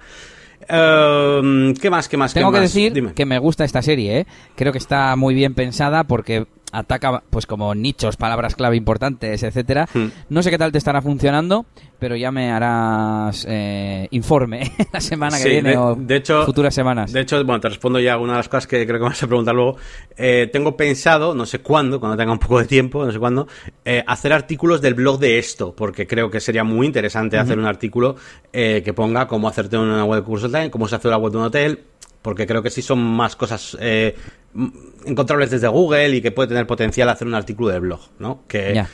Em, 0.69 1.75
¿Qué 1.75 1.91
más? 1.91 2.09
¿Qué 2.09 2.17
más? 2.17 2.35
Tengo 2.35 2.53
que 2.53 2.61
decir 2.61 3.15
que 3.15 3.27
me 3.27 3.39
gusta 3.39 3.65
esta 3.65 3.83
serie, 3.83 4.21
¿eh? 4.21 4.27
Creo 4.55 4.73
que 4.73 4.79
está 4.79 5.15
muy 5.17 5.35
bien 5.35 5.55
pensada 5.55 6.05
porque 6.05 6.47
ataca 6.77 7.23
pues 7.31 7.47
como 7.47 7.75
nichos, 7.75 8.17
palabras 8.17 8.55
clave 8.55 8.77
importantes, 8.77 9.43
etcétera. 9.43 9.89
Hmm. 9.93 10.09
No 10.29 10.43
sé 10.43 10.51
qué 10.51 10.59
tal 10.59 10.73
te 10.73 10.79
estará 10.79 11.01
funcionando, 11.01 11.65
pero 11.99 12.17
ya 12.17 12.31
me 12.31 12.51
harás 12.51 13.47
eh, 13.49 14.09
informe 14.11 14.71
la 14.93 15.01
semana 15.01 15.39
que 15.39 15.49
viene 15.49 15.77
o 15.77 15.95
de 15.95 16.17
hecho, 16.17 16.45
futuras 16.45 16.75
semanas. 16.75 17.13
De 17.13 17.21
hecho, 17.21 17.43
bueno, 17.45 17.61
te 17.61 17.71
respondo 17.71 17.99
ya 17.99 18.19
una 18.19 18.35
de 18.35 18.39
las 18.41 18.49
cosas 18.49 18.67
que 18.67 18.87
creo 18.87 18.99
que 18.99 19.05
me 19.05 19.09
vas 19.09 19.23
a 19.23 19.27
preguntar 19.27 19.55
luego. 19.55 19.77
Eh, 20.17 20.51
tengo 20.53 20.77
pensado, 20.77 21.35
no 21.35 21.47
sé 21.47 21.61
cuándo, 21.61 21.99
cuando 21.99 22.17
tenga 22.17 22.33
un 22.33 22.39
poco 22.39 22.59
de 22.59 22.67
tiempo, 22.67 23.05
no 23.05 23.11
sé 23.11 23.19
cuándo, 23.19 23.49
eh, 23.85 24.05
hacer 24.07 24.35
artículos 24.35 24.83
del 24.83 24.95
blog 24.95 25.19
de 25.19 25.39
esto, 25.39 25.75
porque 25.75 26.07
creo 26.07 26.31
que 26.31 26.41
sería 26.41 26.65
muy 26.65 26.87
interesante 26.87 27.39
hacer 27.39 27.59
un 27.59 27.67
artículo 27.67 28.17
que 28.53 28.93
ponga 28.95 29.27
cómo 29.27 29.49
hacerte 29.49 29.77
una 29.77 30.05
web 30.05 30.21
de 30.21 30.27
curso 30.27 30.47
online, 30.47 30.71
cómo 30.71 30.89
se 30.89 30.97
hace 30.97 31.09
una 31.09 31.19
web 31.19 31.33
de 31.33 31.39
un 31.39 31.45
hotel, 31.45 31.85
porque 32.23 32.47
creo 32.47 32.63
que 32.63 32.71
sí 32.71 32.81
son 32.81 32.99
más 32.99 33.37
cosas 33.37 33.77
encontrables 35.05 35.51
desde 35.51 35.69
Google 35.69 36.17
y 36.17 36.21
que 36.21 36.33
puede 36.33 36.49
tener 36.49 36.67
potencial 36.67 37.09
hacer 37.09 37.27
un 37.27 37.35
artículo 37.35 37.69
de 37.69 37.79
blog, 37.79 38.01
¿no? 38.19 38.45
Que, 38.49 38.85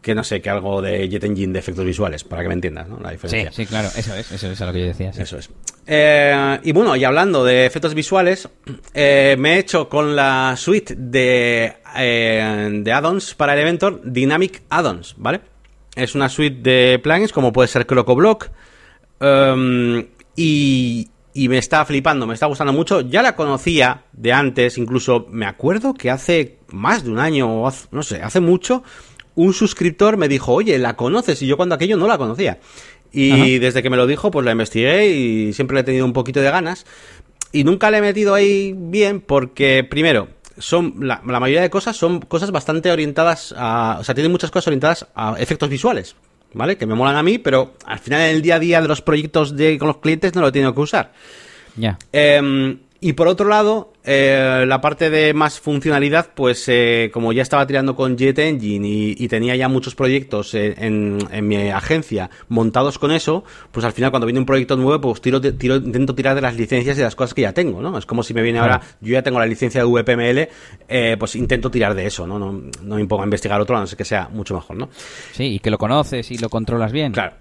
que 0.00 0.14
no 0.14 0.22
sé, 0.22 0.40
que 0.40 0.50
algo 0.50 0.82
de 0.82 1.08
Jet 1.08 1.24
Engine 1.24 1.52
de 1.52 1.58
efectos 1.58 1.84
visuales, 1.84 2.24
para 2.24 2.42
que 2.42 2.48
me 2.48 2.54
entiendas, 2.54 2.88
¿no? 2.88 2.98
La 3.00 3.10
diferencia. 3.10 3.50
Sí, 3.52 3.62
sí, 3.62 3.66
claro, 3.66 3.88
eso 3.96 4.14
es, 4.14 4.30
eso 4.32 4.50
es 4.50 4.60
a 4.60 4.66
lo 4.66 4.72
que 4.72 4.80
yo 4.80 4.86
decía. 4.86 5.10
Eso 5.16 5.38
es. 5.38 5.50
Eh, 5.86 6.60
y 6.62 6.72
bueno, 6.72 6.94
y 6.96 7.04
hablando 7.04 7.44
de 7.44 7.66
efectos 7.66 7.94
visuales, 7.94 8.48
eh, 8.92 9.36
me 9.38 9.54
he 9.54 9.58
hecho 9.58 9.88
con 9.88 10.14
la 10.14 10.54
suite 10.56 10.94
de, 10.96 11.76
eh, 11.96 12.80
de 12.82 12.92
add-ons 12.92 13.34
para 13.34 13.54
Elementor 13.54 14.00
Dynamic 14.04 14.62
Add-ons, 14.68 15.14
¿vale? 15.16 15.40
Es 15.94 16.14
una 16.14 16.28
suite 16.28 16.60
de 16.62 16.98
plugins 16.98 17.32
como 17.32 17.52
puede 17.52 17.68
ser 17.68 17.86
CrocoBlock. 17.86 18.50
Um, 19.20 20.04
y, 20.36 21.08
y 21.34 21.48
me 21.48 21.58
está 21.58 21.84
flipando, 21.84 22.26
me 22.26 22.34
está 22.34 22.46
gustando 22.46 22.72
mucho. 22.72 23.00
Ya 23.00 23.20
la 23.20 23.34
conocía 23.34 24.04
de 24.12 24.32
antes, 24.32 24.78
incluso 24.78 25.26
me 25.30 25.46
acuerdo 25.46 25.92
que 25.92 26.10
hace 26.10 26.58
más 26.68 27.04
de 27.04 27.10
un 27.10 27.18
año, 27.18 27.64
o 27.64 27.72
no 27.90 28.02
sé, 28.04 28.22
hace 28.22 28.38
mucho, 28.38 28.84
un 29.34 29.52
suscriptor 29.52 30.16
me 30.16 30.28
dijo, 30.28 30.52
oye, 30.52 30.78
¿la 30.78 30.94
conoces? 30.94 31.42
Y 31.42 31.48
yo 31.48 31.56
cuando 31.56 31.74
aquello 31.74 31.96
no 31.96 32.06
la 32.06 32.18
conocía. 32.18 32.60
Y 33.16 33.58
desde 33.58 33.82
que 33.82 33.90
me 33.90 33.96
lo 33.96 34.08
dijo, 34.08 34.32
pues 34.32 34.44
la 34.44 34.52
investigué 34.52 35.08
y 35.08 35.52
siempre 35.52 35.74
le 35.76 35.82
he 35.82 35.84
tenido 35.84 36.04
un 36.04 36.12
poquito 36.12 36.40
de 36.40 36.50
ganas. 36.50 36.84
Y 37.52 37.62
nunca 37.62 37.90
le 37.90 37.98
he 37.98 38.00
metido 38.00 38.34
ahí 38.34 38.74
bien 38.76 39.20
porque, 39.20 39.84
primero, 39.88 40.28
son 40.58 40.94
la, 41.00 41.22
la 41.24 41.38
mayoría 41.38 41.62
de 41.62 41.70
cosas 41.70 41.96
son 41.96 42.20
cosas 42.20 42.50
bastante 42.50 42.90
orientadas 42.90 43.54
a... 43.56 43.98
O 44.00 44.04
sea, 44.04 44.16
tienen 44.16 44.32
muchas 44.32 44.50
cosas 44.50 44.66
orientadas 44.66 45.06
a 45.14 45.36
efectos 45.38 45.68
visuales. 45.68 46.16
¿Vale? 46.54 46.76
Que 46.76 46.86
me 46.86 46.94
molan 46.94 47.16
a 47.16 47.22
mí, 47.22 47.38
pero 47.38 47.74
al 47.84 47.98
final 47.98 48.22
en 48.22 48.36
el 48.36 48.42
día 48.42 48.56
a 48.56 48.58
día 48.58 48.80
de 48.80 48.88
los 48.88 49.02
proyectos 49.02 49.56
de, 49.56 49.78
con 49.78 49.88
los 49.88 49.98
clientes 49.98 50.34
no 50.34 50.40
lo 50.40 50.48
he 50.48 50.52
tenido 50.52 50.74
que 50.74 50.80
usar. 50.80 51.12
Ya. 51.76 51.98
Em, 52.12 52.78
y 53.00 53.12
por 53.12 53.28
otro 53.28 53.48
lado, 53.48 53.92
eh, 54.06 54.64
la 54.66 54.80
parte 54.80 55.08
de 55.08 55.32
más 55.32 55.58
funcionalidad, 55.60 56.30
pues 56.34 56.68
eh, 56.68 57.10
como 57.12 57.32
ya 57.32 57.42
estaba 57.42 57.66
tirando 57.66 57.96
con 57.96 58.18
Jet 58.18 58.38
Engine 58.38 58.86
y, 58.86 59.28
tenía 59.28 59.56
ya 59.56 59.68
muchos 59.68 59.94
proyectos 59.94 60.54
en, 60.54 61.18
mi 61.48 61.70
agencia 61.70 62.30
montados 62.48 62.98
con 62.98 63.10
eso, 63.10 63.44
pues 63.72 63.86
al 63.86 63.92
final 63.92 64.10
cuando 64.10 64.26
viene 64.26 64.38
un 64.38 64.46
proyecto 64.46 64.76
nuevo, 64.76 65.00
pues 65.00 65.22
tiro, 65.22 65.40
tiro, 65.40 65.76
intento 65.76 66.14
tirar 66.14 66.34
de 66.34 66.42
las 66.42 66.54
licencias 66.56 66.96
y 66.96 66.98
de 66.98 67.04
las 67.04 67.16
cosas 67.16 67.32
que 67.32 67.42
ya 67.42 67.52
tengo, 67.52 67.80
¿no? 67.80 67.96
Es 67.96 68.04
como 68.04 68.22
si 68.22 68.34
me 68.34 68.42
viene 68.42 68.58
ahora, 68.58 68.80
yo 69.00 69.14
ya 69.14 69.22
tengo 69.22 69.38
la 69.38 69.46
licencia 69.46 69.80
de 69.82 69.86
VPML, 69.86 70.48
eh, 70.88 71.16
pues 71.18 71.34
intento 71.36 71.70
tirar 71.70 71.94
de 71.94 72.06
eso, 72.06 72.26
¿no? 72.26 72.38
¿no? 72.38 72.52
No 72.82 72.96
me 72.96 73.06
pongo 73.06 73.22
a 73.22 73.24
investigar 73.24 73.60
otro, 73.60 73.76
a 73.76 73.80
no 73.80 73.86
ser 73.86 73.96
que 73.96 74.04
sea 74.04 74.28
mucho 74.30 74.54
mejor, 74.54 74.76
¿no? 74.76 74.90
Sí, 75.32 75.54
y 75.54 75.58
que 75.58 75.70
lo 75.70 75.78
conoces 75.78 76.30
y 76.30 76.38
lo 76.38 76.50
controlas 76.50 76.92
bien. 76.92 77.12
Claro. 77.12 77.34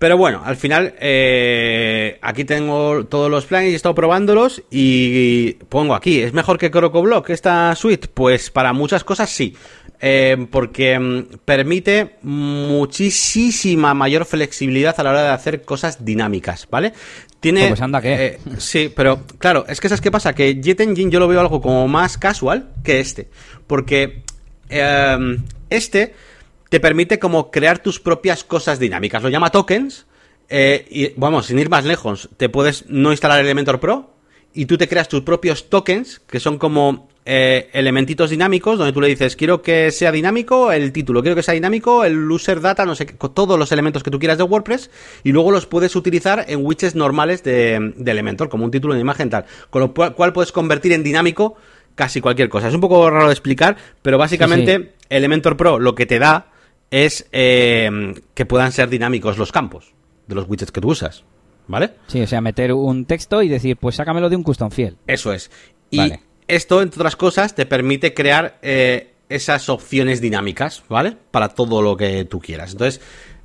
Pero 0.00 0.16
bueno, 0.16 0.40
al 0.42 0.56
final 0.56 0.94
eh, 0.98 2.18
aquí 2.22 2.46
tengo 2.46 3.04
todos 3.04 3.30
los 3.30 3.44
planes 3.44 3.68
y 3.68 3.72
he 3.74 3.76
estado 3.76 3.94
probándolos 3.94 4.62
y 4.70 5.58
pongo 5.68 5.94
aquí, 5.94 6.22
¿es 6.22 6.32
mejor 6.32 6.56
que 6.56 6.70
CrocoBlock 6.70 7.28
esta 7.28 7.74
suite? 7.74 8.08
Pues 8.08 8.48
para 8.48 8.72
muchas 8.72 9.04
cosas 9.04 9.28
sí, 9.28 9.54
eh, 10.00 10.46
porque 10.50 10.98
mm, 10.98 11.40
permite 11.44 12.16
muchísima 12.22 13.92
mayor 13.92 14.24
flexibilidad 14.24 14.98
a 14.98 15.02
la 15.02 15.10
hora 15.10 15.22
de 15.22 15.28
hacer 15.28 15.60
cosas 15.60 16.02
dinámicas, 16.02 16.66
¿vale? 16.70 16.94
Tiene, 17.38 17.68
pues 17.68 17.82
anda, 17.82 18.00
¿qué? 18.00 18.24
Eh, 18.24 18.38
sí, 18.56 18.90
pero 18.96 19.24
claro, 19.36 19.66
es 19.68 19.82
que 19.82 19.90
¿sabes 19.90 20.00
qué 20.00 20.10
pasa? 20.10 20.34
Que 20.34 20.62
Jet 20.62 20.80
Engine 20.80 21.10
yo 21.10 21.20
lo 21.20 21.28
veo 21.28 21.40
algo 21.40 21.60
como 21.60 21.86
más 21.88 22.16
casual 22.16 22.70
que 22.82 23.00
este, 23.00 23.28
porque 23.66 24.22
este 25.68 26.14
te 26.70 26.80
permite 26.80 27.18
como 27.18 27.50
crear 27.50 27.80
tus 27.80 28.00
propias 28.00 28.42
cosas 28.44 28.78
dinámicas. 28.78 29.22
Lo 29.22 29.28
llama 29.28 29.50
tokens. 29.50 30.06
Eh, 30.48 30.86
y 30.90 31.12
vamos, 31.16 31.46
sin 31.46 31.58
ir 31.58 31.68
más 31.68 31.84
lejos, 31.84 32.28
te 32.36 32.48
puedes 32.48 32.86
no 32.88 33.12
instalar 33.12 33.38
Elementor 33.38 33.78
Pro 33.78 34.10
y 34.52 34.66
tú 34.66 34.76
te 34.76 34.88
creas 34.88 35.08
tus 35.08 35.22
propios 35.22 35.70
tokens, 35.70 36.18
que 36.18 36.40
son 36.40 36.58
como 36.58 37.08
eh, 37.24 37.70
elementitos 37.72 38.30
dinámicos, 38.30 38.78
donde 38.78 38.92
tú 38.92 39.00
le 39.00 39.06
dices, 39.06 39.36
quiero 39.36 39.62
que 39.62 39.92
sea 39.92 40.10
dinámico 40.10 40.72
el 40.72 40.92
título, 40.92 41.22
quiero 41.22 41.36
que 41.36 41.44
sea 41.44 41.54
dinámico 41.54 42.04
el 42.04 42.28
user 42.28 42.60
data, 42.60 42.84
no 42.84 42.96
sé, 42.96 43.06
todos 43.06 43.56
los 43.56 43.70
elementos 43.70 44.02
que 44.02 44.10
tú 44.10 44.18
quieras 44.18 44.38
de 44.38 44.44
WordPress, 44.44 44.90
y 45.22 45.30
luego 45.30 45.52
los 45.52 45.66
puedes 45.66 45.94
utilizar 45.94 46.44
en 46.48 46.66
widgets 46.66 46.96
normales 46.96 47.44
de, 47.44 47.92
Elementor, 48.04 48.48
como 48.48 48.64
un 48.64 48.72
título 48.72 48.94
de 48.94 49.00
imagen 49.00 49.30
tal, 49.30 49.44
con 49.70 49.82
lo 49.82 49.94
cual, 49.94 50.32
puedes 50.32 50.50
convertir 50.50 50.92
en 50.92 51.04
dinámico 51.04 51.54
casi 51.94 52.20
cualquier 52.20 52.48
cosa. 52.48 52.66
Es 52.66 52.74
un 52.74 52.80
poco 52.80 53.08
raro 53.08 53.26
de 53.26 53.32
explicar, 53.32 53.76
pero 54.02 54.18
básicamente 54.18 54.94
Elementor 55.10 55.56
Pro 55.56 55.78
lo 55.78 55.94
que 55.94 56.06
te 56.06 56.18
da 56.18 56.50
es 56.90 57.28
eh, 57.32 58.14
que 58.34 58.46
puedan 58.46 58.72
ser 58.72 58.88
dinámicos 58.88 59.38
los 59.38 59.52
campos 59.52 59.94
de 60.26 60.34
los 60.34 60.48
widgets 60.48 60.72
que 60.72 60.80
tú 60.80 60.90
usas. 60.90 61.24
¿Vale? 61.66 61.90
Sí, 62.08 62.20
o 62.20 62.26
sea, 62.26 62.40
meter 62.40 62.72
un 62.72 63.04
texto 63.04 63.42
y 63.42 63.48
decir, 63.48 63.76
pues 63.76 63.94
sácamelo 63.94 64.28
de 64.28 64.34
un 64.34 64.42
custom 64.42 64.70
field. 64.70 64.96
Eso 65.06 65.32
es. 65.32 65.52
Y 65.90 66.12
esto, 66.48 66.82
entre 66.82 67.00
otras 67.00 67.14
cosas, 67.14 67.54
te 67.54 67.64
permite 67.64 68.12
crear 68.12 68.58
eh, 68.60 69.12
esas 69.28 69.68
opciones 69.68 70.20
dinámicas, 70.20 70.82
¿vale? 70.88 71.16
Para 71.30 71.50
todo 71.50 71.80
lo 71.80 71.96
que 71.96 72.24
tú 72.24 72.40
quieras. 72.40 72.72
Entonces, 72.72 73.00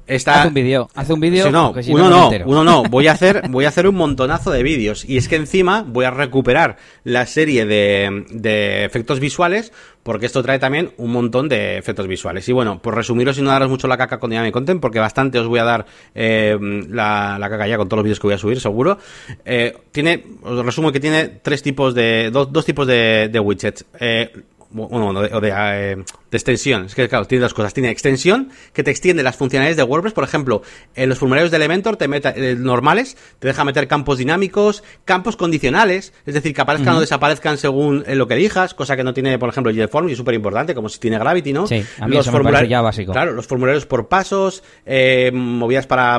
Está... 0.07 0.41
Haz 0.41 0.47
un 0.47 0.53
vídeo, 0.53 0.89
haz 0.93 1.09
un 1.09 1.19
vídeo. 1.19 1.51
no, 1.51 1.73
uno 1.87 2.09
no, 2.09 2.29
uno 2.45 2.63
no. 2.63 2.83
Voy 2.83 3.07
a 3.07 3.11
hacer, 3.13 3.49
voy 3.49 3.65
a 3.65 3.69
hacer 3.69 3.87
un 3.87 3.95
montonazo 3.95 4.51
de 4.51 4.63
vídeos. 4.63 5.05
Y 5.05 5.17
es 5.17 5.27
que 5.27 5.35
encima 5.35 5.83
voy 5.87 6.05
a 6.05 6.11
recuperar 6.11 6.77
la 7.03 7.25
serie 7.25 7.65
de, 7.65 8.25
de, 8.29 8.85
efectos 8.85 9.19
visuales, 9.19 9.71
porque 10.03 10.27
esto 10.27 10.43
trae 10.43 10.59
también 10.59 10.91
un 10.97 11.11
montón 11.11 11.49
de 11.49 11.77
efectos 11.77 12.07
visuales. 12.07 12.47
Y 12.49 12.51
bueno, 12.51 12.81
por 12.81 12.95
resumiros 12.95 13.37
y 13.37 13.41
no 13.41 13.49
daros 13.49 13.69
mucho 13.69 13.87
la 13.87 13.97
caca 13.97 14.19
con 14.19 14.29
Dynamic 14.29 14.53
Content, 14.53 14.79
porque 14.79 14.99
bastante 14.99 15.39
os 15.39 15.47
voy 15.47 15.59
a 15.59 15.63
dar 15.63 15.85
eh, 16.13 16.57
la, 16.89 17.37
la, 17.39 17.49
caca 17.49 17.67
ya 17.67 17.77
con 17.77 17.89
todos 17.89 17.99
los 17.99 18.03
vídeos 18.03 18.19
que 18.19 18.27
voy 18.27 18.35
a 18.35 18.39
subir, 18.39 18.59
seguro. 18.59 18.99
Eh, 19.43 19.75
tiene, 19.91 20.23
os 20.43 20.63
resumo 20.63 20.91
que 20.91 20.99
tiene 20.99 21.39
tres 21.41 21.63
tipos 21.63 21.95
de, 21.95 22.29
dos, 22.31 22.51
dos 22.51 22.65
tipos 22.65 22.85
de, 22.85 23.29
de 23.31 23.39
widgets. 23.39 23.85
Eh, 23.99 24.31
bueno, 24.75 25.07
o 25.09 25.41
de, 25.41 25.49
eh, 25.49 25.95
de, 25.95 26.37
extensión. 26.37 26.85
Es 26.85 26.95
que, 26.95 27.07
claro, 27.07 27.25
tiene 27.25 27.43
dos 27.43 27.53
cosas. 27.53 27.73
Tiene 27.73 27.89
extensión, 27.89 28.49
que 28.73 28.83
te 28.83 28.91
extiende 28.91 29.23
las 29.23 29.37
funcionalidades 29.37 29.77
de 29.77 29.83
WordPress. 29.83 30.13
Por 30.13 30.23
ejemplo, 30.23 30.61
en 30.95 31.09
los 31.09 31.17
formularios 31.17 31.51
de 31.51 31.57
Elementor 31.57 31.95
te 31.95 32.07
meta, 32.07 32.33
eh, 32.35 32.55
normales, 32.57 33.17
te 33.39 33.47
deja 33.47 33.63
meter 33.63 33.87
campos 33.87 34.17
dinámicos, 34.17 34.83
campos 35.05 35.37
condicionales, 35.37 36.13
es 36.25 36.33
decir, 36.33 36.53
que 36.53 36.61
aparezcan 36.61 36.95
o 36.95 36.99
desaparezcan 36.99 37.57
según 37.57 38.03
eh, 38.05 38.15
lo 38.15 38.27
que 38.27 38.33
elijas, 38.33 38.73
cosa 38.73 38.95
que 38.95 39.03
no 39.03 39.13
tiene, 39.13 39.39
por 39.39 39.49
ejemplo, 39.49 39.71
JetForm 39.71 40.09
y 40.09 40.11
es 40.11 40.17
súper 40.17 40.35
importante, 40.35 40.75
como 40.75 40.89
si 40.89 40.99
tiene 40.99 41.17
Gravity, 41.17 41.53
¿no? 41.53 41.67
Sí, 41.67 41.83
a 41.99 42.07
mí 42.07 42.15
los 42.15 42.29
formularios 42.29 42.69
ya 42.69 42.81
básico. 42.81 43.13
Claro, 43.13 43.31
los 43.31 43.47
formularios 43.47 43.85
por 43.85 44.07
pasos, 44.07 44.63
eh, 44.85 45.31
movidas 45.33 45.87
para 45.87 46.15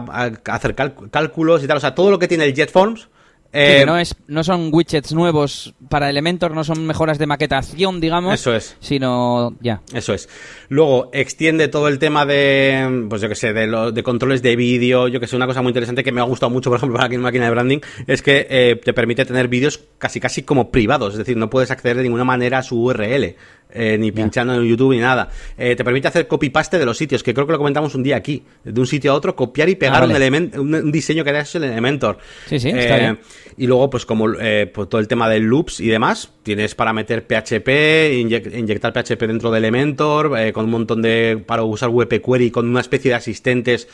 hacer 0.47 0.75
cálculos 0.75 1.63
y 1.63 1.67
tal. 1.67 1.77
O 1.77 1.81
sea, 1.81 1.95
todo 1.95 2.11
lo 2.11 2.19
que 2.19 2.29
tiene 2.29 2.45
el 2.45 2.55
JetForms 2.55 3.09
eh, 3.57 3.85
no, 3.87 3.99
es, 3.99 4.15
no 4.27 4.45
son 4.45 4.71
widgets 4.73 5.13
nuevos 5.13 5.75
para 5.89 6.11
Elementor, 6.11 6.55
no 6.55 6.65
son 6.65 6.87
mejoras 6.87 7.19
de 7.19 7.27
maquetación, 7.27 8.01
digamos. 8.01 8.35
Eso 8.35 8.55
es. 8.55 8.77
Sino 8.81 9.57
ya. 9.61 9.81
Eso 9.93 10.13
es. 10.13 10.29
Luego, 10.69 11.11
extiende 11.13 11.69
todo 11.69 11.89
el 11.89 11.99
tema 11.99 12.27
de, 12.27 13.07
pues 13.09 13.23
yo 13.23 13.29
que 13.29 13.35
sé, 13.35 13.53
de, 13.53 13.67
lo, 13.67 13.93
de 13.93 14.03
controles 14.03 14.43
de 14.43 14.57
vídeo. 14.57 15.09
Yo 15.09 15.21
que 15.21 15.27
sé, 15.27 15.37
una 15.37 15.47
cosa 15.47 15.63
muy 15.63 15.71
interesante 15.71 16.05
que 16.05 16.13
me 16.13 16.21
ha 16.21 16.25
gustado 16.25 16.51
mucho, 16.51 16.71
por 16.71 16.77
ejemplo, 16.79 16.97
para 16.97 17.07
aquí 17.07 17.15
en 17.15 17.23
máquina 17.23 17.47
de 17.47 17.51
branding, 17.51 17.79
es 18.07 18.23
que 18.23 18.47
eh, 18.51 18.81
te 18.83 18.93
permite 18.93 19.25
tener 19.25 19.49
vídeos 19.49 19.81
casi 19.99 20.21
casi 20.21 20.43
como 20.43 20.71
privados. 20.71 21.15
Es 21.15 21.19
decir, 21.19 21.37
no 21.37 21.51
puedes 21.51 21.71
acceder 21.71 21.97
de 21.97 22.03
ninguna 22.03 22.25
manera 22.25 22.59
a 22.59 22.63
su 22.63 22.83
URL. 22.83 23.37
Eh, 23.71 23.99
ni 23.99 24.11
pinchando 24.11 24.55
en 24.55 24.65
YouTube 24.65 24.95
ni 24.95 25.01
nada. 25.01 25.29
Eh, 25.59 25.77
te 25.77 25.85
permite 25.85 26.09
hacer 26.09 26.27
copy-paste 26.27 26.79
de 26.79 26.87
los 26.87 26.97
sitios, 26.97 27.23
que 27.23 27.35
creo 27.35 27.47
que 27.47 27.53
lo 27.53 27.59
comentamos 27.59 27.95
un 27.95 28.03
día 28.03 28.17
aquí. 28.17 28.43
De 28.65 28.81
un 28.81 28.87
sitio 28.87 29.13
a 29.13 29.15
otro, 29.15 29.37
copiar 29.37 29.69
y 29.69 29.75
pegar 29.75 30.03
ah, 30.03 30.07
un, 30.07 30.13
elemento, 30.13 30.63
un, 30.63 30.91
diseño 30.91 31.25
que 31.25 31.31
hayas 31.31 31.55
en 31.57 31.65
Elementor. 31.65 32.19
Sí, 32.47 32.59
sí, 32.59 32.71
está 32.71 32.97
bien. 32.97 33.19
Y 33.59 33.67
luego, 33.67 33.91
pues 33.91 34.07
como 34.07 34.33
pues 34.33 34.89
todo 34.89 34.99
el 34.99 35.09
tema 35.09 35.29
de 35.29 35.41
loops 35.41 35.81
y 35.81 35.89
demás, 35.89 36.31
tienes 36.43 36.75
para 36.75 36.93
meter 36.93 37.27
PHP, 37.27 38.15
inyectar 38.55 38.93
PHP 38.93 39.21
dentro 39.27 39.51
de 39.51 39.59
Elementor, 39.59 40.53
con 40.53 40.67
un 40.67 40.71
montón 40.71 41.03
de... 41.03 41.43
para 41.45 41.63
usar 41.63 41.91
WP 41.91 42.25
Query 42.25 42.51
con 42.51 42.69
una 42.69 42.81
especie 42.81 43.11
de 43.11 43.17
asistentes 43.17 43.89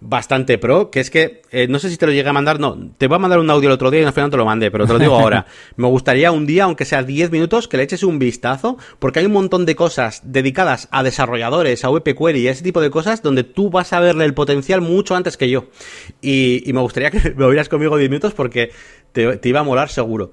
bastante 0.00 0.58
pro, 0.58 0.90
que 0.90 1.00
es 1.00 1.10
que, 1.10 1.42
eh, 1.50 1.66
no 1.68 1.78
sé 1.78 1.90
si 1.90 1.96
te 1.96 2.06
lo 2.06 2.12
llegué 2.12 2.28
a 2.28 2.32
mandar, 2.32 2.60
no, 2.60 2.90
te 2.98 3.06
voy 3.06 3.16
a 3.16 3.18
mandar 3.18 3.38
un 3.38 3.48
audio 3.50 3.68
el 3.68 3.72
otro 3.72 3.90
día 3.90 4.02
y 4.02 4.04
al 4.04 4.12
final 4.12 4.30
te 4.30 4.36
lo 4.36 4.44
mandé, 4.44 4.70
pero 4.70 4.86
te 4.86 4.92
lo 4.92 4.98
digo 4.98 5.14
ahora. 5.18 5.46
Me 5.76 5.88
gustaría 5.88 6.32
un 6.32 6.46
día, 6.46 6.64
aunque 6.64 6.84
sea 6.84 7.02
10 7.02 7.30
minutos, 7.30 7.66
que 7.66 7.76
le 7.76 7.82
eches 7.82 8.02
un 8.02 8.18
vistazo, 8.18 8.76
porque 8.98 9.20
hay 9.20 9.26
un 9.26 9.32
montón 9.32 9.64
de 9.64 9.74
cosas 9.74 10.20
dedicadas 10.24 10.88
a 10.90 11.02
desarrolladores, 11.02 11.84
a 11.84 11.88
WP 11.88 12.16
Query 12.16 12.40
y 12.40 12.48
a 12.48 12.50
ese 12.52 12.62
tipo 12.62 12.80
de 12.80 12.90
cosas, 12.90 13.22
donde 13.22 13.44
tú 13.44 13.70
vas 13.70 13.92
a 13.92 14.00
verle 14.00 14.24
el 14.24 14.34
potencial 14.34 14.80
mucho 14.80 15.14
antes 15.14 15.36
que 15.36 15.48
yo. 15.48 15.66
Y, 16.20 16.62
y 16.68 16.72
me 16.72 16.80
gustaría 16.80 17.10
que 17.10 17.34
me 17.36 17.44
oyeras 17.44 17.68
conmigo 17.68 17.96
10 17.96 18.10
minutos 18.10 18.34
porque 18.34 18.70
te, 19.16 19.48
iba 19.48 19.60
a 19.60 19.62
molar 19.62 19.88
seguro. 19.88 20.32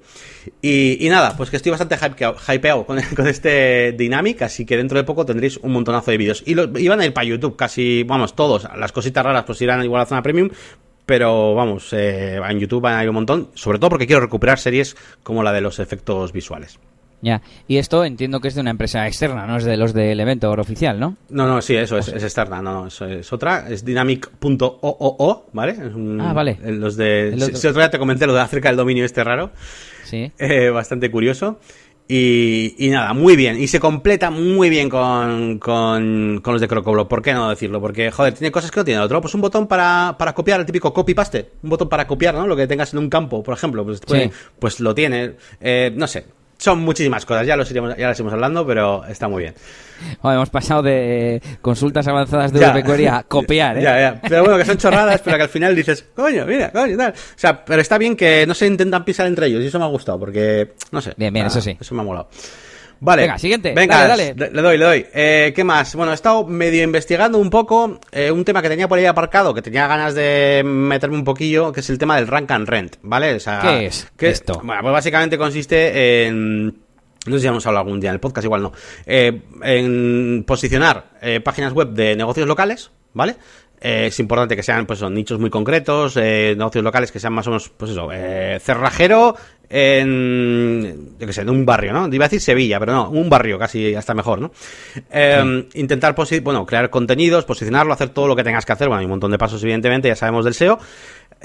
Y, 0.60 1.06
nada, 1.08 1.36
pues 1.36 1.50
que 1.50 1.56
estoy 1.56 1.70
bastante 1.70 1.96
hypeado 1.96 2.86
con, 2.86 2.98
este 2.98 3.92
Dynamic, 3.92 4.42
así 4.42 4.66
que 4.66 4.76
dentro 4.76 4.98
de 4.98 5.04
poco 5.04 5.24
tendréis 5.24 5.56
un 5.58 5.72
montonazo 5.72 6.10
de 6.10 6.18
vídeos. 6.18 6.42
Y 6.46 6.54
los, 6.54 6.68
iban 6.78 7.00
a 7.00 7.06
ir 7.06 7.12
para 7.12 7.26
YouTube, 7.26 7.56
casi, 7.56 8.02
vamos, 8.02 8.36
todos. 8.36 8.68
Las 8.76 8.92
cositas 8.92 9.24
raras 9.24 9.44
pues 9.44 9.60
irán 9.62 9.82
igual 9.84 10.00
a 10.00 10.04
la 10.04 10.08
zona 10.08 10.22
premium, 10.22 10.50
pero 11.06 11.54
vamos, 11.54 11.92
eh, 11.92 12.36
en 12.36 12.60
YouTube 12.60 12.82
van 12.82 12.98
a 12.98 13.02
ir 13.02 13.08
un 13.08 13.14
montón, 13.14 13.50
sobre 13.54 13.78
todo 13.78 13.90
porque 13.90 14.06
quiero 14.06 14.20
recuperar 14.20 14.58
series 14.58 14.96
como 15.22 15.42
la 15.42 15.52
de 15.52 15.60
los 15.60 15.78
efectos 15.78 16.32
visuales. 16.32 16.78
Ya, 17.22 17.40
y 17.66 17.78
esto 17.78 18.04
entiendo 18.04 18.40
que 18.40 18.48
es 18.48 18.54
de 18.54 18.60
una 18.60 18.70
empresa 18.70 19.06
externa, 19.06 19.46
no 19.46 19.56
es 19.56 19.64
de 19.64 19.78
los 19.78 19.94
del 19.94 20.20
evento 20.20 20.50
oficial, 20.50 21.00
¿no? 21.00 21.16
No, 21.30 21.46
no, 21.46 21.62
sí, 21.62 21.74
eso 21.74 21.96
es, 21.96 22.08
es 22.08 22.22
externa, 22.22 22.60
no, 22.60 22.74
no, 22.74 22.86
eso 22.88 23.06
es 23.06 23.32
otra, 23.32 23.66
es 23.68 23.82
dynamic.oo, 23.82 25.46
¿vale? 25.54 25.76
ah, 26.20 26.32
vale. 26.34 26.58
Los 26.62 26.96
de, 26.96 27.34
si, 27.54 27.66
otro 27.66 27.80
día 27.80 27.90
te 27.90 27.98
comenté 27.98 28.26
lo 28.26 28.34
de 28.34 28.42
acerca 28.42 28.68
del 28.68 28.76
dominio 28.76 29.06
este 29.06 29.24
raro, 29.24 29.52
sí. 30.04 30.30
Eh, 30.38 30.68
bastante 30.68 31.10
curioso. 31.10 31.58
Y, 32.06 32.74
y, 32.76 32.90
nada, 32.90 33.14
muy 33.14 33.34
bien. 33.34 33.58
Y 33.58 33.66
se 33.66 33.80
completa 33.80 34.30
muy 34.30 34.68
bien 34.68 34.90
con, 34.90 35.58
con, 35.58 36.40
con 36.42 36.52
los 36.52 36.60
de 36.60 36.68
Crocoblo. 36.68 37.08
¿Por 37.08 37.22
qué 37.22 37.32
no 37.32 37.48
decirlo? 37.48 37.80
Porque, 37.80 38.10
joder, 38.10 38.34
tiene 38.34 38.52
cosas 38.52 38.70
que 38.70 38.80
no 38.80 38.84
tiene 38.84 39.00
otro. 39.00 39.22
Pues 39.22 39.34
un 39.34 39.40
botón 39.40 39.66
para, 39.66 40.14
para 40.18 40.34
copiar, 40.34 40.60
el 40.60 40.66
típico 40.66 40.92
copy-paste. 40.92 41.52
Un 41.62 41.70
botón 41.70 41.88
para 41.88 42.06
copiar, 42.06 42.34
¿no? 42.34 42.46
Lo 42.46 42.56
que 42.56 42.66
tengas 42.66 42.92
en 42.92 42.98
un 42.98 43.08
campo, 43.08 43.42
por 43.42 43.56
ejemplo. 43.56 43.86
Pues, 43.86 44.02
pues 44.58 44.80
lo 44.80 44.94
tiene. 44.94 45.36
Eh, 45.62 45.92
no 45.96 46.06
sé 46.06 46.26
son 46.64 46.80
muchísimas 46.80 47.26
cosas, 47.26 47.46
ya, 47.46 47.56
los 47.56 47.70
iremos, 47.70 47.94
ya 47.96 48.08
las 48.08 48.18
iremos 48.18 48.32
hablando, 48.32 48.66
pero 48.66 49.04
está 49.04 49.28
muy 49.28 49.42
bien. 49.42 49.54
hemos 50.22 50.48
pasado 50.48 50.82
de 50.82 51.42
consultas 51.60 52.08
avanzadas 52.08 52.52
de 52.52 52.60
WP 52.60 53.08
a 53.08 53.22
copiar, 53.28 53.76
¿eh? 53.76 53.82
Ya, 53.82 54.00
ya. 54.00 54.20
Pero 54.22 54.44
bueno, 54.44 54.56
que 54.56 54.64
son 54.64 54.78
chorradas, 54.78 55.20
pero 55.22 55.36
que 55.36 55.42
al 55.42 55.48
final 55.50 55.76
dices, 55.76 56.06
coño, 56.14 56.46
mira, 56.46 56.72
coño, 56.72 56.96
tal. 56.96 57.12
O 57.12 57.36
sea, 57.36 57.64
pero 57.64 57.82
está 57.82 57.98
bien 57.98 58.16
que 58.16 58.46
no 58.46 58.54
se 58.54 58.66
intentan 58.66 59.04
pisar 59.04 59.26
entre 59.26 59.46
ellos, 59.46 59.62
y 59.62 59.66
eso 59.66 59.78
me 59.78 59.84
ha 59.84 59.88
gustado, 59.88 60.18
porque, 60.18 60.72
no 60.90 61.02
sé. 61.02 61.12
Bien, 61.18 61.32
bien, 61.34 61.46
eso 61.46 61.60
sí. 61.60 61.76
Eso 61.78 61.94
me 61.94 62.00
ha 62.00 62.04
molado. 62.04 62.28
Vale. 63.00 63.22
Venga, 63.22 63.38
siguiente. 63.38 63.72
Venga, 63.74 64.06
dale, 64.06 64.34
Le 64.34 64.62
doy, 64.62 64.78
le 64.78 64.84
doy. 64.84 65.06
Eh, 65.12 65.52
¿Qué 65.54 65.64
más? 65.64 65.94
Bueno, 65.94 66.12
he 66.12 66.14
estado 66.14 66.46
medio 66.46 66.82
investigando 66.82 67.38
un 67.38 67.50
poco 67.50 68.00
eh, 68.12 68.30
un 68.30 68.44
tema 68.44 68.62
que 68.62 68.68
tenía 68.68 68.88
por 68.88 68.98
ahí 68.98 69.06
aparcado, 69.06 69.52
que 69.54 69.62
tenía 69.62 69.86
ganas 69.86 70.14
de 70.14 70.62
meterme 70.64 71.16
un 71.16 71.24
poquillo, 71.24 71.72
que 71.72 71.80
es 71.80 71.90
el 71.90 71.98
tema 71.98 72.16
del 72.16 72.26
rank 72.26 72.50
and 72.50 72.68
rent, 72.68 72.96
¿vale? 73.02 73.34
O 73.34 73.40
sea, 73.40 73.60
¿Qué 73.60 73.86
es 73.86 74.06
esto? 74.18 74.60
Bueno, 74.62 74.82
pues 74.82 74.92
básicamente 74.92 75.38
consiste 75.38 76.26
en... 76.26 76.66
No 77.26 77.36
sé 77.36 77.40
si 77.40 77.46
hemos 77.46 77.66
hablado 77.66 77.86
algún 77.86 78.00
día 78.00 78.10
en 78.10 78.14
el 78.14 78.20
podcast, 78.20 78.44
igual 78.44 78.62
no. 78.62 78.72
Eh, 79.06 79.40
en 79.62 80.44
posicionar 80.46 81.04
páginas 81.42 81.72
web 81.72 81.88
de 81.88 82.16
negocios 82.16 82.46
locales, 82.46 82.90
¿vale? 83.14 83.36
Es 83.86 84.18
importante 84.18 84.56
que 84.56 84.62
sean 84.62 84.86
pues 84.86 84.98
son 84.98 85.12
nichos 85.12 85.38
muy 85.38 85.50
concretos, 85.50 86.16
negocios 86.16 86.82
locales 86.82 87.12
que 87.12 87.20
sean 87.20 87.34
más 87.34 87.46
o 87.46 87.50
menos, 87.50 87.68
pues 87.68 87.90
eso, 87.90 88.08
cerrajero 88.60 89.36
en, 89.68 91.16
yo 91.18 91.26
qué 91.26 91.32
sé, 91.32 91.42
en 91.42 91.50
un 91.50 91.66
barrio, 91.66 91.92
¿no? 91.92 92.06
Iba 92.12 92.26
a 92.26 92.28
decir 92.28 92.40
Sevilla, 92.40 92.78
pero 92.78 92.92
no, 92.92 93.10
un 93.10 93.28
barrio 93.28 93.58
casi 93.58 93.94
hasta 93.94 94.14
mejor, 94.14 94.40
¿no? 94.40 94.52
Eh, 95.10 95.68
intentar, 95.74 96.14
bueno, 96.42 96.66
crear 96.66 96.90
contenidos, 96.90 97.44
posicionarlo, 97.44 97.92
hacer 97.92 98.10
todo 98.10 98.28
lo 98.28 98.36
que 98.36 98.44
tengas 98.44 98.64
que 98.64 98.72
hacer, 98.72 98.88
bueno, 98.88 99.00
hay 99.00 99.06
un 99.06 99.10
montón 99.10 99.30
de 99.30 99.38
pasos, 99.38 99.62
evidentemente, 99.62 100.08
ya 100.08 100.16
sabemos 100.16 100.44
del 100.44 100.54
SEO, 100.54 100.78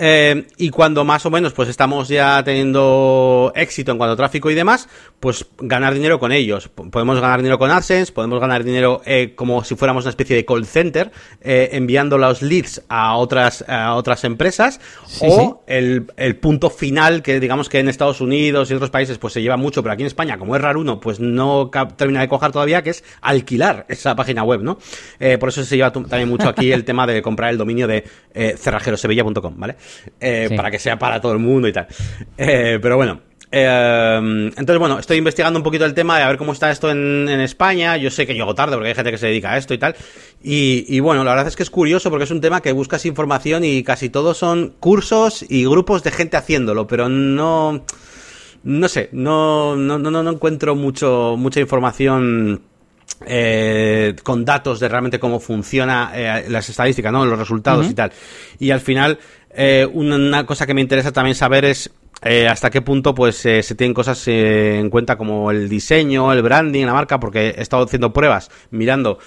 eh, 0.02 0.48
y 0.56 0.70
cuando 0.70 1.04
más 1.04 1.26
o 1.26 1.30
menos 1.30 1.52
pues 1.52 1.68
estamos 1.68 2.08
ya 2.08 2.42
teniendo 2.44 3.52
éxito 3.54 3.92
en 3.92 3.98
cuanto 3.98 4.14
a 4.14 4.16
tráfico 4.16 4.50
y 4.50 4.56
demás, 4.56 4.88
pues 5.20 5.46
ganar 5.60 5.94
dinero 5.94 6.20
con 6.20 6.32
ellos. 6.32 6.70
Podemos 6.70 7.20
ganar 7.20 7.40
dinero 7.40 7.60
con 7.60 7.70
AdSense, 7.70 8.14
podemos 8.14 8.40
ganar 8.40 8.64
dinero 8.64 9.02
eh, 9.06 9.34
como 9.36 9.64
si 9.66 9.76
fuéramos 9.76 10.06
una 10.06 10.12
especie 10.12 10.38
de 10.38 10.46
call 10.46 10.66
center, 10.66 11.12
eh, 11.42 11.72
enviando 11.74 12.18
los 12.18 12.42
leads 12.42 12.82
a 12.88 13.18
otras, 13.18 13.66
a 13.68 13.96
otras 13.96 14.24
empresas, 14.24 14.80
o 15.20 15.64
El, 15.68 16.08
el, 16.16 16.38
punto 16.38 16.70
final 16.70 17.22
que 17.22 17.42
digamos 17.42 17.68
que 17.68 17.80
en 17.80 17.90
Estados 17.90 18.22
Unidos 18.22 18.72
y 18.72 18.76
otros 18.76 18.92
países 18.92 19.18
pues 19.18 19.34
se 19.34 19.42
lleva 19.42 19.58
mucho, 19.58 19.84
pero 19.84 19.94
aquí 19.94 20.04
en 20.04 20.08
España, 20.08 20.38
como 20.38 20.56
es 20.56 20.62
raro 20.62 20.80
uno, 20.80 21.02
pues 21.02 21.20
no 21.20 21.70
termina 21.98 22.22
de 22.22 22.30
cojar 22.30 22.54
todavía, 22.54 22.82
que 22.82 22.92
es 22.92 23.04
alquilar 23.20 23.86
esa 23.90 24.16
página 24.16 24.44
web, 24.44 24.62
¿no? 24.62 24.78
por 25.40 25.50
eso 25.50 25.64
se 25.66 25.76
lleva 25.76 25.92
también 25.92 26.30
mucho 26.30 26.48
aquí 26.48 26.72
el 26.72 26.86
tema 26.86 27.06
de 27.06 27.22
comprar 27.22 27.52
el 27.52 27.58
dominio 27.58 27.88
de 27.88 28.06
cerrajerosevilla.com, 28.34 29.56
¿vale? 29.58 29.76
Eh, 30.20 30.50
para 30.56 30.72
que 30.72 30.80
sea 30.80 30.98
para 30.98 31.20
todo 31.20 31.34
el 31.34 31.40
mundo 31.40 31.68
y 31.68 31.74
tal. 31.74 31.88
Eh, 32.38 32.80
pero 32.82 32.96
bueno. 32.98 33.22
Eh, 33.52 34.52
entonces, 34.56 34.78
bueno, 34.78 35.00
estoy 35.00 35.18
investigando 35.18 35.58
un 35.58 35.64
poquito 35.64 35.84
el 35.84 35.96
tema 35.96 36.18
de 36.18 36.24
a 36.24 36.28
ver 36.28 36.38
cómo 36.38 36.54
está 36.54 36.70
esto 36.70 36.92
en, 36.92 37.28
España. 37.42 37.98
Yo 37.98 38.12
sé 38.12 38.28
que 38.28 38.34
llego 38.34 38.54
tarde 38.54 38.76
porque 38.76 38.90
hay 38.90 38.96
gente 38.96 39.12
que 39.12 39.18
se 39.18 39.28
dedica 39.28 39.54
a 39.54 39.58
esto 39.58 39.74
y 39.74 39.78
tal. 39.78 39.96
Y, 40.44 41.00
bueno, 41.00 41.24
la 41.24 41.32
verdad 41.32 41.48
es 41.48 41.56
que 41.56 41.64
es 41.64 41.70
curioso 41.70 42.10
porque 42.10 42.26
es 42.26 42.32
un 42.32 42.42
tema 42.42 42.62
que 42.62 42.72
buscas 42.72 43.06
información 43.06 43.64
y 43.64 43.84
casi 43.84 44.10
todos 44.10 44.38
son 44.38 44.76
cursos 44.80 45.44
y 45.50 45.66
grupos 45.66 46.04
de 46.04 46.12
gente 46.12 46.38
haciéndolo, 46.38 46.88
pero 46.88 47.10
no. 47.10 47.84
No 48.62 48.90
sé, 48.90 49.08
no, 49.14 49.78
no, 49.78 49.98
no, 49.98 50.12
no 50.12 50.30
encuentro 50.30 50.76
mucho, 50.76 51.36
mucha 51.38 51.62
información 51.62 52.62
eh, 53.26 54.16
con 54.24 54.46
datos 54.46 54.80
de 54.80 54.88
realmente 54.88 55.20
cómo 55.20 55.40
funciona 55.42 56.12
eh, 56.14 56.46
las 56.48 56.70
estadísticas, 56.70 57.12
¿no? 57.12 57.26
Los 57.26 57.38
resultados 57.38 57.90
y 57.90 57.94
tal. 57.94 58.12
Y 58.60 58.72
al 58.72 58.80
final, 58.80 59.20
eh, 59.62 59.86
una, 59.86 60.46
cosa 60.46 60.66
que 60.66 60.74
me 60.74 60.80
interesa 60.80 61.12
también 61.12 61.36
saber 61.36 61.66
es 61.66 61.92
eh, 62.24 62.48
hasta 62.48 62.70
qué 62.70 62.82
punto 62.82 63.14
pues 63.14 63.36
se 63.36 63.62
tienen 63.76 63.94
cosas 63.94 64.26
en 64.28 64.90
cuenta 64.90 65.18
como 65.18 65.52
el 65.52 65.68
diseño, 65.68 66.32
el 66.32 66.42
branding, 66.42 66.86
la 66.86 66.94
marca, 66.94 67.20
porque 67.20 67.50
he 67.50 67.62
estado 67.62 67.84
haciendo 67.84 68.14
pruebas, 68.14 68.50
mirando 68.72 69.20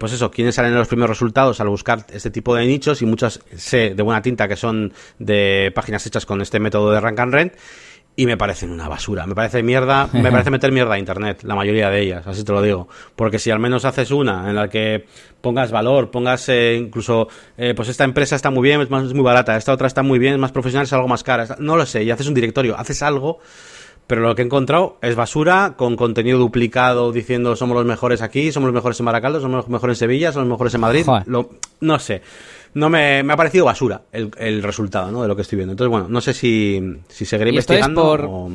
pues 0.00 0.12
eso, 0.12 0.32
quiénes 0.32 0.56
salen 0.56 0.74
los 0.74 0.88
primeros 0.88 1.10
resultados 1.10 1.60
al 1.60 1.68
buscar 1.68 2.04
este 2.12 2.30
tipo 2.30 2.56
de 2.56 2.66
nichos 2.66 3.02
y 3.02 3.06
muchas 3.06 3.38
sé 3.54 3.94
de 3.94 4.02
buena 4.02 4.20
tinta 4.20 4.48
que 4.48 4.56
son 4.56 4.92
de 5.20 5.70
páginas 5.72 6.04
hechas 6.04 6.26
con 6.26 6.40
este 6.40 6.58
método 6.58 6.90
de 6.90 6.98
rank 6.98 7.20
and 7.20 7.32
rent 7.32 7.52
y 8.20 8.26
me 8.26 8.36
parecen 8.36 8.70
una 8.70 8.86
basura. 8.86 9.26
Me 9.26 9.34
parece 9.34 9.62
mierda, 9.62 10.06
me 10.12 10.20
parece 10.30 10.50
meter 10.50 10.70
mierda 10.72 10.92
a 10.92 10.98
internet, 10.98 11.42
la 11.42 11.54
mayoría 11.54 11.88
de 11.88 12.02
ellas, 12.02 12.26
así 12.26 12.44
te 12.44 12.52
lo 12.52 12.60
digo. 12.60 12.86
Porque 13.16 13.38
si 13.38 13.50
al 13.50 13.58
menos 13.58 13.86
haces 13.86 14.10
una 14.10 14.50
en 14.50 14.56
la 14.56 14.68
que 14.68 15.06
pongas 15.40 15.70
valor, 15.70 16.10
pongas 16.10 16.46
eh, 16.50 16.76
incluso, 16.78 17.28
eh, 17.56 17.72
pues 17.74 17.88
esta 17.88 18.04
empresa 18.04 18.36
está 18.36 18.50
muy 18.50 18.62
bien, 18.62 18.78
es, 18.82 18.90
más, 18.90 19.06
es 19.06 19.14
muy 19.14 19.24
barata, 19.24 19.56
esta 19.56 19.72
otra 19.72 19.86
está 19.86 20.02
muy 20.02 20.18
bien, 20.18 20.34
es 20.34 20.38
más 20.38 20.52
profesional, 20.52 20.84
es 20.84 20.92
algo 20.92 21.08
más 21.08 21.22
cara, 21.22 21.56
no 21.60 21.78
lo 21.78 21.86
sé, 21.86 22.04
y 22.04 22.10
haces 22.10 22.26
un 22.26 22.34
directorio, 22.34 22.78
haces 22.78 23.02
algo 23.02 23.38
pero 24.10 24.22
lo 24.22 24.34
que 24.34 24.42
he 24.42 24.44
encontrado 24.44 24.98
es 25.02 25.14
basura 25.14 25.74
con 25.76 25.94
contenido 25.94 26.36
duplicado 26.36 27.12
diciendo 27.12 27.54
somos 27.54 27.76
los 27.76 27.86
mejores 27.86 28.22
aquí, 28.22 28.50
somos 28.50 28.66
los 28.66 28.74
mejores 28.74 28.98
en 28.98 29.06
Baracaldo, 29.06 29.40
somos 29.40 29.58
los 29.58 29.68
mejores 29.68 29.98
en 29.98 29.98
Sevilla, 30.00 30.32
somos 30.32 30.48
los 30.48 30.56
mejores 30.56 30.74
en 30.74 30.80
Madrid. 30.80 31.06
Lo, 31.26 31.50
no 31.78 31.98
sé. 32.00 32.20
No 32.74 32.88
me, 32.88 33.22
me, 33.22 33.32
ha 33.32 33.36
parecido 33.36 33.64
basura 33.64 34.02
el, 34.12 34.30
el, 34.38 34.62
resultado 34.62 35.10
¿no? 35.10 35.22
de 35.22 35.28
lo 35.28 35.34
que 35.34 35.42
estoy 35.42 35.56
viendo. 35.56 35.72
Entonces, 35.72 35.90
bueno, 35.90 36.08
no 36.08 36.20
sé 36.20 36.34
si, 36.34 36.80
si 37.08 37.24
seguiré 37.24 37.50
investigando 37.50 38.02
por... 38.02 38.24
o 38.24 38.50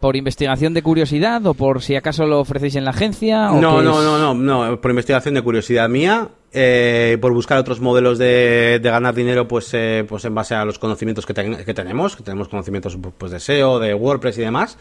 ¿Por 0.00 0.16
investigación 0.16 0.72
de 0.72 0.82
curiosidad 0.82 1.44
o 1.46 1.52
por 1.52 1.82
si 1.82 1.94
acaso 1.94 2.26
lo 2.26 2.40
ofrecéis 2.40 2.76
en 2.76 2.84
la 2.86 2.90
agencia? 2.90 3.48
no, 3.48 3.82
no, 3.82 4.02
no, 4.02 4.18
no, 4.18 4.34
no, 4.34 4.80
por 4.80 4.90
investigación 4.90 5.34
de 5.34 5.42
curiosidad 5.42 5.90
mía, 5.90 6.28
eh, 6.52 7.18
por 7.20 7.34
buscar 7.34 7.58
otros 7.58 7.80
modelos 7.80 8.16
de, 8.16 8.80
de 8.82 8.90
ganar 8.90 9.14
dinero, 9.14 9.46
pues, 9.46 9.68
eh, 9.74 10.06
pues 10.08 10.24
en 10.24 10.34
base 10.34 10.54
a 10.54 10.64
los 10.64 10.78
conocimientos 10.78 11.26
que, 11.26 11.34
que 11.34 11.74
tenemos, 11.74 12.16
que 12.16 12.22
tenemos 12.22 12.48
conocimientos 12.48 12.96
pues, 13.18 13.30
de 13.30 13.40
SEO, 13.40 13.78
de 13.78 13.92
WordPress 13.92 14.38
y 14.38 14.40
demás. 14.40 14.78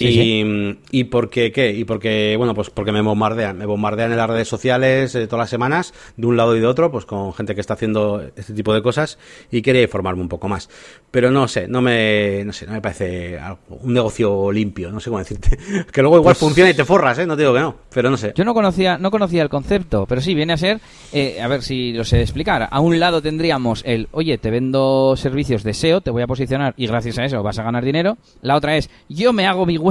Sí, 0.00 0.08
y, 0.08 0.42
sí. 0.42 0.78
y 0.92 1.04
porque 1.04 1.52
qué 1.52 1.72
y 1.74 1.84
porque 1.84 2.34
bueno 2.38 2.54
pues 2.54 2.70
porque 2.70 2.90
me 2.90 3.02
bombardean. 3.02 3.58
Me 3.58 3.66
bombardean 3.66 4.10
en 4.10 4.16
las 4.16 4.30
redes 4.30 4.48
sociales 4.48 5.14
eh, 5.14 5.26
todas 5.26 5.42
las 5.42 5.50
semanas 5.50 5.92
de 6.16 6.26
un 6.26 6.38
lado 6.38 6.56
y 6.56 6.60
de 6.60 6.66
otro 6.66 6.90
pues 6.90 7.04
con 7.04 7.34
gente 7.34 7.54
que 7.54 7.60
está 7.60 7.74
haciendo 7.74 8.22
este 8.34 8.54
tipo 8.54 8.72
de 8.72 8.80
cosas 8.82 9.18
y 9.50 9.60
quería 9.60 9.82
informarme 9.82 10.22
un 10.22 10.30
poco 10.30 10.48
más. 10.48 10.70
Pero 11.10 11.30
no 11.30 11.46
sé 11.48 11.68
no 11.68 11.82
me 11.82 12.42
no 12.46 12.52
sé 12.54 12.66
no 12.66 12.72
me 12.72 12.80
parece 12.80 13.38
un 13.68 13.92
negocio 13.92 14.50
limpio 14.50 14.90
no 14.90 15.00
sé 15.00 15.10
cómo 15.10 15.18
decirte. 15.18 15.58
Que 15.92 16.00
luego 16.02 16.16
igual 16.16 16.34
pues... 16.34 16.38
funciona 16.38 16.70
y 16.70 16.74
te 16.74 16.84
forras 16.84 17.18
eh 17.18 17.26
no 17.26 17.36
te 17.36 17.42
digo 17.42 17.52
que 17.52 17.60
no 17.60 17.76
pero 17.92 18.08
no 18.08 18.16
sé. 18.16 18.32
Yo 18.34 18.44
no 18.44 18.54
conocía 18.54 18.96
no 18.96 19.10
conocía 19.10 19.42
el 19.42 19.50
concepto 19.50 20.06
pero 20.06 20.22
sí 20.22 20.34
viene 20.34 20.54
a 20.54 20.56
ser 20.56 20.80
eh, 21.12 21.42
a 21.42 21.48
ver 21.48 21.60
si 21.62 21.92
lo 21.92 22.04
sé 22.04 22.22
explicar. 22.22 22.68
A 22.70 22.80
un 22.80 22.98
lado 22.98 23.20
tendríamos 23.20 23.82
el 23.84 24.08
oye 24.12 24.38
te 24.38 24.50
vendo 24.50 25.14
servicios 25.16 25.62
de 25.62 25.74
SEO 25.74 26.00
te 26.00 26.10
voy 26.10 26.22
a 26.22 26.26
posicionar 26.26 26.72
y 26.78 26.86
gracias 26.86 27.18
a 27.18 27.24
eso 27.26 27.42
vas 27.42 27.58
a 27.58 27.64
ganar 27.64 27.84
dinero 27.84 28.16
la 28.40 28.56
otra 28.56 28.78
es 28.78 28.88
yo 29.10 29.34
me 29.34 29.46
hago 29.46 29.66
mi 29.66 29.76
web 29.76 29.89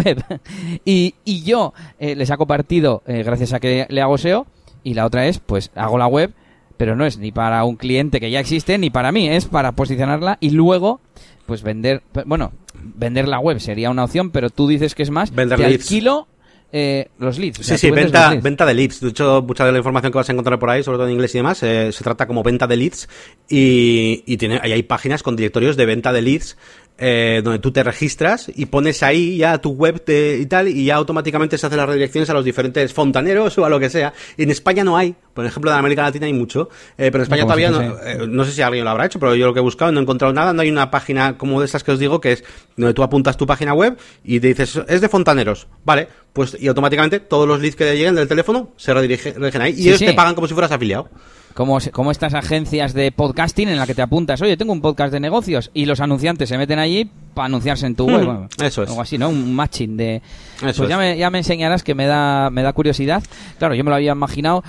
y, 0.85 1.15
y, 1.25 1.43
yo 1.43 1.73
eh, 1.99 2.15
le 2.15 2.25
saco 2.25 2.47
partido 2.47 3.03
eh, 3.07 3.23
gracias 3.23 3.53
a 3.53 3.59
que 3.59 3.85
le 3.89 4.01
hago 4.01 4.17
SEO 4.17 4.47
y 4.83 4.93
la 4.93 5.05
otra 5.05 5.27
es 5.27 5.39
pues 5.39 5.71
hago 5.75 5.97
la 5.97 6.07
web 6.07 6.33
pero 6.77 6.95
no 6.95 7.05
es 7.05 7.17
ni 7.17 7.31
para 7.31 7.63
un 7.65 7.75
cliente 7.75 8.19
que 8.19 8.31
ya 8.31 8.39
existe 8.39 8.77
ni 8.77 8.89
para 8.89 9.11
mí 9.11 9.27
es 9.27 9.45
para 9.45 9.73
posicionarla 9.73 10.37
y 10.39 10.51
luego 10.51 11.01
pues 11.45 11.63
vender 11.63 12.03
bueno 12.25 12.51
vender 12.73 13.27
la 13.27 13.39
web 13.39 13.59
sería 13.59 13.89
una 13.89 14.05
opción 14.05 14.31
pero 14.31 14.49
tú 14.49 14.67
dices 14.67 14.95
que 14.95 15.03
es 15.03 15.09
más 15.09 15.33
vender 15.33 15.57
te 15.57 15.67
leads. 15.67 15.83
alquilo 15.83 16.27
eh, 16.71 17.09
los 17.17 17.39
leads. 17.39 17.59
O 17.59 17.63
sea, 17.63 17.77
sí, 17.77 17.87
sí, 17.87 17.91
venta, 17.91 18.29
leads. 18.29 18.43
venta 18.43 18.65
de 18.65 18.73
leads. 18.73 18.99
De 18.99 19.09
hecho, 19.09 19.43
mucha 19.45 19.65
de 19.65 19.71
la 19.71 19.79
información 19.79 20.11
que 20.11 20.17
vas 20.17 20.29
a 20.29 20.33
encontrar 20.33 20.59
por 20.59 20.69
ahí, 20.69 20.83
sobre 20.83 20.97
todo 20.97 21.07
en 21.07 21.13
inglés 21.13 21.33
y 21.33 21.39
demás, 21.39 21.63
eh, 21.63 21.91
se 21.91 22.03
trata 22.03 22.27
como 22.27 22.43
venta 22.43 22.67
de 22.67 22.77
leads 22.77 23.09
y, 23.49 24.23
y 24.27 24.37
tiene, 24.37 24.59
ahí 24.61 24.73
hay 24.73 24.83
páginas 24.83 25.23
con 25.23 25.35
directorios 25.35 25.77
de 25.77 25.85
venta 25.85 26.13
de 26.13 26.21
leads 26.21 26.57
eh, 26.99 27.41
donde 27.43 27.59
tú 27.59 27.71
te 27.71 27.81
registras 27.81 28.51
y 28.53 28.65
pones 28.65 29.03
ahí 29.03 29.37
ya 29.37 29.57
tu 29.59 29.71
web 29.71 30.01
te, 30.03 30.37
y 30.37 30.45
tal, 30.45 30.67
y 30.67 30.85
ya 30.85 30.95
automáticamente 30.95 31.57
se 31.57 31.65
hacen 31.65 31.77
las 31.77 31.87
redirecciones 31.87 32.29
a 32.29 32.33
los 32.33 32.43
diferentes 32.43 32.93
fontaneros 32.93 33.57
o 33.57 33.65
a 33.65 33.69
lo 33.69 33.79
que 33.79 33.89
sea. 33.89 34.13
En 34.37 34.51
España 34.51 34.83
no 34.83 34.97
hay, 34.97 35.15
por 35.33 35.45
ejemplo, 35.45 35.71
en 35.71 35.77
América 35.77 36.03
Latina 36.03 36.25
hay 36.25 36.33
mucho, 36.33 36.69
eh, 36.97 37.09
pero 37.11 37.17
en 37.17 37.21
España 37.23 37.43
no, 37.43 37.47
todavía 37.47 37.71
no, 37.71 37.81
eh, 37.81 38.27
no 38.27 38.43
sé 38.43 38.51
si 38.51 38.61
alguien 38.61 38.83
lo 38.83 38.89
habrá 38.91 39.05
hecho, 39.05 39.19
pero 39.19 39.33
yo 39.35 39.47
lo 39.47 39.53
que 39.53 39.59
he 39.59 39.63
buscado 39.63 39.91
no 39.91 39.99
he 39.99 40.03
encontrado 40.03 40.33
nada, 40.33 40.53
no 40.53 40.61
hay 40.61 40.69
una 40.69 40.91
página 40.91 41.37
como 41.37 41.59
de 41.59 41.65
estas 41.65 41.83
que 41.83 41.91
os 41.91 41.99
digo, 41.99 42.19
que 42.19 42.33
es 42.33 42.43
donde 42.75 42.93
tú 42.93 43.03
apuntas 43.03 43.37
tu 43.37 43.47
página 43.47 43.73
web 43.73 43.97
y 44.23 44.39
te 44.39 44.47
dices, 44.47 44.81
es 44.87 45.01
de 45.01 45.09
fontaneros, 45.09 45.67
vale, 45.85 46.07
pues 46.33 46.57
y 46.59 46.67
automáticamente 46.67 47.19
todos 47.19 47.47
los 47.47 47.61
leads 47.61 47.75
que 47.75 47.85
lleguen 47.95 48.15
del 48.15 48.27
teléfono 48.27 48.73
se 48.77 48.93
redirigen 48.93 49.61
ahí 49.61 49.71
y 49.71 49.75
sí, 49.75 49.87
ellos 49.87 49.99
sí. 49.99 50.05
te 50.05 50.13
pagan 50.13 50.35
como 50.35 50.47
si 50.47 50.53
fueras 50.53 50.71
afiliado. 50.71 51.09
Como, 51.53 51.77
como, 51.91 52.11
estas 52.11 52.33
agencias 52.33 52.93
de 52.93 53.11
podcasting 53.11 53.69
en 53.69 53.77
la 53.77 53.85
que 53.85 53.95
te 53.95 54.01
apuntas, 54.01 54.41
oye, 54.41 54.55
tengo 54.55 54.71
un 54.71 54.81
podcast 54.81 55.11
de 55.11 55.19
negocios 55.19 55.71
y 55.73 55.85
los 55.85 55.99
anunciantes 55.99 56.47
se 56.47 56.57
meten 56.57 56.79
allí 56.79 57.09
para 57.33 57.47
anunciarse 57.47 57.85
en 57.85 57.95
tu 57.95 58.05
web. 58.05 58.25
Bueno, 58.25 58.49
Eso 58.61 58.83
es. 58.83 58.89
Algo 58.89 59.01
así, 59.01 59.17
¿no? 59.17 59.29
Un 59.29 59.53
matching 59.53 59.97
de... 59.97 60.21
Eso 60.61 60.83
pues 60.83 60.89
ya, 60.89 60.95
es. 60.95 60.99
me, 60.99 61.17
ya 61.17 61.29
me 61.29 61.39
enseñarás 61.39 61.83
que 61.83 61.95
me 61.95 62.05
da, 62.05 62.49
me 62.49 62.63
da 62.63 62.73
curiosidad. 62.73 63.23
Claro, 63.57 63.75
yo 63.75 63.83
me 63.83 63.89
lo 63.89 63.95
había 63.95 64.13
imaginado. 64.13 64.63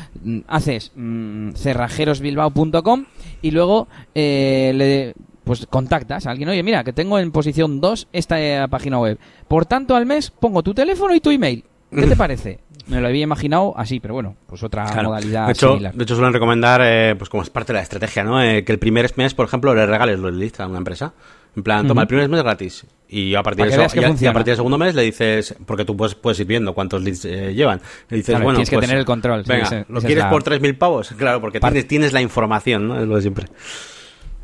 Haces 0.49 0.93
mmm, 0.95 1.53
cerrajerosbilbao.com 1.53 3.05
y 3.43 3.51
luego 3.51 3.89
eh, 4.15 4.73
le 4.75 5.15
pues 5.45 5.67
contactas 5.67 6.27
a 6.27 6.31
alguien, 6.31 6.49
oye, 6.49 6.63
mira, 6.63 6.85
que 6.85 6.93
tengo 6.93 7.19
en 7.19 7.33
posición 7.33 7.81
2 7.81 8.09
esta 8.13 8.41
eh, 8.41 8.69
página 8.69 9.01
web. 9.01 9.19
Por 9.49 9.67
tanto, 9.67 9.97
al 9.97 10.07
mes 10.07 10.31
pongo 10.31 10.63
tu 10.63 10.75
teléfono 10.75 11.13
y 11.15 11.21
tu 11.21 11.31
email. 11.31 11.65
¿Qué 11.93 12.07
te 12.07 12.17
parece? 12.17 12.61
Me 12.91 13.01
lo 13.01 13.07
había 13.07 13.23
imaginado 13.23 13.73
así, 13.77 14.01
pero 14.01 14.15
bueno, 14.15 14.37
pues 14.47 14.63
otra 14.63 14.85
claro. 14.87 15.11
modalidad 15.11 15.47
de 15.47 15.53
hecho, 15.53 15.69
similar. 15.69 15.95
De 15.95 16.03
hecho, 16.03 16.17
suelen 16.17 16.33
recomendar, 16.33 16.81
eh, 16.85 17.15
pues 17.17 17.31
como 17.31 17.43
es 17.43 17.51
parte 17.51 17.73
de 17.73 17.79
la 17.79 17.83
estrategia, 17.83 18.25
¿no? 18.25 18.43
Eh, 18.43 18.65
que 18.65 18.73
el 18.73 18.79
primer 18.79 19.11
mes, 19.17 19.33
por 19.33 19.47
ejemplo, 19.47 19.75
le 19.75 19.87
regales 19.87 20.19
los 20.19 20.35
leads 20.35 20.61
a 20.61 20.67
una 20.67 20.79
empresa. 20.79 21.13
En 21.57 21.63
plan, 21.63 21.87
toma, 21.87 22.01
uh 22.01 22.03
-huh. 22.03 22.03
el 22.03 22.09
primer 22.09 22.29
mes 22.29 22.43
gratis. 22.43 22.87
Y 23.09 23.35
a 23.35 23.43
partir, 23.43 23.67
de 23.67 23.73
eso, 23.73 23.93
que 23.93 24.01
y 24.01 24.27
a 24.27 24.33
partir 24.33 24.53
del 24.53 24.57
segundo 24.57 24.79
mes 24.79 24.95
le 24.95 25.03
dices, 25.03 25.57
porque 25.67 25.85
tú 25.85 25.97
puedes, 25.97 26.15
puedes 26.15 26.39
ir 26.39 26.47
viendo 26.47 26.75
cuántos 26.75 27.03
leads 27.03 27.25
eh, 27.25 27.55
llevan. 27.55 27.81
Le 28.09 28.19
dices, 28.19 28.33
claro, 28.33 28.45
bueno, 28.45 28.59
tienes 28.59 28.71
pues, 28.71 28.81
que 28.81 28.87
tener 28.87 28.99
el 28.99 29.05
control. 29.05 29.43
Venga, 29.47 29.67
sí, 29.67 29.77
¿lo 29.89 30.01
quieres 30.01 30.25
la... 30.25 30.31
por 30.31 30.45
3.000 30.45 30.79
pavos? 30.79 31.13
Claro, 31.17 31.41
porque 31.41 31.59
tienes, 31.59 31.89
tienes 31.89 32.13
la 32.13 32.21
información, 32.21 32.87
¿no? 32.87 33.01
Es 33.01 33.09
lo 33.09 33.17
de 33.17 33.23
siempre. 33.23 33.47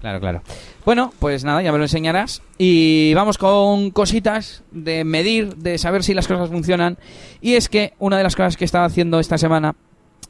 Claro, 0.06 0.20
claro. 0.20 0.42
Bueno, 0.84 1.12
pues 1.18 1.42
nada, 1.42 1.62
ya 1.62 1.72
me 1.72 1.78
lo 1.78 1.84
enseñarás. 1.84 2.40
Y 2.58 3.12
vamos 3.14 3.38
con 3.38 3.90
cositas 3.90 4.62
de 4.70 5.02
medir, 5.02 5.56
de 5.56 5.78
saber 5.78 6.04
si 6.04 6.14
las 6.14 6.28
cosas 6.28 6.48
funcionan. 6.48 6.96
Y 7.40 7.54
es 7.54 7.68
que 7.68 7.92
una 7.98 8.16
de 8.16 8.22
las 8.22 8.36
cosas 8.36 8.56
que 8.56 8.64
estaba 8.64 8.84
haciendo 8.84 9.18
esta 9.18 9.36
semana 9.36 9.74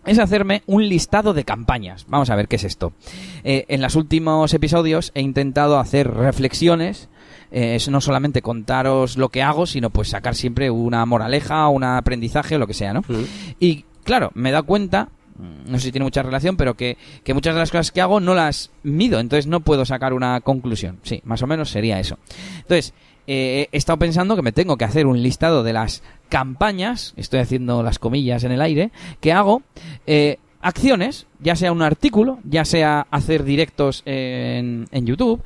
es 0.06 0.18
hacerme 0.18 0.62
un 0.64 0.88
listado 0.88 1.34
de 1.34 1.44
campañas. 1.44 2.06
Vamos 2.08 2.30
a 2.30 2.36
ver 2.36 2.48
qué 2.48 2.56
es 2.56 2.64
esto. 2.64 2.94
Eh, 3.44 3.66
en 3.68 3.82
los 3.82 3.96
últimos 3.96 4.54
episodios 4.54 5.12
he 5.14 5.20
intentado 5.20 5.78
hacer 5.78 6.10
reflexiones. 6.10 7.10
Eh, 7.50 7.74
es 7.74 7.90
no 7.90 8.00
solamente 8.00 8.40
contaros 8.40 9.18
lo 9.18 9.28
que 9.28 9.42
hago, 9.42 9.66
sino 9.66 9.90
pues 9.90 10.08
sacar 10.08 10.34
siempre 10.34 10.70
una 10.70 11.04
moraleja, 11.04 11.68
un 11.68 11.84
aprendizaje 11.84 12.56
o 12.56 12.58
lo 12.58 12.66
que 12.66 12.72
sea, 12.72 12.94
¿no? 12.94 13.02
Mm. 13.06 13.24
Y 13.60 13.84
claro, 14.04 14.30
me 14.32 14.48
he 14.48 14.52
dado 14.52 14.64
cuenta 14.64 15.10
no 15.38 15.78
sé 15.78 15.86
si 15.86 15.92
tiene 15.92 16.04
mucha 16.04 16.22
relación, 16.22 16.56
pero 16.56 16.74
que, 16.74 16.96
que, 17.24 17.34
muchas 17.34 17.54
de 17.54 17.60
las 17.60 17.70
cosas 17.70 17.90
que 17.90 18.00
hago 18.00 18.20
no 18.20 18.34
las 18.34 18.70
mido, 18.82 19.20
entonces 19.20 19.46
no 19.46 19.60
puedo 19.60 19.84
sacar 19.84 20.12
una 20.12 20.40
conclusión. 20.40 20.98
Sí, 21.02 21.20
más 21.24 21.42
o 21.42 21.46
menos 21.46 21.70
sería 21.70 22.00
eso. 22.00 22.18
Entonces, 22.58 22.94
eh, 23.26 23.68
he 23.72 23.76
estado 23.76 23.98
pensando 23.98 24.36
que 24.36 24.42
me 24.42 24.52
tengo 24.52 24.76
que 24.76 24.84
hacer 24.84 25.06
un 25.06 25.22
listado 25.22 25.62
de 25.62 25.72
las 25.72 26.02
campañas, 26.28 27.14
estoy 27.16 27.40
haciendo 27.40 27.82
las 27.82 27.98
comillas 27.98 28.44
en 28.44 28.52
el 28.52 28.60
aire, 28.60 28.90
que 29.20 29.32
hago, 29.32 29.62
eh, 30.06 30.38
acciones, 30.60 31.26
ya 31.40 31.56
sea 31.56 31.72
un 31.72 31.82
artículo, 31.82 32.38
ya 32.44 32.64
sea 32.64 33.06
hacer 33.10 33.44
directos 33.44 34.02
en, 34.04 34.88
en 34.90 35.06
YouTube, 35.06 35.42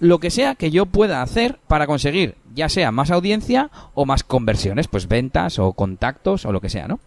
lo 0.00 0.18
que 0.18 0.30
sea 0.30 0.56
que 0.56 0.70
yo 0.70 0.86
pueda 0.86 1.22
hacer 1.22 1.58
para 1.68 1.86
conseguir 1.86 2.34
ya 2.54 2.68
sea 2.68 2.90
más 2.92 3.10
audiencia 3.10 3.70
o 3.94 4.04
más 4.04 4.24
conversiones, 4.24 4.88
pues 4.88 5.08
ventas 5.08 5.58
o 5.58 5.72
contactos 5.72 6.44
o 6.44 6.52
lo 6.52 6.60
que 6.60 6.68
sea, 6.68 6.88
¿no? 6.88 7.00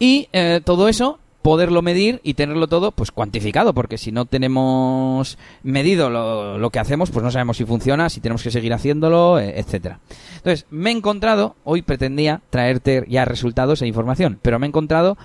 Y 0.00 0.28
eh, 0.32 0.60
todo 0.64 0.88
eso 0.88 1.20
poderlo 1.42 1.82
medir 1.82 2.20
y 2.22 2.34
tenerlo 2.34 2.66
todo 2.66 2.92
pues 2.92 3.10
cuantificado 3.10 3.72
porque 3.72 3.98
si 3.98 4.12
no 4.12 4.26
tenemos 4.26 5.38
medido 5.62 6.10
lo, 6.10 6.58
lo, 6.58 6.70
que 6.70 6.78
hacemos 6.78 7.10
pues 7.10 7.24
no 7.24 7.30
sabemos 7.30 7.56
si 7.56 7.64
funciona 7.64 8.10
si 8.10 8.20
tenemos 8.20 8.42
que 8.42 8.50
seguir 8.50 8.74
haciéndolo 8.74 9.38
eh, 9.38 9.58
etcétera. 9.58 10.00
Entonces 10.36 10.66
me 10.70 10.90
he 10.90 10.92
encontrado 10.92 11.56
hoy 11.64 11.82
pretendía 11.82 12.42
traerte 12.50 13.04
ya 13.08 13.24
resultados 13.24 13.80
e 13.80 13.86
información 13.86 14.38
pero 14.42 14.58
me 14.58 14.66
he 14.66 14.68
encontrado 14.68 15.16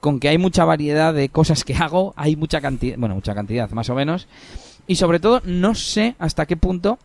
con 0.00 0.20
que 0.20 0.28
hay 0.28 0.36
mucha 0.36 0.64
variedad 0.64 1.14
de 1.14 1.30
cosas 1.30 1.64
que 1.64 1.74
hago 1.74 2.12
hay 2.16 2.36
mucha 2.36 2.60
cantidad 2.60 2.98
bueno 2.98 3.14
mucha 3.14 3.34
cantidad 3.34 3.70
más 3.70 3.88
o 3.88 3.94
menos 3.94 4.28
y 4.86 4.96
sobre 4.96 5.20
todo 5.20 5.40
no 5.44 5.74
sé 5.74 6.16
hasta 6.18 6.44
qué 6.44 6.56
punto 6.56 6.98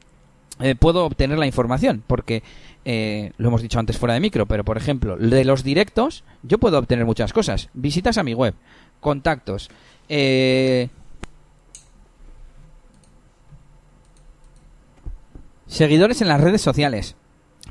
eh, 0.59 0.75
puedo 0.75 1.05
obtener 1.05 1.37
la 1.37 1.45
información 1.45 2.03
porque 2.05 2.43
eh, 2.89 3.33
lo 3.37 3.49
hemos 3.49 3.61
dicho 3.61 3.79
antes 3.79 3.97
fuera 3.97 4.13
de 4.13 4.21
micro, 4.21 4.45
pero 4.45 4.63
por 4.63 4.77
ejemplo, 4.77 5.17
de 5.17 5.43
los 5.43 5.63
directos, 5.63 6.23
yo 6.43 6.57
puedo 6.57 6.79
obtener 6.79 7.05
muchas 7.05 7.33
cosas. 7.33 7.69
Visitas 7.73 8.17
a 8.17 8.23
mi 8.23 8.33
web, 8.33 8.53
contactos, 9.01 9.69
eh, 10.07 10.87
seguidores 15.67 16.21
en 16.21 16.29
las 16.29 16.39
redes 16.39 16.61
sociales. 16.61 17.15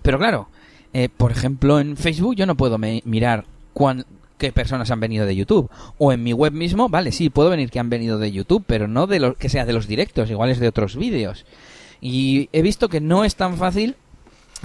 Pero 0.03 0.19
claro, 0.19 0.49
eh, 0.93 1.09
por 1.09 1.33
ejemplo, 1.33 1.81
en 1.81 1.97
Facebook 1.97 2.37
yo 2.37 2.47
no 2.47 2.57
puedo 2.57 2.79
mirar 2.79 3.45
cuán, 3.73 4.05
qué 4.39 4.53
personas 4.53 4.91
han 4.91 5.01
venido 5.01 5.27
de 5.27 5.35
YouTube. 5.35 5.71
O 5.99 6.13
en 6.13 6.23
mi 6.23 6.33
web 6.33 6.53
mismo, 6.53 6.89
vale, 6.89 7.11
sí, 7.11 7.31
puedo 7.31 7.51
venir 7.51 7.71
que 7.71 7.81
han 7.81 7.91
venido 7.91 8.19
de 8.19 8.33
YouTube, 8.33 8.65
pero 8.67 8.87
no 8.87 9.07
de 9.07 9.21
lo 9.21 9.35
que 9.35 9.49
sea 9.49 9.65
de 9.65 9.73
los 9.73 9.87
directos, 9.87 10.31
igual 10.31 10.51
es 10.51 10.61
de 10.61 10.69
otros 10.69 10.97
vídeos. 10.97 11.47
Y 12.01 12.49
he 12.53 12.63
visto 12.63 12.89
que 12.89 13.01
no 13.01 13.25
es 13.25 13.37
tan 13.37 13.57
fácil 13.57 13.97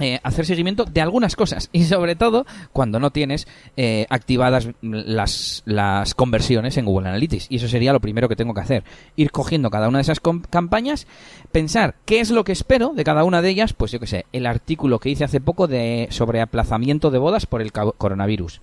eh, 0.00 0.18
hacer 0.22 0.46
seguimiento 0.46 0.84
de 0.84 1.00
algunas 1.00 1.36
cosas. 1.36 1.68
Y 1.82 1.84
sobre 1.84 2.16
todo 2.16 2.46
cuando 2.72 2.98
no 2.98 3.10
tienes 3.10 3.46
eh, 3.76 4.06
activadas 4.08 4.68
las, 4.80 5.62
las 5.66 6.14
conversiones 6.14 6.76
en 6.76 6.86
Google 6.86 7.08
Analytics. 7.08 7.46
Y 7.50 7.56
eso 7.56 7.68
sería 7.68 7.92
lo 7.92 8.00
primero 8.00 8.28
que 8.28 8.36
tengo 8.36 8.54
que 8.54 8.60
hacer. 8.60 8.84
Ir 9.16 9.30
cogiendo 9.30 9.70
cada 9.70 9.88
una 9.88 9.98
de 9.98 10.02
esas 10.02 10.20
campañas 10.20 11.06
pensar 11.50 11.96
qué 12.04 12.20
es 12.20 12.30
lo 12.30 12.44
que 12.44 12.52
espero 12.52 12.92
de 12.94 13.04
cada 13.04 13.24
una 13.24 13.42
de 13.42 13.50
ellas 13.50 13.74
pues 13.74 13.92
yo 13.92 14.00
que 14.00 14.06
sé 14.06 14.26
el 14.32 14.46
artículo 14.46 14.98
que 14.98 15.10
hice 15.10 15.24
hace 15.24 15.40
poco 15.40 15.66
de 15.66 16.08
sobre 16.10 16.40
aplazamiento 16.40 17.10
de 17.10 17.18
bodas 17.18 17.46
por 17.46 17.60
el 17.60 17.72
coronavirus. 17.72 18.60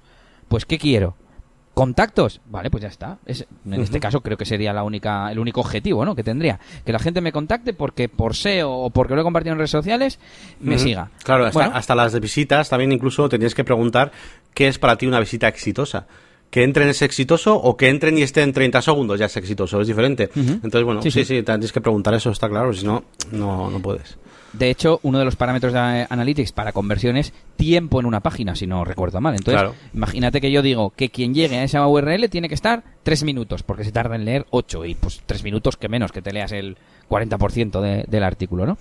Pues 0.48 0.66
qué 0.66 0.80
quiero 0.80 1.16
contactos, 1.80 2.42
vale, 2.48 2.70
pues 2.70 2.84
ya 2.84 2.90
está. 2.90 3.20
en 3.26 3.82
este 3.82 4.02
caso 4.02 4.20
creo 4.20 4.36
que 4.36 4.44
sería 4.44 4.74
la 4.74 4.84
única, 4.84 5.32
el 5.32 5.40
único 5.40 5.62
objetivo, 5.62 6.04
¿no? 6.04 6.14
Que 6.14 6.24
tendría 6.24 6.60
que 6.86 6.92
la 6.92 7.00
gente 7.00 7.22
me 7.22 7.32
contacte 7.32 7.72
porque 7.74 8.10
por 8.10 8.36
SEO 8.36 8.70
o 8.70 8.90
porque 8.90 9.16
lo 9.16 9.22
he 9.22 9.24
compartido 9.24 9.54
en 9.54 9.60
redes 9.60 9.72
sociales 9.72 10.20
me 10.60 10.78
siga. 10.78 11.10
Claro, 11.24 11.46
hasta, 11.46 11.96
las 11.96 12.20
visitas 12.20 12.68
también 12.68 12.92
incluso 12.92 13.30
tendrías 13.30 13.56
que 13.56 13.64
preguntar 13.64 14.12
qué 14.54 14.68
es 14.68 14.78
para 14.78 14.98
ti 14.98 15.08
una 15.08 15.22
visita 15.22 15.48
exitosa 15.48 16.06
que 16.50 16.64
entren 16.64 16.90
es 16.90 17.02
exitoso 17.02 17.56
o 17.56 17.78
que 17.78 17.88
entren 17.88 18.18
y 18.18 18.24
estén 18.24 18.52
30 18.52 18.82
segundos 18.82 19.18
ya 19.18 19.28
es 19.28 19.38
exitoso, 19.38 19.80
es 19.80 19.88
diferente. 19.88 20.30
Entonces, 20.36 20.84
bueno, 20.84 21.02
sí, 21.02 21.12
sí, 21.12 21.24
sí, 21.24 21.44
tienes 21.44 21.72
que 21.72 21.80
preguntar 21.80 22.14
eso, 22.14 22.30
está 22.32 22.50
claro, 22.50 22.74
si 22.74 22.86
no, 22.86 23.06
no, 23.32 23.72
no 23.72 23.80
puedes. 23.80 24.18
De 24.54 24.70
hecho, 24.70 25.00
uno 25.04 25.20
de 25.20 25.26
los 25.26 25.36
parámetros 25.36 25.74
de 25.74 26.08
Analytics 26.10 26.52
para 26.52 26.72
conversión 26.72 27.18
es 27.18 27.34
tiempo 27.56 28.00
en 28.00 28.06
una 28.06 28.22
página, 28.22 28.56
si 28.56 28.68
no 28.68 28.84
recuerdo 28.84 29.22
mal. 29.22 29.36
Entonces, 29.36 29.72
imagínate 29.94 30.42
que 30.42 30.52
yo 30.52 30.62
digo 30.62 30.92
que 30.92 31.10
quien 31.10 31.34
llegue 31.34 31.58
a 31.58 31.64
esa 31.64 31.88
URL 31.88 32.30
tiene 32.30 32.50
que 32.50 32.56
estar 32.56 32.84
tres 33.04 33.24
minutos, 33.24 33.64
porque 33.64 33.84
se 33.84 33.92
tarda 33.92 34.16
en 34.16 34.26
leer 34.26 34.46
ocho, 34.50 34.86
y 34.86 34.96
pues 34.96 35.22
tres 35.26 35.44
minutos 35.44 35.78
que 35.78 35.90
menos 35.90 36.12
que 36.12 36.22
te 36.22 36.32
leas 36.32 36.52
el 36.52 36.78
40% 37.10 38.06
del 38.08 38.24
artículo, 38.24 38.66
¿no? 38.66 38.78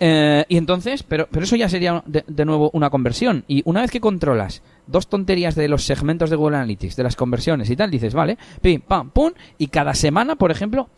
Eh, 0.00 0.44
y 0.48 0.56
entonces, 0.56 1.02
pero, 1.02 1.26
pero 1.30 1.44
eso 1.44 1.56
ya 1.56 1.68
sería 1.68 2.02
de, 2.06 2.24
de, 2.26 2.44
nuevo 2.44 2.70
una 2.72 2.88
conversión. 2.88 3.44
Y 3.48 3.62
una 3.64 3.80
vez 3.80 3.90
que 3.90 4.00
controlas 4.00 4.62
dos 4.86 5.08
tonterías 5.08 5.54
de 5.54 5.68
los 5.68 5.84
segmentos 5.84 6.30
de 6.30 6.36
Google 6.36 6.56
Analytics, 6.56 6.96
de 6.96 7.02
las 7.02 7.16
conversiones 7.16 7.68
y 7.70 7.76
tal, 7.76 7.90
dices, 7.90 8.14
vale, 8.14 8.38
pim, 8.62 8.80
pam, 8.80 9.10
pum, 9.10 9.32
y 9.58 9.68
cada 9.68 9.94
semana, 9.94 10.36
por 10.36 10.50
ejemplo, 10.50 10.88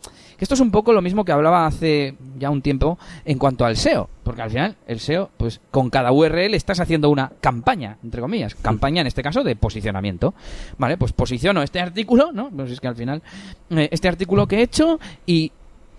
que 0.41 0.45
esto 0.45 0.55
es 0.55 0.61
un 0.61 0.71
poco 0.71 0.91
lo 0.91 1.03
mismo 1.03 1.23
que 1.23 1.31
hablaba 1.31 1.67
hace 1.67 2.15
ya 2.39 2.49
un 2.49 2.63
tiempo 2.63 2.97
en 3.25 3.37
cuanto 3.37 3.63
al 3.63 3.77
SEO, 3.77 4.09
porque 4.23 4.41
al 4.41 4.49
final 4.49 4.75
el 4.87 4.99
SEO, 4.99 5.29
pues 5.37 5.61
con 5.69 5.91
cada 5.91 6.11
URL 6.11 6.55
estás 6.55 6.79
haciendo 6.79 7.11
una 7.11 7.31
campaña, 7.41 7.97
entre 8.03 8.21
comillas, 8.21 8.55
campaña 8.55 9.01
en 9.01 9.07
este 9.07 9.21
caso 9.21 9.43
de 9.43 9.55
posicionamiento, 9.55 10.33
vale, 10.79 10.97
pues 10.97 11.11
posiciono 11.11 11.61
este 11.61 11.79
artículo, 11.79 12.31
¿no? 12.31 12.49
Pues 12.49 12.71
es 12.71 12.79
que 12.79 12.87
al 12.87 12.95
final, 12.95 13.21
eh, 13.69 13.89
este 13.91 14.07
artículo 14.07 14.47
que 14.47 14.57
he 14.57 14.61
hecho 14.63 14.99
y 15.27 15.51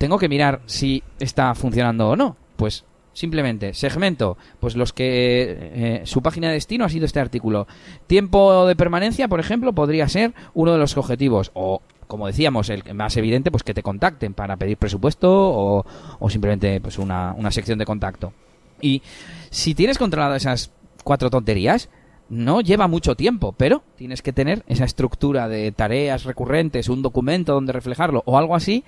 tengo 0.02 0.18
que 0.18 0.28
mirar 0.28 0.62
si 0.66 1.00
está 1.20 1.54
funcionando 1.54 2.08
o 2.08 2.16
no, 2.16 2.36
pues 2.56 2.84
Simplemente, 3.12 3.74
segmento, 3.74 4.38
pues 4.58 4.74
los 4.74 4.94
que 4.94 5.58
eh, 5.60 6.02
su 6.06 6.22
página 6.22 6.48
de 6.48 6.54
destino 6.54 6.86
ha 6.86 6.88
sido 6.88 7.04
este 7.04 7.20
artículo. 7.20 7.68
Tiempo 8.06 8.66
de 8.66 8.74
permanencia, 8.74 9.28
por 9.28 9.38
ejemplo, 9.38 9.74
podría 9.74 10.08
ser 10.08 10.32
uno 10.54 10.72
de 10.72 10.78
los 10.78 10.96
objetivos. 10.96 11.50
O, 11.52 11.82
como 12.06 12.26
decíamos, 12.26 12.70
el 12.70 12.94
más 12.94 13.18
evidente, 13.18 13.50
pues 13.50 13.62
que 13.64 13.74
te 13.74 13.82
contacten 13.82 14.32
para 14.32 14.56
pedir 14.56 14.78
presupuesto 14.78 15.30
o, 15.30 16.30
simplemente 16.30 16.80
pues 16.80 16.98
una, 16.98 17.34
una 17.34 17.50
sección 17.50 17.78
de 17.78 17.84
contacto. 17.84 18.32
Y 18.80 19.02
si 19.50 19.74
tienes 19.74 19.98
controlado 19.98 20.34
esas 20.34 20.72
cuatro 21.04 21.28
tonterías, 21.28 21.90
no 22.30 22.62
lleva 22.62 22.88
mucho 22.88 23.14
tiempo, 23.14 23.52
pero 23.52 23.82
tienes 23.94 24.22
que 24.22 24.32
tener 24.32 24.64
esa 24.66 24.86
estructura 24.86 25.48
de 25.48 25.70
tareas 25.70 26.24
recurrentes, 26.24 26.88
un 26.88 27.02
documento 27.02 27.52
donde 27.52 27.74
reflejarlo 27.74 28.22
o 28.24 28.38
algo 28.38 28.56
así 28.56 28.84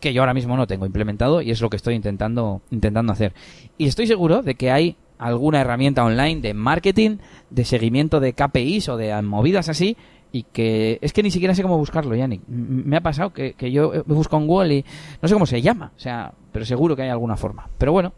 que 0.00 0.12
yo 0.12 0.22
ahora 0.22 0.34
mismo 0.34 0.56
no 0.56 0.66
tengo 0.66 0.86
implementado 0.86 1.42
y 1.42 1.50
es 1.50 1.60
lo 1.60 1.70
que 1.70 1.76
estoy 1.76 1.94
intentando, 1.94 2.62
intentando 2.70 3.12
hacer. 3.12 3.34
Y 3.78 3.86
estoy 3.86 4.06
seguro 4.06 4.42
de 4.42 4.54
que 4.54 4.70
hay 4.70 4.96
alguna 5.18 5.60
herramienta 5.60 6.04
online 6.04 6.40
de 6.40 6.54
marketing, 6.54 7.18
de 7.50 7.64
seguimiento 7.64 8.20
de 8.20 8.34
KPIs 8.34 8.88
o 8.88 8.96
de 8.96 9.20
movidas 9.22 9.68
así, 9.68 9.96
y 10.32 10.42
que 10.42 10.98
es 11.00 11.12
que 11.12 11.22
ni 11.22 11.30
siquiera 11.30 11.54
sé 11.54 11.62
cómo 11.62 11.78
buscarlo, 11.78 12.14
Yannick. 12.14 12.42
Me 12.46 12.96
ha 12.96 13.00
pasado 13.00 13.32
que, 13.32 13.54
que 13.54 13.70
yo 13.70 14.04
busco 14.04 14.36
en 14.36 14.46
Google 14.46 14.74
y 14.74 14.84
no 15.22 15.28
sé 15.28 15.34
cómo 15.34 15.46
se 15.46 15.62
llama, 15.62 15.92
o 15.96 15.98
sea, 16.00 16.32
pero 16.52 16.64
seguro 16.64 16.94
que 16.94 17.02
hay 17.02 17.08
alguna 17.08 17.36
forma. 17.36 17.68
Pero 17.78 17.92
bueno, 17.92 18.12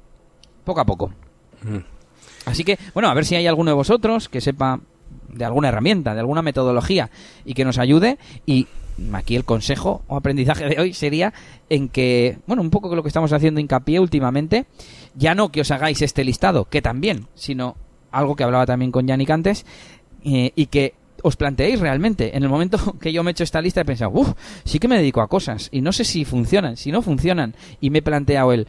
poco 0.64 0.80
a 0.80 0.84
poco. 0.84 1.12
Mm. 1.62 1.78
Así 2.46 2.64
que, 2.64 2.78
bueno, 2.94 3.08
a 3.08 3.14
ver 3.14 3.24
si 3.24 3.36
hay 3.36 3.46
alguno 3.46 3.70
de 3.70 3.76
vosotros 3.76 4.28
que 4.28 4.40
sepa 4.40 4.80
de 5.28 5.44
alguna 5.44 5.68
herramienta, 5.68 6.14
de 6.14 6.20
alguna 6.20 6.42
metodología 6.42 7.10
y 7.44 7.54
que 7.54 7.64
nos 7.64 7.78
ayude 7.78 8.18
y 8.46 8.66
aquí 9.12 9.36
el 9.36 9.44
consejo 9.44 10.02
o 10.06 10.16
aprendizaje 10.16 10.68
de 10.68 10.80
hoy 10.80 10.92
sería 10.92 11.32
en 11.68 11.88
que, 11.88 12.38
bueno, 12.46 12.62
un 12.62 12.70
poco 12.70 12.94
lo 12.94 13.02
que 13.02 13.08
estamos 13.08 13.32
haciendo 13.32 13.60
hincapié 13.60 14.00
últimamente, 14.00 14.66
ya 15.14 15.34
no 15.34 15.50
que 15.50 15.60
os 15.60 15.70
hagáis 15.70 16.02
este 16.02 16.24
listado, 16.24 16.66
que 16.66 16.82
también, 16.82 17.26
sino 17.34 17.76
algo 18.10 18.36
que 18.36 18.44
hablaba 18.44 18.66
también 18.66 18.90
con 18.90 19.06
Yannick 19.06 19.30
antes, 19.30 19.66
eh, 20.24 20.52
y 20.54 20.66
que 20.66 20.94
os 21.22 21.36
planteéis 21.36 21.80
realmente. 21.80 22.36
En 22.36 22.42
el 22.42 22.48
momento 22.48 22.78
que 23.00 23.12
yo 23.12 23.22
me 23.22 23.30
he 23.30 23.32
hecho 23.32 23.44
esta 23.44 23.60
lista 23.60 23.80
he 23.80 23.84
pensado, 23.84 24.10
uff, 24.12 24.32
sí 24.64 24.78
que 24.78 24.88
me 24.88 24.96
dedico 24.96 25.20
a 25.20 25.28
cosas 25.28 25.68
y 25.72 25.80
no 25.80 25.92
sé 25.92 26.04
si 26.04 26.24
funcionan, 26.24 26.76
si 26.76 26.92
no 26.92 27.02
funcionan. 27.02 27.54
Y 27.80 27.90
me 27.90 27.98
he 27.98 28.02
planteado 28.02 28.52
el, 28.52 28.68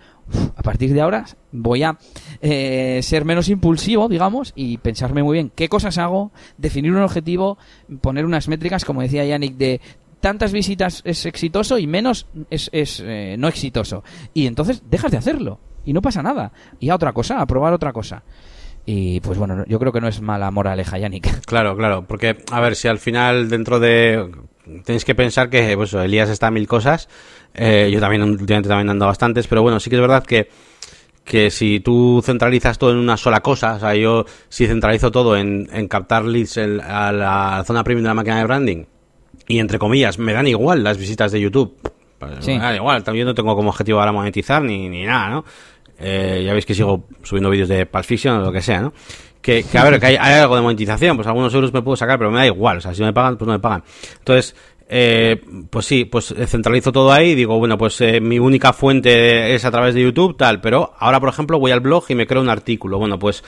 a 0.56 0.64
partir 0.64 0.94
de 0.94 1.02
ahora 1.02 1.26
voy 1.52 1.84
a 1.84 1.98
eh, 2.42 3.00
ser 3.04 3.26
menos 3.26 3.50
impulsivo, 3.50 4.10
digamos, 4.10 4.54
y 4.56 4.78
pensarme 4.78 5.24
muy 5.24 5.34
bien 5.34 5.52
qué 5.54 5.70
cosas 5.70 5.98
hago, 5.98 6.32
definir 6.58 6.92
un 6.92 7.02
objetivo, 7.02 7.58
poner 8.02 8.26
unas 8.26 8.48
métricas, 8.48 8.86
como 8.86 9.02
decía 9.02 9.26
Yannick, 9.26 9.56
de 9.58 9.82
tantas 10.20 10.52
visitas 10.52 11.02
es 11.06 11.26
exitoso 11.26 11.78
y 11.78 11.88
menos 11.88 12.28
es, 12.50 12.70
es 12.74 13.02
eh, 13.06 13.36
no 13.38 13.48
exitoso. 13.48 14.04
Y 14.34 14.48
entonces 14.48 14.84
dejas 14.90 15.12
de 15.12 15.18
hacerlo 15.18 15.60
y 15.86 15.94
no 15.94 16.02
pasa 16.02 16.22
nada. 16.22 16.52
Y 16.80 16.90
a 16.90 16.96
otra 16.96 17.14
cosa, 17.14 17.42
a 17.42 17.46
probar 17.46 17.74
otra 17.74 17.94
cosa. 17.94 18.24
Y 18.86 19.20
pues 19.22 19.38
bueno, 19.38 19.66
yo 19.68 19.80
creo 19.80 19.92
que 19.92 20.02
no 20.02 20.08
es 20.08 20.22
mala 20.22 20.52
moraleja, 20.52 20.98
Yannick. 20.98 21.42
Claro, 21.46 21.76
claro, 21.76 22.06
porque 22.08 22.38
a 22.52 22.60
ver, 22.60 22.76
si 22.76 22.88
al 22.88 23.00
final 23.00 23.50
dentro 23.50 23.80
de... 23.80 24.30
Tenéis 24.86 25.04
que 25.04 25.16
pensar 25.16 25.50
que 25.50 25.76
pues, 25.76 25.94
Elías 25.94 26.30
está 26.30 26.48
a 26.48 26.52
mil 26.52 26.68
cosas, 26.68 27.10
eh, 27.56 27.90
yo 27.92 28.00
también 28.00 28.22
últimamente 28.22 28.70
también 28.70 28.90
ando 28.90 29.08
bastantes, 29.08 29.48
pero 29.48 29.64
bueno, 29.64 29.80
sí 29.80 29.90
que 29.90 29.96
es 29.96 30.02
verdad 30.02 30.24
que 30.24 30.50
que 31.24 31.52
si 31.52 31.80
tú 31.80 32.22
centralizas 32.24 32.80
todo 32.80 32.92
en 32.92 32.98
una 32.98 33.16
sola 33.16 33.42
cosa, 33.42 33.76
o 33.76 33.80
sea, 33.80 33.96
yo 33.96 34.26
si 34.50 34.66
centralizo 34.66 35.12
todo 35.12 35.38
en, 35.38 35.70
en 35.72 35.88
captar 35.88 36.26
leads 36.26 36.58
a 36.58 37.12
la 37.12 37.64
zona 37.66 37.84
premium 37.84 38.04
de 38.04 38.08
la 38.10 38.14
máquina 38.16 38.40
de 38.40 38.46
branding, 38.46 38.86
y 39.48 39.60
entre 39.60 39.80
comillas, 39.80 40.20
me 40.20 40.34
dan 40.34 40.48
igual 40.48 40.84
las 40.84 40.98
visitas 40.98 41.32
de 41.32 41.42
YouTube. 41.42 41.76
Pues, 42.18 42.46
me 42.46 42.60
dan 42.60 42.76
igual, 42.76 43.04
también 43.04 43.26
no 43.26 43.34
tengo 43.34 43.56
como 43.56 43.70
objetivo 43.70 44.00
ahora 44.00 44.12
monetizar 44.12 44.62
ni, 44.62 44.90
ni 44.90 45.06
nada, 45.06 45.30
¿no? 45.30 45.46
Eh, 46.00 46.44
ya 46.46 46.54
veis 46.54 46.66
que 46.66 46.74
sigo 46.74 47.06
subiendo 47.24 47.50
vídeos 47.50 47.68
de 47.68 47.86
Pulp 47.86 48.06
Fiction 48.06 48.38
o 48.38 48.42
lo 48.42 48.52
que 48.52 48.62
sea, 48.62 48.82
¿no? 48.82 48.94
Que, 49.42 49.64
que 49.64 49.78
a 49.78 49.84
ver, 49.84 50.00
que 50.00 50.06
hay, 50.06 50.16
algo 50.16 50.56
de 50.56 50.62
monetización, 50.62 51.16
pues 51.16 51.28
algunos 51.28 51.54
euros 51.54 51.74
me 51.74 51.82
puedo 51.82 51.96
sacar, 51.96 52.18
pero 52.18 52.32
me 52.32 52.38
da 52.38 52.46
igual, 52.46 52.78
o 52.78 52.82
sea, 52.82 52.94
si 52.94 53.02
no 53.02 53.08
me 53.08 53.14
pagan, 53.14 53.38
pues 53.38 53.48
no 53.48 53.54
me 53.54 53.60
pagan. 53.60 53.84
Entonces, 54.18 54.56
eh, 54.92 55.42
pues 55.70 55.86
sí, 55.86 56.06
pues 56.06 56.34
centralizo 56.48 56.92
todo 56.92 57.12
ahí 57.12 57.30
y 57.30 57.36
digo, 57.36 57.58
bueno, 57.58 57.78
pues 57.78 58.02
eh, 58.02 58.20
mi 58.20 58.40
única 58.40 58.74
fuente 58.74 59.54
es 59.54 59.64
a 59.64 59.72
través 59.72 59.94
de 59.94 60.02
YouTube, 60.02 60.36
tal, 60.36 60.62
pero 60.62 60.94
ahora, 60.98 61.20
por 61.20 61.30
ejemplo, 61.30 61.60
voy 61.60 61.72
al 61.72 61.80
blog 61.80 62.06
y 62.10 62.16
me 62.16 62.28
creo 62.28 62.42
un 62.42 62.50
artículo. 62.50 62.98
Bueno, 62.98 63.20
pues 63.20 63.44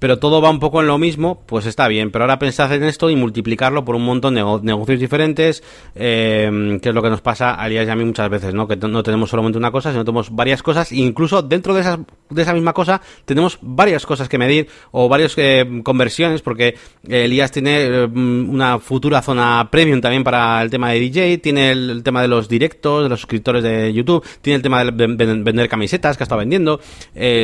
pero 0.00 0.18
todo 0.18 0.40
va 0.40 0.50
un 0.50 0.58
poco 0.58 0.80
en 0.80 0.88
lo 0.88 0.98
mismo, 0.98 1.42
pues 1.46 1.66
está 1.66 1.86
bien. 1.86 2.10
Pero 2.10 2.24
ahora 2.24 2.38
pensad 2.38 2.72
en 2.72 2.82
esto 2.82 3.10
y 3.10 3.16
multiplicarlo 3.16 3.84
por 3.84 3.94
un 3.94 4.04
montón 4.04 4.34
de 4.34 4.42
negocios 4.62 4.98
diferentes, 4.98 5.62
eh, 5.94 6.78
que 6.82 6.88
es 6.88 6.94
lo 6.94 7.02
que 7.02 7.10
nos 7.10 7.20
pasa 7.20 7.62
a 7.62 7.66
Elías 7.66 7.86
y 7.86 7.90
a 7.90 7.96
mí 7.96 8.04
muchas 8.04 8.28
veces, 8.30 8.54
¿no? 8.54 8.66
Que 8.66 8.76
no 8.76 9.02
tenemos 9.02 9.30
solamente 9.30 9.58
una 9.58 9.70
cosa, 9.70 9.92
sino 9.92 10.04
tenemos 10.04 10.34
varias 10.34 10.62
cosas, 10.62 10.90
e 10.90 10.96
incluso 10.96 11.42
dentro 11.42 11.74
de, 11.74 11.82
esas, 11.82 11.98
de 12.30 12.42
esa 12.42 12.54
misma 12.54 12.72
cosa 12.72 13.00
tenemos 13.26 13.58
varias 13.60 14.06
cosas 14.06 14.28
que 14.28 14.38
medir 14.38 14.68
o 14.90 15.08
varias 15.08 15.34
eh, 15.36 15.82
conversiones, 15.84 16.40
porque 16.40 16.76
Elías 17.06 17.52
tiene 17.52 17.82
eh, 17.82 18.04
una 18.04 18.78
futura 18.78 19.20
zona 19.20 19.68
premium 19.70 20.00
también 20.00 20.24
para 20.24 20.62
el 20.62 20.70
tema 20.70 20.92
de 20.92 21.00
DJ, 21.00 21.38
tiene 21.38 21.72
el, 21.72 22.02
tema 22.02 22.22
de 22.22 22.28
los 22.28 22.48
directos, 22.48 23.02
de 23.02 23.10
los 23.10 23.20
suscriptores 23.20 23.62
de 23.62 23.92
YouTube, 23.92 24.24
tiene 24.40 24.56
el 24.56 24.62
tema 24.62 24.82
de 24.82 24.90
vender 24.92 25.68
camisetas 25.68 26.16
que 26.16 26.22
ha 26.22 26.24
estado 26.24 26.38
vendiendo, 26.38 26.80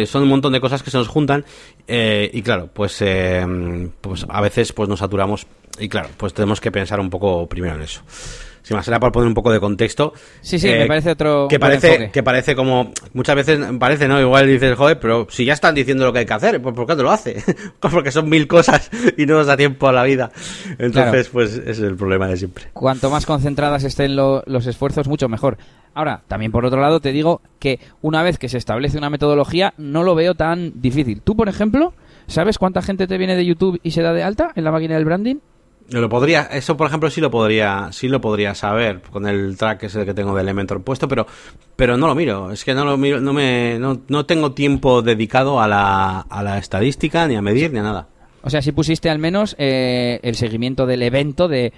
son 0.07 0.23
un 0.23 0.29
montón 0.29 0.55
de 0.55 0.61
cosas 0.61 0.83
que 0.83 0.91
se 0.91 0.97
nos 0.97 1.09
juntan 1.09 1.45
y 1.87 2.43
claro, 2.47 2.71
pues, 2.73 3.03
eh, 3.03 3.45
pues 4.01 4.25
a 4.29 4.41
veces 4.41 4.73
pues 4.73 4.89
nos 4.89 5.01
saturamos 5.01 5.49
y 5.81 5.89
claro, 5.89 6.09
pues 6.17 6.33
tenemos 6.33 6.61
que 6.61 6.71
pensar 6.71 7.01
un 7.01 7.11
poco 7.11 7.49
primero 7.49 7.75
en 7.75 7.83
eso. 7.83 8.03
Si 8.63 8.73
más 8.73 8.87
era 8.87 8.99
por 8.99 9.13
poner 9.13 9.29
un 9.29 9.35
poco 9.35 9.53
de 9.53 9.61
contexto. 9.61 10.13
Sí, 10.41 10.59
sí, 10.59 10.69
me 10.69 10.85
eh, 10.85 10.87
parece 10.87 11.11
otro. 11.11 11.47
Que 11.49 11.59
parece, 11.59 12.11
que 12.13 12.23
parece 12.23 12.57
como. 12.57 12.93
Muchas 13.13 13.37
veces 13.37 13.61
parece, 13.79 14.09
¿no? 14.09 14.21
Igual 14.21 14.47
dices, 14.49 14.77
joder, 14.77 14.99
pero 14.99 15.27
si 15.31 15.45
ya 15.45 15.53
están 15.53 15.75
diciendo 15.75 16.05
lo 16.05 16.13
que 16.13 16.21
hay 16.21 16.27
que 16.27 16.33
hacer, 16.33 16.61
pues 16.61 16.75
¿por 16.75 16.87
qué 16.87 16.97
te 16.97 17.03
lo 17.03 17.11
hace? 17.13 17.43
Porque 17.81 18.11
son 18.11 18.29
mil 18.29 18.49
cosas 18.49 18.91
y 19.17 19.27
no 19.27 19.35
nos 19.35 19.47
da 19.47 19.57
tiempo 19.57 19.89
a 19.89 19.93
la 19.93 20.03
vida. 20.03 20.33
Entonces, 20.79 21.29
pues 21.29 21.53
ese 21.53 21.71
es 21.71 21.79
el 21.79 21.97
problema 21.97 22.27
de 22.27 22.37
siempre. 22.37 22.65
Cuanto 22.73 23.09
más 23.09 23.27
concentradas 23.27 23.85
estén 23.85 24.17
los 24.17 24.67
esfuerzos, 24.67 25.07
mucho 25.07 25.29
mejor. 25.29 25.59
Ahora, 25.95 26.23
también 26.27 26.51
por 26.51 26.67
otro 26.67 26.81
lado, 26.81 26.99
te 26.99 27.13
digo 27.13 27.41
que 27.61 27.79
una 28.03 28.23
vez 28.23 28.37
que 28.37 28.49
se 28.49 28.59
establece 28.59 28.99
una 28.99 29.11
metodología, 29.11 29.75
no 29.79 30.03
lo 30.03 30.15
veo 30.17 30.35
tan 30.35 30.73
difícil. 30.83 31.23
Tú, 31.23 31.37
por 31.37 31.49
ejemplo, 31.49 31.95
¿Sabes 32.27 32.59
cuánta 32.59 32.83
gente 32.83 33.07
te 33.07 33.19
viene 33.19 33.37
de 33.37 33.45
YouTube 33.45 33.81
y 33.83 33.93
se 33.93 34.03
da 34.03 34.13
de 34.13 34.23
alta 34.23 34.53
en 34.55 34.65
la 34.65 34.73
máquina 34.73 34.95
del 34.95 35.05
branding? 35.05 35.37
Lo 35.91 36.09
podría, 36.09 36.43
eso 36.43 36.77
por 36.77 36.89
ejemplo 36.89 37.11
sí 37.11 37.21
lo 37.21 37.31
podría, 37.31 37.89
sí 37.93 38.09
lo 38.09 38.21
podría 38.21 38.57
saber 38.57 39.03
con 39.03 39.27
el 39.27 39.57
track 39.57 39.85
ese 39.85 40.05
que 40.05 40.15
tengo 40.15 40.35
de 40.35 40.43
Elementor 40.43 40.83
puesto, 40.83 41.07
pero, 41.07 41.27
pero 41.77 41.97
no 41.97 42.09
lo 42.09 42.17
miro. 42.17 42.51
Es 42.51 42.65
que 42.65 42.75
no 42.75 42.85
lo 42.85 42.97
miro, 42.97 43.21
no 43.21 43.33
me, 43.33 43.79
no, 43.79 44.01
no 44.09 44.27
tengo 44.27 44.53
tiempo 44.53 45.03
dedicado 45.03 45.61
a 45.61 45.69
la, 45.69 46.21
a 46.21 46.43
la 46.43 46.59
estadística, 46.59 47.29
ni 47.29 47.37
a 47.37 47.43
medir, 47.43 47.73
ni 47.73 47.79
a 47.79 47.85
nada. 47.85 48.09
O 48.43 48.51
sea, 48.51 48.63
si 48.63 48.73
pusiste 48.73 49.11
al 49.11 49.19
menos 49.21 49.55
eh, 49.59 50.19
el 50.23 50.35
seguimiento 50.35 50.87
del 50.87 51.03
evento 51.03 51.47
de 51.47 51.73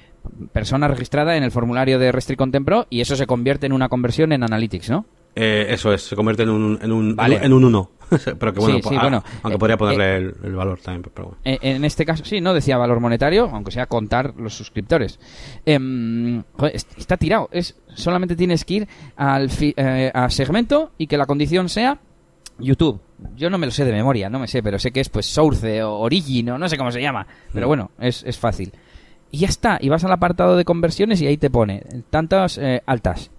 persona 0.52 0.88
registrada 0.88 1.36
en 1.36 1.42
el 1.42 1.50
formulario 1.50 1.98
de 1.98 2.12
Restrict 2.12 2.38
Content 2.38 2.64
Pro 2.64 2.86
y 2.90 3.00
eso 3.00 3.16
se 3.16 3.26
convierte 3.26 3.66
en 3.66 3.72
una 3.72 3.88
conversión 3.88 4.32
en 4.32 4.42
Analytics, 4.42 4.90
¿no? 4.90 5.06
Eh, 5.40 5.72
eso 5.72 5.92
es, 5.92 6.02
se 6.02 6.16
convierte 6.16 6.42
en 6.42 6.50
un, 6.50 6.76
en 6.82 6.90
un, 6.90 7.16
en 7.20 7.52
un 7.52 7.64
1. 7.64 7.90
pero 8.40 8.52
que 8.52 8.58
bueno, 8.58 8.78
ah, 8.90 9.22
aunque 9.42 9.54
eh, 9.54 9.58
podría 9.58 9.76
ponerle 9.76 10.16
eh, 10.16 10.32
el, 10.42 10.56
valor 10.56 10.80
también. 10.80 11.08
Pero 11.14 11.36
En 11.44 11.84
este 11.84 12.04
caso, 12.04 12.24
sí, 12.24 12.40
no 12.40 12.52
decía 12.52 12.76
valor 12.76 12.98
monetario, 12.98 13.48
aunque 13.52 13.70
sea 13.70 13.86
contar 13.86 14.34
los 14.36 14.54
suscriptores. 14.54 15.20
Em, 15.64 16.42
está 16.96 17.16
tirado. 17.16 17.48
Es 17.52 17.76
Solamente 17.94 18.34
tienes 18.34 18.64
que 18.64 18.74
ir 18.74 18.88
al 19.14 19.48
a 20.12 20.30
segmento 20.30 20.90
y 20.98 21.06
que 21.06 21.16
la 21.16 21.26
condición 21.26 21.68
sea 21.68 22.00
YouTube. 22.58 23.00
Yo 23.36 23.48
no 23.48 23.58
me 23.58 23.66
lo 23.66 23.72
sé 23.72 23.84
de 23.84 23.92
memoria, 23.92 24.28
no 24.28 24.40
me 24.40 24.48
sé, 24.48 24.60
pero 24.60 24.80
sé 24.80 24.90
que 24.90 25.00
es 25.00 25.08
pues 25.08 25.26
Source 25.26 25.84
o 25.84 25.98
Origin 25.98 26.50
o 26.50 26.58
no 26.58 26.68
sé 26.68 26.76
cómo 26.76 26.90
se 26.90 27.00
llama. 27.00 27.28
Pero 27.52 27.66
mm. 27.66 27.68
bueno, 27.68 27.90
es, 28.00 28.24
es 28.24 28.36
fácil. 28.38 28.72
Y 29.30 29.38
ya 29.38 29.48
está, 29.48 29.78
y 29.80 29.88
vas 29.88 30.02
al 30.04 30.12
apartado 30.12 30.56
de 30.56 30.64
conversiones 30.64 31.20
y 31.22 31.28
ahí 31.28 31.36
te 31.36 31.50
pone 31.50 31.84
tantas 32.10 32.58
altas, 32.86 33.30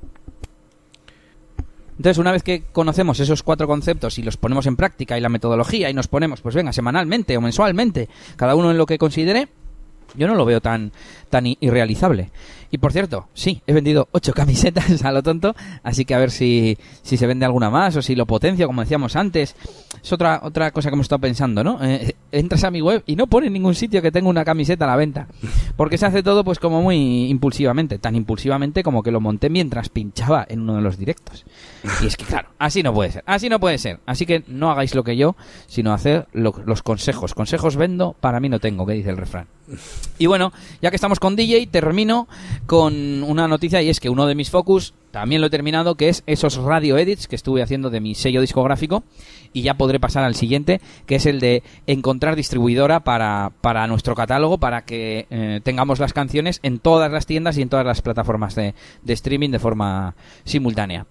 entonces, 2.00 2.18
una 2.18 2.32
vez 2.32 2.44
que 2.44 2.64
conocemos 2.72 3.20
esos 3.20 3.44
cuatro 3.44 3.68
conceptos 3.68 4.18
y 4.20 4.24
los 4.24 4.38
ponemos 4.38 4.66
en 4.68 4.78
práctica 4.78 5.18
y 5.18 5.22
la 5.22 5.28
metodología 5.28 5.90
y 5.90 5.94
nos 5.94 6.08
ponemos, 6.08 6.40
pues 6.40 6.56
venga, 6.56 6.72
semanalmente 6.72 7.36
o 7.36 7.42
mensualmente, 7.42 8.08
cada 8.38 8.56
uno 8.56 8.72
en 8.72 8.78
lo 8.78 8.86
que 8.86 8.98
considere, 8.98 9.50
yo 10.16 10.26
no 10.26 10.36
lo 10.36 10.46
veo 10.46 10.62
tan, 10.62 10.94
tan 11.30 11.46
irrealizable. 11.60 12.32
Y 12.72 12.78
por 12.78 12.92
cierto, 12.92 13.28
sí, 13.34 13.62
he 13.68 13.74
vendido 13.74 14.08
ocho 14.12 14.34
camisetas 14.36 15.04
a 15.04 15.12
lo 15.12 15.24
tonto, 15.24 15.56
así 15.84 16.06
que 16.06 16.14
a 16.14 16.20
ver 16.20 16.32
si, 16.32 16.78
si 17.02 17.18
se 17.18 17.28
vende 17.28 17.46
alguna 17.46 17.70
más 17.70 17.96
o 17.96 18.02
si 18.02 18.16
lo 18.16 18.26
potencio, 18.26 18.68
como 18.68 18.82
decíamos 18.82 19.16
antes. 19.16 19.56
Es 20.02 20.14
otra, 20.14 20.42
otra 20.44 20.72
cosa 20.72 20.90
que 20.90 20.94
hemos 20.94 21.06
estado 21.06 21.20
pensando, 21.20 21.64
¿no? 21.64 21.84
Eh, 21.84 22.16
entras 22.32 22.64
a 22.64 22.72
mi 22.72 22.82
web 22.82 23.04
y 23.06 23.16
no 23.16 23.28
pone 23.28 23.48
en 23.48 23.54
ningún 23.54 23.76
sitio 23.76 24.02
que 24.02 24.12
tenga 24.12 24.30
una 24.30 24.46
camiseta 24.46 24.86
a 24.86 24.88
la 24.88 24.96
venta. 24.96 25.28
Porque 25.76 25.98
se 25.98 26.06
hace 26.06 26.24
todo 26.24 26.44
pues 26.44 26.60
como 26.60 26.82
muy 26.82 27.30
impulsivamente, 27.30 27.98
tan 27.98 28.16
impulsivamente 28.16 28.84
como 28.84 29.04
que 29.04 29.12
lo 29.12 29.20
monté 29.20 29.50
mientras 29.50 29.90
pinchaba 29.90 30.46
en 30.48 30.62
uno 30.62 30.76
de 30.76 30.82
los 30.82 30.98
directos. 30.98 31.46
Y 32.02 32.08
es 32.08 32.16
que 32.16 32.26
claro, 32.26 32.50
así 32.60 32.84
no 32.84 32.94
puede 32.94 33.12
ser, 33.12 33.24
así 33.26 33.50
no 33.50 33.60
puede 33.60 33.78
ser. 33.78 34.00
Así 34.06 34.26
que 34.26 34.44
no 34.48 34.72
hagáis 34.72 34.96
lo 34.96 35.04
que 35.04 35.18
yo, 35.18 35.36
sino 35.68 35.94
hacer 35.94 36.28
los 36.34 36.84
consejos. 36.84 37.34
Consejos 37.34 37.76
vendo, 37.76 38.16
para 38.20 38.40
mí 38.40 38.50
no 38.50 38.60
tengo, 38.60 38.86
que 38.86 38.94
dice 38.94 39.10
el 39.10 39.18
refrán. 39.18 39.48
Y 40.18 40.26
bueno, 40.26 40.52
ya 40.82 40.90
que 40.90 40.96
estamos 40.96 41.20
con 41.20 41.36
DJ, 41.36 41.68
termino 41.68 42.28
con 42.66 43.24
una 43.24 43.48
noticia 43.48 43.82
y 43.82 43.90
es 43.90 44.00
que 44.00 44.10
uno 44.10 44.26
de 44.26 44.36
mis 44.36 44.50
focus, 44.50 44.94
también 45.12 45.42
lo 45.42 45.48
he 45.48 45.50
terminado, 45.50 45.96
que 45.96 46.10
es 46.10 46.24
esos 46.28 46.56
radio 46.58 46.98
edits 46.98 47.28
que 47.28 47.36
estuve 47.36 47.64
haciendo 47.64 47.90
de 47.90 48.00
mi 48.00 48.16
sello 48.16 48.42
discográfico 48.42 49.04
y 49.54 49.64
ya 49.64 49.74
podré 49.74 50.00
pasar 50.00 50.24
al 50.24 50.36
siguiente, 50.36 50.82
que 51.06 51.16
es 51.16 51.26
el 51.26 51.40
de 51.40 51.64
encontrar 51.88 52.36
distribuidora 52.36 53.00
para, 53.00 53.52
para 53.62 53.88
nuestro 53.88 54.16
catálogo, 54.16 54.60
para 54.60 54.86
que 54.86 55.26
eh, 55.30 55.62
tengamos 55.64 56.00
las 56.00 56.14
canciones 56.14 56.60
en 56.62 56.80
todas 56.80 57.12
las 57.12 57.26
tiendas 57.26 57.58
y 57.58 57.64
en 57.64 57.70
todas 57.70 57.86
las 57.86 58.02
plataformas 58.02 58.56
de, 58.56 58.76
de 59.02 59.14
streaming 59.14 59.50
de 59.50 59.60
forma 59.60 60.16
simultánea. 60.44 61.08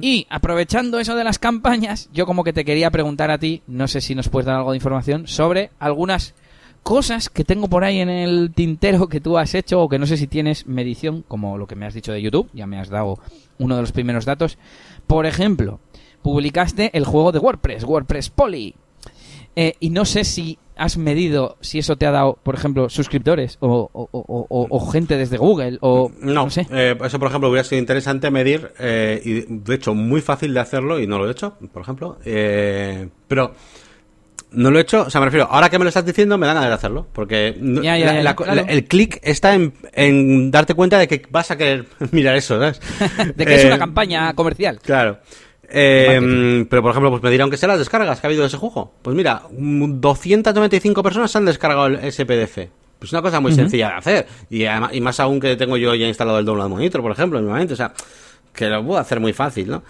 Y 0.00 0.26
aprovechando 0.30 1.00
eso 1.00 1.16
de 1.16 1.24
las 1.24 1.38
campañas, 1.38 2.08
yo 2.12 2.24
como 2.24 2.44
que 2.44 2.52
te 2.52 2.64
quería 2.64 2.90
preguntar 2.90 3.30
a 3.30 3.38
ti, 3.38 3.62
no 3.66 3.88
sé 3.88 4.00
si 4.00 4.14
nos 4.14 4.28
puedes 4.28 4.46
dar 4.46 4.56
algo 4.56 4.70
de 4.70 4.76
información, 4.76 5.26
sobre 5.26 5.70
algunas 5.78 6.34
cosas 6.82 7.28
que 7.28 7.44
tengo 7.44 7.68
por 7.68 7.84
ahí 7.84 8.00
en 8.00 8.08
el 8.08 8.52
tintero 8.54 9.08
que 9.08 9.20
tú 9.20 9.38
has 9.38 9.54
hecho 9.54 9.80
o 9.80 9.88
que 9.88 9.98
no 9.98 10.06
sé 10.06 10.16
si 10.16 10.26
tienes 10.26 10.66
medición, 10.66 11.24
como 11.26 11.58
lo 11.58 11.66
que 11.66 11.76
me 11.76 11.86
has 11.86 11.94
dicho 11.94 12.12
de 12.12 12.22
YouTube, 12.22 12.48
ya 12.52 12.66
me 12.66 12.78
has 12.78 12.88
dado 12.88 13.18
uno 13.58 13.76
de 13.76 13.82
los 13.82 13.92
primeros 13.92 14.24
datos. 14.24 14.58
Por 15.06 15.26
ejemplo, 15.26 15.80
publicaste 16.22 16.90
el 16.96 17.04
juego 17.04 17.32
de 17.32 17.38
WordPress, 17.38 17.84
WordPress 17.84 18.30
Poly. 18.30 18.74
Eh, 19.56 19.74
y 19.80 19.90
no 19.90 20.04
sé 20.04 20.24
si 20.24 20.58
has 20.76 20.96
medido 20.96 21.58
si 21.60 21.78
eso 21.78 21.96
te 21.96 22.06
ha 22.06 22.10
dado, 22.10 22.38
por 22.42 22.54
ejemplo, 22.54 22.88
suscriptores 22.88 23.58
o, 23.60 24.90
gente 24.92 25.18
desde 25.18 25.36
Google 25.36 25.78
o 25.82 26.10
no, 26.20 26.48
sé. 26.48 26.66
Eh, 26.70 26.96
eso, 27.04 27.18
por 27.18 27.28
ejemplo, 27.28 27.50
hubiera 27.50 27.64
sido 27.64 27.80
interesante 27.80 28.30
medir 28.30 28.72
eh, 28.78 29.20
y 29.24 29.40
de 29.46 29.74
hecho 29.74 29.94
muy 29.94 30.20
fácil 30.22 30.54
de 30.54 30.60
hacerlo 30.60 31.00
y 31.00 31.06
no 31.06 31.18
lo 31.18 31.28
he 31.28 31.32
hecho, 31.32 31.58
por 31.72 31.82
ejemplo. 31.82 32.18
pero 32.24 33.52
no 34.52 34.70
lo 34.70 34.78
he 34.78 34.82
hecho, 34.82 35.02
o 35.02 35.10
sea, 35.10 35.20
me 35.20 35.26
refiero, 35.26 35.46
ahora 35.50 35.68
que 35.68 35.78
me 35.78 35.84
lo 35.84 35.88
estás 35.88 36.04
diciendo, 36.04 36.36
me 36.38 36.46
dan 36.46 36.56
ganas 36.56 36.70
de 36.70 36.74
hacerlo. 36.74 37.06
Porque 37.12 37.48
el 37.48 38.84
clic 38.86 39.20
está 39.22 39.54
en, 39.54 40.50
darte 40.50 40.74
cuenta 40.74 40.98
de 40.98 41.08
que 41.08 41.22
vas 41.30 41.50
a 41.50 41.56
querer 41.56 41.86
mirar 42.10 42.36
eso, 42.36 42.58
¿sabes? 42.58 42.80
de 43.36 43.46
que 43.46 43.54
es 43.54 43.64
una 43.64 43.76
eh, 43.76 43.78
campaña 43.78 44.34
comercial. 44.34 44.80
Claro. 44.80 45.18
Eh, 45.72 46.66
pero, 46.68 46.82
por 46.82 46.90
ejemplo, 46.90 47.10
pues 47.10 47.22
me 47.22 47.30
dirán 47.30 47.48
que 47.48 47.56
sean 47.56 47.70
las 47.70 47.78
descargas 47.78 48.20
que 48.20 48.26
ha 48.26 48.28
habido 48.28 48.42
de 48.42 48.48
ese 48.48 48.56
juego. 48.56 48.94
Pues 49.02 49.14
mira, 49.14 49.42
295 49.50 51.02
personas 51.02 51.34
han 51.36 51.44
descargado 51.44 51.88
ese 51.88 52.26
PDF. 52.26 52.68
Pues 52.98 53.12
una 53.12 53.22
cosa 53.22 53.40
muy 53.40 53.52
sencilla 53.52 53.88
de 53.88 53.94
hacer. 53.94 54.26
Y, 54.50 54.64
y 54.66 55.00
más 55.00 55.20
aún 55.20 55.40
que 55.40 55.56
tengo 55.56 55.76
yo 55.76 55.94
ya 55.94 56.06
instalado 56.06 56.38
el 56.38 56.44
Download 56.44 56.68
Monitor, 56.68 57.00
por 57.00 57.12
ejemplo, 57.12 57.38
en 57.38 57.46
momento. 57.46 57.74
O 57.74 57.76
sea, 57.76 57.92
que 58.52 58.68
lo 58.68 58.84
puedo 58.84 58.98
hacer 58.98 59.20
muy 59.20 59.32
fácil, 59.32 59.70
¿no? 59.70 59.82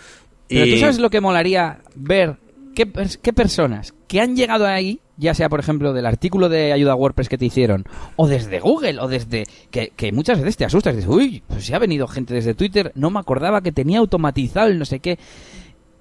Pero 0.49 0.67
tú 0.67 0.81
sabes 0.81 0.99
lo 0.99 1.11
que 1.11 1.21
molaría 1.21 1.79
ver 1.95 2.37
¿qué, 2.75 3.33
personas 3.33 3.95
que 4.11 4.21
han 4.21 4.35
llegado 4.35 4.67
ahí, 4.67 4.99
ya 5.17 5.35
sea 5.35 5.49
por 5.49 5.61
ejemplo 5.61 5.93
del 5.93 6.05
artículo 6.05 6.49
de 6.49 6.73
ayuda 6.73 6.91
a 6.91 6.97
WordPress 6.97 7.29
que 7.29 7.39
te 7.39 7.45
hicieron, 7.45 7.85
o 8.17 8.27
desde 8.27 8.59
Google, 8.59 8.99
o 8.99 9.07
desde. 9.07 9.47
que, 9.71 10.11
muchas 10.13 10.41
veces 10.41 10.57
te 10.57 10.65
asustas, 10.65 10.97
dices, 10.97 11.09
uy, 11.09 11.45
pues 11.47 11.65
si 11.65 11.75
ha 11.75 11.79
venido 11.79 12.09
gente 12.09 12.35
desde 12.35 12.55
Twitter, 12.55 12.91
no 12.97 13.11
me 13.11 13.21
acordaba 13.21 13.61
que 13.61 13.71
tenía 13.71 14.01
automatizado 14.01 14.67
el 14.67 14.81
no 14.81 14.85
sé 14.85 14.99
qué. 14.99 15.17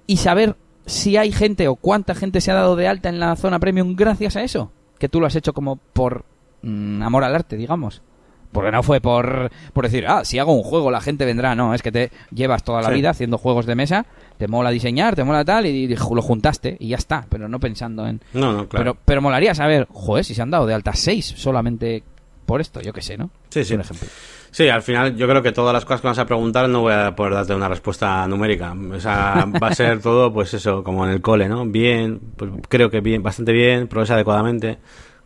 Y 0.08 0.16
saber 0.16 0.56
si 0.86 1.18
hay 1.18 1.30
gente 1.30 1.68
o 1.68 1.76
cuánta 1.76 2.16
gente 2.16 2.40
se 2.40 2.50
ha 2.50 2.54
dado 2.54 2.74
de 2.74 2.88
alta 2.88 3.10
en 3.10 3.20
la 3.20 3.36
zona 3.36 3.60
premium 3.60 3.94
gracias 3.94 4.34
a 4.34 4.42
eso. 4.42 4.72
Que 4.98 5.08
tú 5.08 5.20
lo 5.20 5.28
has 5.28 5.36
hecho 5.36 5.52
como 5.52 5.76
por 5.76 6.24
mm, 6.62 7.02
amor 7.02 7.22
al 7.22 7.36
arte, 7.36 7.56
digamos. 7.56 8.02
Porque 8.50 8.72
no 8.72 8.82
fue 8.82 9.00
por, 9.00 9.52
por 9.72 9.84
decir, 9.84 10.06
ah, 10.08 10.24
si 10.24 10.40
hago 10.40 10.52
un 10.52 10.64
juego 10.64 10.90
la 10.90 11.00
gente 11.00 11.24
vendrá. 11.24 11.54
No, 11.54 11.74
es 11.74 11.82
que 11.82 11.92
te 11.92 12.10
llevas 12.34 12.64
toda 12.64 12.82
la 12.82 12.90
vida 12.90 13.10
haciendo 13.10 13.38
juegos 13.38 13.66
de 13.66 13.76
mesa, 13.76 14.06
te 14.40 14.48
mola 14.48 14.70
diseñar, 14.70 15.14
te 15.14 15.22
mola 15.22 15.44
tal, 15.44 15.66
y, 15.66 15.86
lo 15.86 16.22
juntaste 16.22 16.74
y 16.80 16.88
ya 16.88 16.96
está. 16.96 17.26
Pero 17.28 17.46
no 17.46 17.60
pensando 17.60 18.06
en. 18.06 18.22
No, 18.32 18.54
no, 18.54 18.68
claro. 18.70 18.94
Pero, 18.94 18.96
pero 19.04 19.20
molaría 19.20 19.54
saber, 19.54 19.86
joder, 19.90 20.24
si 20.24 20.34
se 20.34 20.40
han 20.40 20.50
dado 20.50 20.64
de 20.64 20.72
alta 20.72 20.94
seis 20.94 21.26
solamente 21.36 22.02
por 22.46 22.62
esto, 22.62 22.80
yo 22.80 22.94
qué 22.94 23.02
sé, 23.02 23.18
¿no? 23.18 23.28
Sí, 23.50 23.66
sí. 23.66 23.74
ejemplo. 23.74 24.08
Sí, 24.50 24.66
al 24.70 24.80
final 24.80 25.14
yo 25.14 25.28
creo 25.28 25.42
que 25.42 25.52
todas 25.52 25.74
las 25.74 25.84
cosas 25.84 26.00
que 26.00 26.06
vas 26.06 26.18
a 26.18 26.24
preguntar 26.24 26.70
no 26.70 26.80
voy 26.80 26.94
a 26.94 27.14
poder 27.14 27.34
darte 27.34 27.54
una 27.54 27.68
respuesta 27.68 28.26
numérica. 28.26 28.72
O 28.72 28.98
sea, 28.98 29.46
va 29.62 29.68
a 29.68 29.74
ser 29.74 30.00
todo, 30.00 30.32
pues 30.32 30.54
eso, 30.54 30.82
como 30.82 31.04
en 31.04 31.12
el 31.12 31.20
cole, 31.20 31.46
¿no? 31.46 31.66
Bien, 31.66 32.18
pues 32.34 32.50
creo 32.66 32.88
que 32.88 33.00
bien, 33.00 33.22
bastante 33.22 33.52
bien, 33.52 33.88
progresa 33.88 34.14
adecuadamente, 34.14 34.78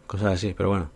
cosas 0.08 0.32
así, 0.32 0.54
pero 0.56 0.70
bueno. 0.70 0.90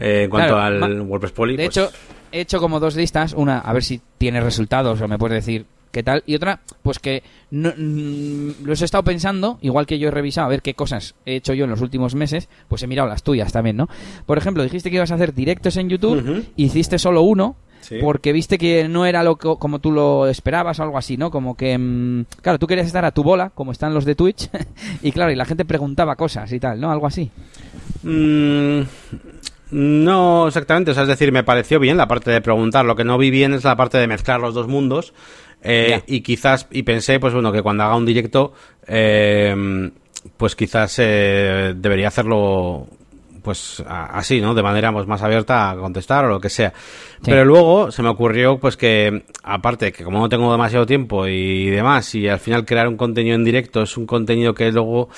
Eh, 0.00 0.24
en 0.24 0.30
cuanto 0.30 0.58
al 0.58 1.02
WordPress 1.02 1.32
Poly. 1.32 1.56
De 1.56 1.66
pues 1.66 1.76
hecho, 1.76 1.92
he 2.32 2.40
hecho 2.40 2.58
como 2.58 2.80
dos 2.80 2.96
listas. 2.96 3.34
Una, 3.34 3.60
a 3.60 3.72
ver 3.72 3.84
si 3.84 4.00
tiene 4.18 4.40
resultados 4.40 5.00
o 5.00 5.06
me 5.06 5.16
puedes 5.16 5.46
decir 5.46 5.64
qué 5.92 6.02
tal. 6.02 6.24
Y 6.26 6.34
otra, 6.34 6.60
pues 6.82 6.98
que 6.98 7.22
no, 7.50 7.72
mm, 7.76 8.64
los 8.64 8.82
he 8.82 8.84
estado 8.84 9.04
pensando, 9.04 9.58
igual 9.62 9.86
que 9.86 9.98
yo 9.98 10.08
he 10.08 10.10
revisado 10.10 10.46
a 10.46 10.50
ver 10.50 10.62
qué 10.62 10.74
cosas 10.74 11.14
he 11.24 11.36
hecho 11.36 11.54
yo 11.54 11.64
en 11.64 11.70
los 11.70 11.80
últimos 11.80 12.14
meses, 12.14 12.48
pues 12.68 12.82
he 12.82 12.86
mirado 12.88 13.08
las 13.08 13.22
tuyas 13.22 13.52
también, 13.52 13.76
¿no? 13.76 13.88
Por 14.26 14.38
ejemplo, 14.38 14.62
dijiste 14.64 14.90
que 14.90 14.96
ibas 14.96 15.12
a 15.12 15.14
hacer 15.14 15.34
directos 15.34 15.76
en 15.76 15.88
YouTube, 15.88 16.46
hiciste 16.56 16.98
solo 16.98 17.22
uno. 17.22 17.56
Porque 18.00 18.32
viste 18.32 18.58
que 18.58 18.88
no 18.88 19.06
era 19.06 19.24
lo 19.24 19.36
como 19.36 19.80
tú 19.80 19.90
lo 19.90 20.28
esperabas 20.28 20.78
o 20.78 20.84
algo 20.84 20.96
así, 20.96 21.16
¿no? 21.16 21.32
Como 21.32 21.56
que, 21.56 21.76
mm, 21.76 22.26
claro, 22.40 22.60
tú 22.60 22.68
querías 22.68 22.86
estar 22.86 23.04
a 23.04 23.10
tu 23.10 23.24
bola, 23.24 23.50
como 23.50 23.72
están 23.72 23.92
los 23.92 24.04
de 24.04 24.14
Twitch, 24.14 24.48
y 25.02 25.10
claro, 25.10 25.32
y 25.32 25.34
la 25.34 25.44
gente 25.44 25.64
preguntaba 25.64 26.14
cosas 26.14 26.52
y 26.52 26.60
tal, 26.60 26.80
¿no? 26.80 26.92
Algo 26.92 27.08
así. 27.08 27.28
Mm, 28.04 28.82
no, 29.72 30.48
exactamente. 30.48 30.90
O 30.90 30.94
sea, 30.94 31.04
es 31.04 31.08
decir, 31.08 31.32
me 31.32 31.44
pareció 31.44 31.80
bien 31.80 31.96
la 31.96 32.06
parte 32.06 32.30
de 32.30 32.42
preguntar. 32.42 32.84
Lo 32.84 32.94
que 32.94 33.04
no 33.04 33.16
vi 33.16 33.30
bien 33.30 33.54
es 33.54 33.64
la 33.64 33.74
parte 33.74 33.98
de 33.98 34.06
mezclar 34.06 34.38
los 34.38 34.54
dos 34.54 34.68
mundos. 34.68 35.14
Eh, 35.62 36.02
y 36.06 36.20
quizás, 36.20 36.66
y 36.70 36.82
pensé, 36.82 37.20
pues 37.20 37.32
bueno, 37.32 37.52
que 37.52 37.62
cuando 37.62 37.84
haga 37.84 37.96
un 37.96 38.06
directo, 38.06 38.52
eh, 38.86 39.90
pues 40.36 40.56
quizás 40.56 40.96
eh, 40.98 41.74
debería 41.76 42.08
hacerlo 42.08 42.88
pues 43.42 43.82
así, 43.86 44.40
¿no? 44.40 44.54
De 44.54 44.62
manera 44.62 44.92
pues, 44.92 45.06
más 45.06 45.20
abierta 45.22 45.70
a 45.70 45.76
contestar 45.76 46.24
o 46.26 46.28
lo 46.28 46.40
que 46.40 46.48
sea. 46.48 46.72
Pero 47.24 47.44
luego 47.44 47.90
se 47.90 48.02
me 48.02 48.08
ocurrió 48.08 48.58
pues 48.58 48.76
que 48.76 49.24
aparte 49.42 49.92
que 49.92 50.04
como 50.04 50.20
no 50.20 50.28
tengo 50.28 50.50
demasiado 50.52 50.86
tiempo 50.86 51.26
y 51.26 51.68
demás 51.68 52.14
y 52.14 52.28
al 52.28 52.38
final 52.38 52.64
crear 52.64 52.86
un 52.88 52.96
contenido 52.96 53.34
en 53.34 53.44
directo 53.44 53.82
es 53.82 53.96
un 53.96 54.06
contenido 54.06 54.54
que 54.54 54.70
luego 54.70 55.08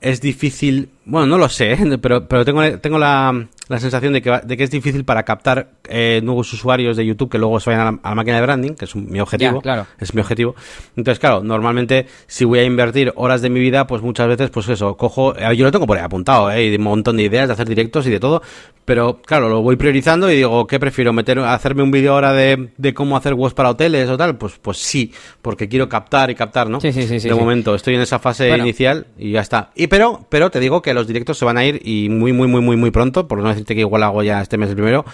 es 0.00 0.20
difícil, 0.20 0.90
bueno, 1.06 1.26
no 1.28 1.38
lo 1.38 1.48
sé, 1.48 1.78
pero, 2.02 2.26
pero 2.26 2.44
tengo, 2.44 2.78
tengo 2.78 2.98
la, 2.98 3.46
la 3.68 3.80
sensación 3.80 4.12
de 4.12 4.20
que, 4.20 4.40
de 4.44 4.56
que 4.56 4.64
es 4.64 4.70
difícil 4.70 5.04
para 5.04 5.22
captar 5.22 5.70
eh, 5.88 6.20
nuevos 6.22 6.52
usuarios 6.52 6.96
de 6.96 7.06
YouTube 7.06 7.30
que 7.30 7.38
luego 7.38 7.60
se 7.60 7.70
vayan 7.70 8.00
a 8.02 8.08
la, 8.08 8.14
máquina 8.14 8.36
de 8.36 8.42
branding, 8.42 8.72
que 8.74 8.84
es 8.86 8.96
mi 8.96 9.20
objetivo. 9.20 9.60
claro. 9.60 9.86
Es 9.98 10.14
mi 10.14 10.20
objetivo. 10.20 10.56
Entonces, 10.96 11.20
claro, 11.20 11.42
normalmente 11.42 12.06
si 12.26 12.44
voy 12.44 12.58
a 12.58 12.64
invertir 12.64 13.12
horas 13.14 13.40
de 13.40 13.50
mi 13.50 13.60
vida, 13.60 13.86
pues 13.86 14.02
muchas 14.02 14.26
veces, 14.26 14.50
pues 14.50 14.68
eso, 14.68 14.96
cojo, 14.96 15.34
yo 15.52 15.64
lo 15.64 15.72
tengo 15.72 15.86
por 15.86 15.96
ahí 15.96 16.04
apuntado, 16.04 16.50
¿eh? 16.50 16.66
Y 16.66 16.74
un 16.74 16.82
montón 16.82 17.16
de 17.16 17.22
ideas 17.22 17.46
de 17.46 17.54
hacer 17.54 17.68
directos 17.68 18.06
y 18.06 18.10
de 18.10 18.18
todo, 18.18 18.42
pero 18.84 19.20
claro, 19.20 19.48
lo 19.48 19.62
voy 19.62 19.76
priorizando 19.76 20.30
y 20.30 20.36
digo, 20.36 20.66
¿qué 20.66 20.78
prefiero? 20.78 21.12
¿Meter, 21.12 21.40
hacerme 21.40 21.82
un 21.82 21.90
vídeo 21.90 22.14
ahora 22.14 22.32
de, 22.32 22.70
de 22.76 22.94
cómo 22.94 23.16
hacer 23.16 23.34
webs 23.34 23.52
para 23.52 23.70
hoteles 23.70 24.08
o 24.08 24.16
tal? 24.16 24.36
Pues, 24.36 24.58
pues 24.62 24.78
sí, 24.78 25.12
porque 25.42 25.68
quiero 25.68 25.88
captar 25.88 26.30
y 26.30 26.34
captar, 26.34 26.70
¿no? 26.70 26.80
Sí, 26.80 26.92
sí, 26.92 27.20
sí. 27.20 27.28
de 27.28 27.34
momento, 27.34 27.74
estoy 27.74 27.96
en 27.96 28.00
esa 28.00 28.20
fase 28.20 28.56
inicial 28.56 29.08
y 29.18 29.32
ya 29.32 29.40
está. 29.40 29.70
Y 29.74 29.88
pero, 29.88 30.26
pero 30.28 30.50
te 30.50 30.60
digo 30.60 30.82
que 30.82 30.94
los 30.96 31.06
directos 31.06 31.38
se 31.38 31.44
van 31.44 31.56
a 31.56 31.64
ir 31.64 31.80
y 31.84 32.08
muy, 32.08 32.32
muy, 32.32 32.48
muy, 32.48 32.60
muy, 32.60 32.76
muy 32.76 32.90
pronto, 32.90 33.28
por 33.28 33.38
no 33.38 33.48
decirte 33.48 33.74
que 33.74 33.82
igual 33.82 34.02
hago 34.02 34.22
ya 34.22 34.40
este 34.40 34.58
mes 34.58 34.70
el 34.70 34.74
primero, 34.74 35.04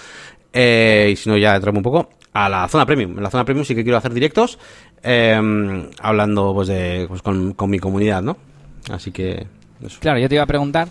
eh, 0.52 1.10
y 1.12 1.16
si 1.16 1.28
no 1.28 1.36
ya 1.36 1.58
traigo 1.60 1.78
un 1.78 1.82
poco, 1.82 2.10
a 2.32 2.48
la 2.48 2.66
zona 2.68 2.86
premium. 2.86 3.18
En 3.18 3.22
la 3.22 3.30
zona 3.30 3.44
premium 3.44 3.64
sí 3.64 3.74
que 3.74 3.82
quiero 3.82 3.98
hacer 3.98 4.14
directos, 4.14 4.58
eh, 5.02 5.88
hablando 6.00 6.54
pues 6.54 6.68
de, 6.68 7.04
pues 7.08 7.20
con, 7.20 7.52
con 7.52 7.68
mi 7.68 7.78
comunidad, 7.78 8.22
¿no? 8.22 8.36
Así 8.90 9.12
que... 9.12 9.46
Claro, 10.00 10.18
yo 10.20 10.28
te 10.28 10.36
iba 10.36 10.44
a 10.44 10.46
preguntar 10.46 10.88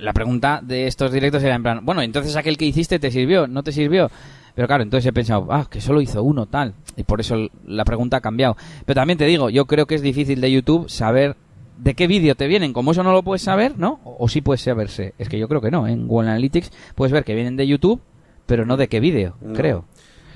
la 0.00 0.12
pregunta 0.12 0.60
de 0.62 0.86
estos 0.86 1.12
directos 1.12 1.42
era 1.42 1.54
en 1.54 1.62
plan, 1.62 1.80
bueno, 1.84 2.02
entonces 2.02 2.36
aquel 2.36 2.56
que 2.56 2.66
hiciste 2.66 2.98
te 2.98 3.10
sirvió, 3.10 3.46
no 3.46 3.62
te 3.62 3.72
sirvió. 3.72 4.10
Pero 4.54 4.66
claro, 4.66 4.82
entonces 4.82 5.06
he 5.06 5.12
pensado, 5.12 5.46
ah, 5.50 5.66
que 5.70 5.80
solo 5.80 6.00
hizo 6.00 6.22
uno, 6.22 6.46
tal. 6.46 6.74
Y 6.96 7.04
por 7.04 7.20
eso 7.20 7.36
la 7.66 7.84
pregunta 7.84 8.18
ha 8.18 8.20
cambiado. 8.20 8.56
Pero 8.84 9.00
también 9.00 9.16
te 9.16 9.24
digo, 9.24 9.48
yo 9.48 9.66
creo 9.66 9.86
que 9.86 9.94
es 9.94 10.02
difícil 10.02 10.40
de 10.40 10.50
YouTube 10.50 10.90
saber 10.90 11.36
de 11.82 11.94
qué 11.94 12.06
vídeo 12.06 12.34
te 12.34 12.46
vienen. 12.46 12.72
Como 12.72 12.92
eso 12.92 13.02
no 13.02 13.12
lo 13.12 13.22
puedes 13.22 13.42
saber, 13.42 13.78
¿no? 13.78 14.00
O, 14.04 14.28
sí 14.28 14.40
puedes 14.40 14.62
saberse. 14.62 15.14
Es 15.18 15.28
que 15.28 15.38
yo 15.38 15.48
creo 15.48 15.60
que 15.60 15.70
no. 15.70 15.86
En 15.86 16.06
Google 16.06 16.30
Analytics 16.30 16.70
puedes 16.94 17.12
ver 17.12 17.24
que 17.24 17.34
vienen 17.34 17.56
de 17.56 17.66
YouTube, 17.66 18.00
pero 18.46 18.66
no 18.66 18.76
de 18.76 18.88
qué 18.88 19.00
vídeo, 19.00 19.36
creo. 19.54 19.84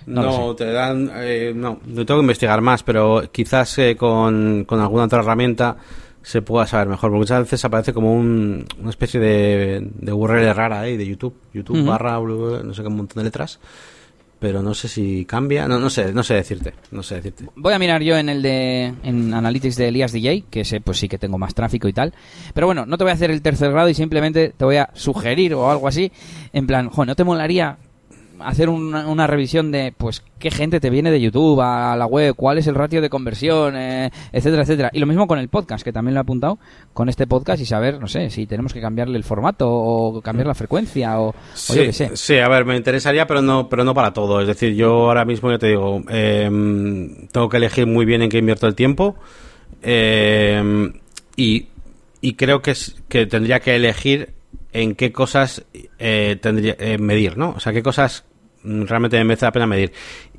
No, 0.07 0.55
te 0.55 0.71
dan. 0.71 1.11
Eh, 1.15 1.53
no, 1.55 1.81
no 1.87 2.07
tengo 2.07 2.21
que 2.21 2.25
investigar 2.25 2.61
más, 2.61 2.83
pero 2.83 3.23
quizás 3.33 3.79
eh, 3.79 3.97
con, 3.97 4.65
con 4.67 4.81
alguna 4.81 5.05
otra 5.05 5.21
herramienta 5.21 5.77
se 6.25 6.41
pueda 6.41 6.67
saber 6.67 6.89
mejor, 6.89 7.11
porque 7.11 7.19
muchas 7.19 7.41
veces 7.41 7.65
aparece 7.65 7.93
como 7.93 8.15
un, 8.15 8.65
una 8.81 8.91
especie 8.91 9.21
de, 9.21 9.87
de 9.95 10.13
URL 10.13 10.55
rara 10.55 10.81
ahí 10.81 10.97
de 10.97 11.07
YouTube, 11.07 11.37
YouTube 11.53 11.85
barra, 11.85 12.19
no 12.19 12.73
sé 12.73 12.81
qué, 12.81 12.89
un 12.89 12.97
montón 12.97 13.21
de 13.21 13.25
letras, 13.25 13.61
pero 14.45 14.63
no 14.63 14.75
sé 14.75 14.89
si 14.89 15.25
cambia, 15.25 15.67
no, 15.67 15.79
no 15.79 15.89
sé, 15.89 16.13
no 16.13 16.23
sé 16.23 16.35
decirte, 16.35 16.75
no 16.91 17.03
sé 17.03 17.15
decirte. 17.15 17.47
Voy 17.57 17.73
a 17.73 17.79
mirar 17.79 18.03
yo 18.03 18.19
en 18.19 18.29
el 18.29 18.43
de, 18.43 18.93
en 19.03 19.33
Analytics 19.33 19.77
de 19.77 19.89
Elias 19.89 20.13
DJ, 20.13 20.45
que 20.51 20.67
sé, 20.67 20.83
pues 20.83 20.99
sí 20.99 21.09
que 21.09 21.17
tengo 21.17 21.39
más 21.39 21.55
tráfico 21.55 21.89
y 21.89 21.95
tal, 21.95 22.13
pero 22.53 22.67
bueno, 22.67 22.85
no 22.85 22.99
te 22.99 23.05
voy 23.05 23.13
a 23.13 23.15
hacer 23.15 23.31
el 23.31 23.41
tercer 23.41 23.73
grado 23.73 23.89
y 23.89 23.95
simplemente 23.95 24.53
te 24.55 24.65
voy 24.67 24.77
a 24.77 24.91
sugerir 24.93 25.55
o 25.55 25.71
algo 25.71 25.89
así, 25.89 26.13
en 26.53 26.67
plan, 26.67 26.91
jo, 26.91 27.07
¿no 27.07 27.17
te 27.17 27.25
molaría 27.25 27.79
hacer 28.45 28.69
una, 28.69 29.09
una, 29.09 29.27
revisión 29.27 29.73
de 29.73 29.93
pues 29.97 30.23
qué 30.39 30.51
gente 30.51 30.81
te 30.81 30.91
viene 30.91 31.11
de 31.11 31.21
YouTube 31.21 31.61
a 31.61 31.97
la 31.97 32.07
web, 32.07 32.35
cuál 32.37 32.59
es 32.59 32.67
el 32.67 32.75
ratio 32.75 33.01
de 33.01 33.11
conversión, 33.11 33.77
eh, 33.77 34.11
etcétera, 34.33 34.63
etcétera. 34.63 34.91
Y 34.93 35.01
lo 35.01 35.07
mismo 35.07 35.27
con 35.27 35.39
el 35.39 35.49
podcast, 35.49 35.85
que 35.85 35.93
también 35.93 36.15
lo 36.15 36.21
he 36.21 36.23
apuntado 36.23 36.59
con 36.93 37.09
este 37.09 37.27
podcast 37.27 37.61
y 37.61 37.67
saber, 37.67 38.01
no 38.01 38.07
sé, 38.07 38.31
si 38.31 38.47
tenemos 38.47 38.73
que 38.73 38.81
cambiarle 38.81 39.17
el 39.17 39.25
formato 39.25 39.69
o 39.71 40.21
cambiar 40.21 40.47
la 40.47 40.55
frecuencia 40.55 41.21
o, 41.21 41.35
sí, 41.55 41.77
yo 41.77 41.83
qué 41.83 41.93
sé. 41.93 42.17
Sí, 42.17 42.39
a 42.39 42.49
ver, 42.49 42.65
me 42.65 42.77
interesaría, 42.77 43.27
pero 43.27 43.43
no, 43.43 43.69
pero 43.69 43.85
no 43.85 43.95
para 43.95 44.13
todo. 44.13 44.41
Es 44.41 44.47
decir, 44.47 44.75
yo 44.75 45.09
ahora 45.09 45.25
mismo 45.25 45.51
ya 45.51 45.59
te 45.59 45.69
digo, 45.69 46.03
eh, 46.09 46.49
tengo 47.33 47.49
que 47.49 47.57
elegir 47.57 47.87
muy 47.87 48.05
bien 48.05 48.23
en 48.23 48.29
qué 48.29 48.39
invierto 48.39 48.67
el 48.67 48.75
tiempo 48.75 49.17
eh, 49.83 50.93
y, 51.37 51.67
y 52.21 52.35
creo 52.35 52.63
que, 52.63 52.71
es, 52.71 52.97
que 53.09 53.27
tendría 53.27 53.61
que 53.61 53.77
elegir 53.77 54.35
en 54.73 54.95
qué 54.95 55.13
cosas 55.13 55.65
eh, 55.99 56.37
tendría 56.41 56.77
eh, 56.79 56.99
medir, 56.99 57.37
¿no? 57.39 57.55
O 57.57 57.61
sea, 57.61 57.73
qué 57.73 57.83
cosas 57.83 58.25
realmente 58.65 59.17
me 59.19 59.25
merece 59.25 59.47
la 59.47 59.53
pena 59.53 59.67
medir. 59.67 59.93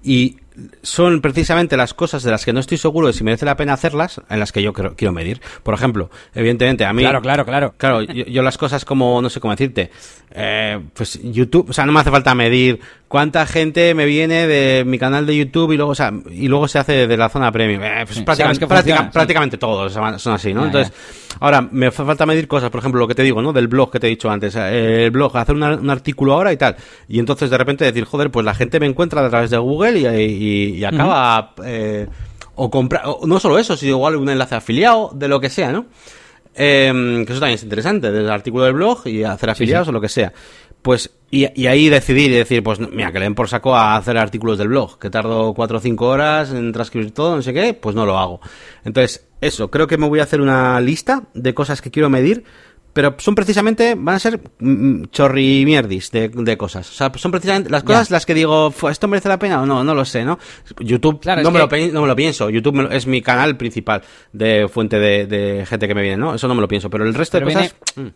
Y 0.04 0.38
son 0.82 1.22
precisamente 1.22 1.78
las 1.78 1.94
cosas 1.94 2.24
de 2.24 2.32
las 2.32 2.46
que 2.46 2.54
no 2.54 2.60
estoy 2.60 2.78
seguro 2.78 3.08
de 3.08 3.14
si 3.14 3.24
merece 3.24 3.46
la 3.46 3.56
pena 3.56 3.74
hacerlas, 3.74 4.22
en 4.30 4.40
las 4.40 4.52
que 4.52 4.62
yo 4.62 4.74
quiero 4.74 5.12
medir. 5.12 5.42
Por 5.64 5.74
ejemplo, 5.74 6.10
evidentemente, 6.34 6.86
a 6.86 6.94
mí. 6.94 7.02
Claro, 7.02 7.22
claro, 7.22 7.46
claro. 7.46 7.74
Claro, 7.78 8.02
yo, 8.02 8.42
las 8.42 8.58
cosas 8.58 8.86
como, 8.86 9.22
no 9.22 9.30
sé 9.30 9.40
cómo 9.40 9.54
decirte, 9.54 9.92
eh, 10.32 10.80
pues 10.94 11.20
YouTube, 11.24 11.70
o 11.70 11.74
sea, 11.74 11.86
no 11.86 11.92
me 11.92 12.00
hace 12.00 12.12
falta 12.12 12.36
medir 12.36 12.80
cuánta 13.08 13.46
gente 13.46 13.94
me 13.94 14.06
viene 14.06 14.48
de 14.48 14.84
mi 14.86 14.98
canal 14.98 15.26
de 15.26 15.38
YouTube 15.38 15.72
y 15.72 15.78
luego, 15.78 15.92
o 15.92 15.96
sea, 15.96 16.12
y 16.30 16.48
luego 16.48 16.68
se 16.68 16.80
hace 16.80 17.08
de 17.08 17.18
la 17.18 17.30
zona 17.30 17.52
premium. 17.52 17.82
Eh, 17.84 18.04
pues 18.06 18.20
prácticamente, 18.22 18.68
prácticamente 19.12 19.58
todos 19.58 19.94
son 19.94 20.34
así, 20.34 20.54
¿no? 20.54 20.66
Entonces, 20.66 20.92
ahora, 21.40 21.62
me 21.62 21.88
hace 21.88 22.04
falta 22.04 22.26
medir 22.26 22.48
cosas, 22.48 22.70
por 22.70 22.80
ejemplo, 22.80 23.00
lo 23.00 23.08
que 23.08 23.16
te 23.16 23.24
digo, 23.24 23.42
¿no? 23.42 23.54
Del 23.54 23.68
blog 23.68 23.92
que 23.92 24.00
te 24.00 24.08
he 24.08 24.10
dicho 24.10 24.30
antes, 24.30 24.56
eh, 24.56 25.06
el 25.06 25.12
blog, 25.12 25.38
hacer 25.38 25.56
un 25.56 25.90
artículo 25.90 26.34
ahora 26.34 26.52
y 26.52 26.58
tal. 26.58 26.76
Y 27.08 27.20
entonces 27.20 27.50
de 27.50 27.58
repente 27.58 27.86
decir, 27.86 28.06
joder, 28.06 28.32
pues 28.32 28.46
la 28.46 28.54
gente 28.54 28.80
me 28.80 28.86
encuentra 28.86 29.26
a 29.26 29.30
través 29.30 29.50
de 29.50 29.58
Google 29.58 30.00
y, 30.00 30.06
y, 30.06 30.45
acaba, 30.86 31.54
eh, 31.66 32.08
o 32.56 32.70
comprar, 32.70 33.04
no 33.26 33.40
solo 33.40 33.60
eso, 33.60 33.76
sino 33.76 33.92
igual 33.92 34.16
un 34.16 34.30
enlace 34.30 34.56
afiliado, 34.56 35.12
de 35.14 35.28
lo 35.28 35.40
que 35.40 35.50
sea, 35.50 35.72
¿no? 35.72 35.86
Eh, 36.56 37.24
que 37.26 37.34
eso 37.34 37.40
también 37.40 37.56
es 37.56 37.64
interesante, 37.64 38.12
desde 38.12 38.26
el 38.26 38.32
artículo 38.32 38.64
del 38.64 38.74
blog 38.74 39.08
y 39.08 39.24
hacer 39.24 39.50
afiliados 39.50 39.90
o 39.90 39.92
lo 39.92 40.00
que 40.00 40.10
sea. 40.10 40.32
Pues, 40.82 41.10
y, 41.32 41.48
y, 41.60 41.68
ahí 41.68 41.90
decidir 41.90 42.32
y 42.32 42.36
decir, 42.36 42.62
pues 42.62 42.80
mira, 42.80 43.12
que 43.12 43.20
le 43.20 43.26
den 43.26 43.36
por 43.36 43.50
saco 43.50 43.76
a 43.76 43.96
hacer 43.96 44.18
artículos 44.18 44.58
del 44.58 44.68
blog, 44.68 45.00
que 45.00 45.10
tardo 45.10 45.54
cuatro 45.54 45.80
o 45.80 45.82
cinco 45.82 46.08
horas 46.08 46.52
en 46.52 46.72
transcribir 46.72 47.12
todo, 47.12 47.36
no 47.36 47.42
sé 47.42 47.54
qué, 47.54 47.74
pues 47.74 47.96
no 47.96 48.06
lo 48.06 48.20
hago. 48.20 48.40
Entonces, 48.84 49.28
eso, 49.42 49.70
creo 49.72 49.88
que 49.88 49.98
me 49.98 50.08
voy 50.08 50.20
a 50.20 50.24
hacer 50.24 50.42
una 50.42 50.80
lista 50.80 51.24
de 51.34 51.54
cosas 51.54 51.82
que 51.82 51.92
quiero 51.92 52.10
medir 52.10 52.44
pero 52.96 53.14
son 53.18 53.36
precisamente, 53.36 53.94
van 53.98 54.16
a 54.16 54.20
ser 54.20 54.40
mm, 54.40 54.70
mm, 54.70 55.06
chorrimierdis 55.12 56.12
de, 56.12 56.30
de 56.30 56.58
cosas. 56.58 56.90
O 56.90 56.94
sea, 56.94 57.12
son 57.16 57.30
precisamente 57.30 57.70
las 57.70 57.84
cosas 57.84 58.10
las 58.10 58.26
que 58.26 58.34
digo, 58.34 58.74
¿esto 58.90 59.10
merece 59.10 59.28
la 59.28 59.38
pena 59.38 59.62
o 59.62 59.66
no? 59.66 59.84
No 59.84 59.94
lo 59.94 60.06
sé, 60.06 60.24
¿no? 60.24 60.40
YouTube 60.80 61.20
no, 61.26 61.52
me 61.52 61.60
lo, 61.60 61.68
no 61.92 62.02
me 62.04 62.08
lo 62.08 62.16
pienso. 62.16 62.50
YouTube 62.50 62.88
es 62.94 63.06
mi 63.06 63.22
canal 63.22 63.58
principal 63.58 64.02
de 64.32 64.70
fuente 64.70 64.98
de, 64.98 65.28
de, 65.28 65.66
gente 65.66 65.90
que 65.90 65.94
me 65.94 66.04
viene, 66.04 66.16
¿no? 66.16 66.36
Eso 66.36 66.48
no 66.48 66.56
me 66.56 66.62
lo 66.62 66.70
pienso. 66.70 66.90
Pero 66.90 67.04
el 67.04 67.14
resto 67.14 67.38
de 67.38 67.44
cosas... 67.44 67.76
Viene, 67.98 68.12
mm. 68.12 68.14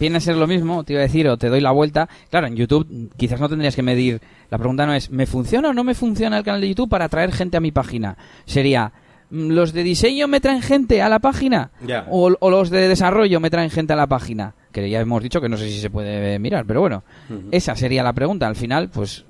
viene 0.00 0.16
a 0.16 0.20
ser 0.20 0.34
lo 0.34 0.48
mismo, 0.48 0.82
te 0.82 0.94
iba 0.94 1.02
a 1.02 1.06
decir, 1.06 1.28
o 1.28 1.36
te 1.36 1.48
doy 1.48 1.60
la 1.60 1.70
vuelta. 1.70 2.08
Claro, 2.30 2.48
en 2.48 2.56
YouTube 2.56 3.12
quizás 3.16 3.38
no 3.38 3.48
tendrías 3.48 3.76
que 3.76 3.82
medir... 3.84 4.20
La 4.50 4.58
pregunta 4.58 4.86
no 4.86 4.92
es, 4.92 5.08
¿me 5.10 5.26
funciona 5.26 5.68
o 5.68 5.72
no 5.72 5.84
me 5.84 5.94
funciona 5.94 6.38
el 6.38 6.42
canal 6.42 6.62
de 6.62 6.70
YouTube 6.70 6.90
para 6.90 7.04
atraer 7.04 7.30
gente 7.30 7.58
a 7.58 7.60
mi 7.60 7.70
página? 7.70 8.18
Sería 8.44 8.92
¿Los 9.30 9.72
de 9.72 9.84
diseño 9.84 10.26
me 10.26 10.40
traen 10.40 10.60
gente 10.60 11.02
a 11.02 11.08
la 11.08 11.20
página? 11.20 11.70
O, 12.08 12.30
los 12.50 12.70
de 12.70 12.88
desarrollo 12.88 13.40
me 13.40 13.50
traen 13.50 13.70
gente 13.70 13.92
a 13.92 13.96
la 13.96 14.06
página? 14.06 14.54
Que 14.72 14.88
ya 14.90 15.00
hemos 15.00 15.22
dicho 15.22 15.40
que 15.40 15.48
no 15.48 15.56
sé 15.56 15.68
si 15.68 15.80
se 15.80 15.90
puede 15.90 16.38
mirar, 16.38 16.64
pero 16.66 16.80
bueno, 16.80 17.04
esa 17.50 17.76
sería 17.76 18.02
la 18.02 18.12
pregunta. 18.12 18.46
Al 18.46 18.56
final, 18.56 18.88
pues 18.88 19.24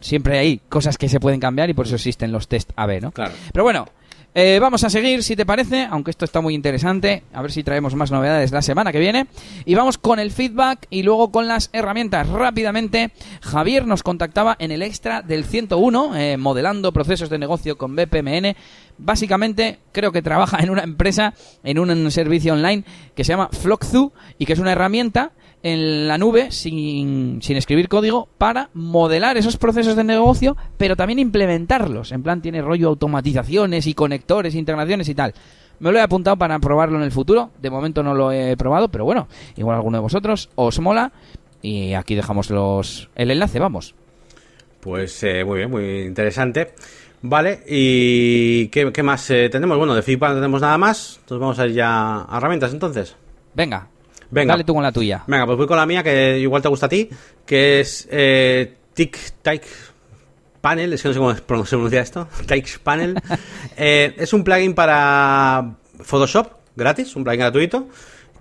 siempre 0.00 0.38
hay 0.38 0.60
cosas 0.68 0.98
que 0.98 1.08
se 1.08 1.20
pueden 1.20 1.40
cambiar 1.40 1.70
y 1.70 1.74
por 1.74 1.86
eso 1.86 1.94
existen 1.94 2.32
los 2.32 2.48
test 2.48 2.70
AB, 2.76 3.00
¿no? 3.00 3.12
Claro. 3.12 3.32
Pero 3.52 3.64
bueno, 3.64 3.86
eh, 4.34 4.58
vamos 4.60 4.82
a 4.82 4.88
seguir, 4.88 5.22
si 5.22 5.36
te 5.36 5.44
parece, 5.44 5.86
aunque 5.90 6.10
esto 6.10 6.24
está 6.24 6.40
muy 6.40 6.54
interesante. 6.54 7.22
A 7.34 7.42
ver 7.42 7.52
si 7.52 7.62
traemos 7.62 7.94
más 7.94 8.10
novedades 8.10 8.50
la 8.50 8.62
semana 8.62 8.90
que 8.90 8.98
viene. 8.98 9.26
Y 9.66 9.74
vamos 9.74 9.98
con 9.98 10.18
el 10.18 10.30
feedback 10.30 10.86
y 10.88 11.02
luego 11.02 11.30
con 11.30 11.48
las 11.48 11.68
herramientas. 11.74 12.28
Rápidamente, 12.28 13.10
Javier 13.42 13.86
nos 13.86 14.02
contactaba 14.02 14.56
en 14.58 14.70
el 14.70 14.80
extra 14.80 15.20
del 15.20 15.44
101, 15.44 16.16
eh, 16.16 16.36
modelando 16.38 16.92
procesos 16.92 17.28
de 17.28 17.38
negocio 17.38 17.76
con 17.76 17.94
BPMN. 17.94 18.56
Básicamente, 18.96 19.80
creo 19.92 20.12
que 20.12 20.22
trabaja 20.22 20.62
en 20.62 20.70
una 20.70 20.82
empresa, 20.82 21.34
en 21.62 21.78
un 21.78 22.10
servicio 22.10 22.54
online 22.54 22.84
que 23.14 23.24
se 23.24 23.32
llama 23.32 23.50
Flockzu 23.52 24.12
y 24.38 24.46
que 24.46 24.54
es 24.54 24.58
una 24.58 24.72
herramienta 24.72 25.32
en 25.62 26.08
la 26.08 26.18
nube 26.18 26.50
sin, 26.50 27.40
sin, 27.40 27.56
escribir 27.56 27.88
código 27.88 28.28
para 28.38 28.70
modelar 28.74 29.36
esos 29.36 29.56
procesos 29.56 29.96
de 29.96 30.04
negocio, 30.04 30.56
pero 30.76 30.96
también 30.96 31.18
implementarlos. 31.18 32.12
En 32.12 32.22
plan, 32.22 32.42
tiene 32.42 32.62
rollo 32.62 32.88
automatizaciones 32.88 33.86
y 33.86 33.94
conectores, 33.94 34.54
integraciones 34.54 35.08
y 35.08 35.14
tal. 35.14 35.34
Me 35.78 35.90
lo 35.90 35.98
he 35.98 36.02
apuntado 36.02 36.36
para 36.36 36.58
probarlo 36.58 36.98
en 36.98 37.04
el 37.04 37.12
futuro. 37.12 37.50
De 37.60 37.70
momento 37.70 38.02
no 38.02 38.14
lo 38.14 38.30
he 38.32 38.56
probado, 38.56 38.88
pero 38.88 39.04
bueno, 39.04 39.28
igual 39.56 39.76
alguno 39.76 39.98
de 39.98 40.02
vosotros 40.02 40.50
os 40.54 40.78
mola. 40.80 41.12
Y 41.60 41.94
aquí 41.94 42.14
dejamos 42.14 42.50
los, 42.50 43.08
el 43.14 43.30
enlace, 43.30 43.58
vamos. 43.58 43.94
Pues 44.80 45.22
eh, 45.22 45.44
muy 45.44 45.58
bien, 45.58 45.70
muy 45.70 46.00
interesante. 46.02 46.74
Vale, 47.22 47.62
¿y 47.68 48.66
qué, 48.68 48.92
qué 48.92 49.02
más 49.04 49.30
eh, 49.30 49.48
tenemos? 49.48 49.78
Bueno, 49.78 49.94
de 49.94 50.02
feedback 50.02 50.30
no 50.30 50.36
tenemos 50.36 50.60
nada 50.60 50.76
más. 50.76 51.18
Entonces 51.20 51.40
vamos 51.40 51.58
a 51.60 51.66
ir 51.66 51.72
ya 51.72 52.22
a 52.22 52.36
herramientas 52.36 52.72
entonces. 52.72 53.16
Venga, 53.54 53.88
Venga. 54.32 54.54
Dale 54.54 54.64
tú 54.64 54.74
con 54.74 54.82
la 54.82 54.90
tuya. 54.90 55.22
Venga, 55.26 55.44
pues 55.44 55.58
voy 55.58 55.66
con 55.66 55.76
la 55.76 55.84
mía, 55.84 56.02
que 56.02 56.38
igual 56.38 56.62
te 56.62 56.68
gusta 56.68 56.86
a 56.86 56.88
ti, 56.88 57.08
que 57.44 57.80
es 57.80 58.08
eh, 58.10 58.74
TikTok 58.94 59.62
Panel, 60.62 60.92
es 60.94 61.02
que 61.02 61.08
no 61.08 61.14
sé 61.14 61.20
cómo 61.20 61.34
se 61.34 61.42
pronuncia 61.42 62.00
esto, 62.00 62.26
TikTok 62.46 62.82
Panel. 62.82 63.14
eh, 63.76 64.14
es 64.16 64.32
un 64.32 64.42
plugin 64.42 64.74
para 64.74 65.74
Photoshop, 66.00 66.48
gratis, 66.74 67.14
un 67.14 67.24
plugin 67.24 67.40
gratuito, 67.40 67.88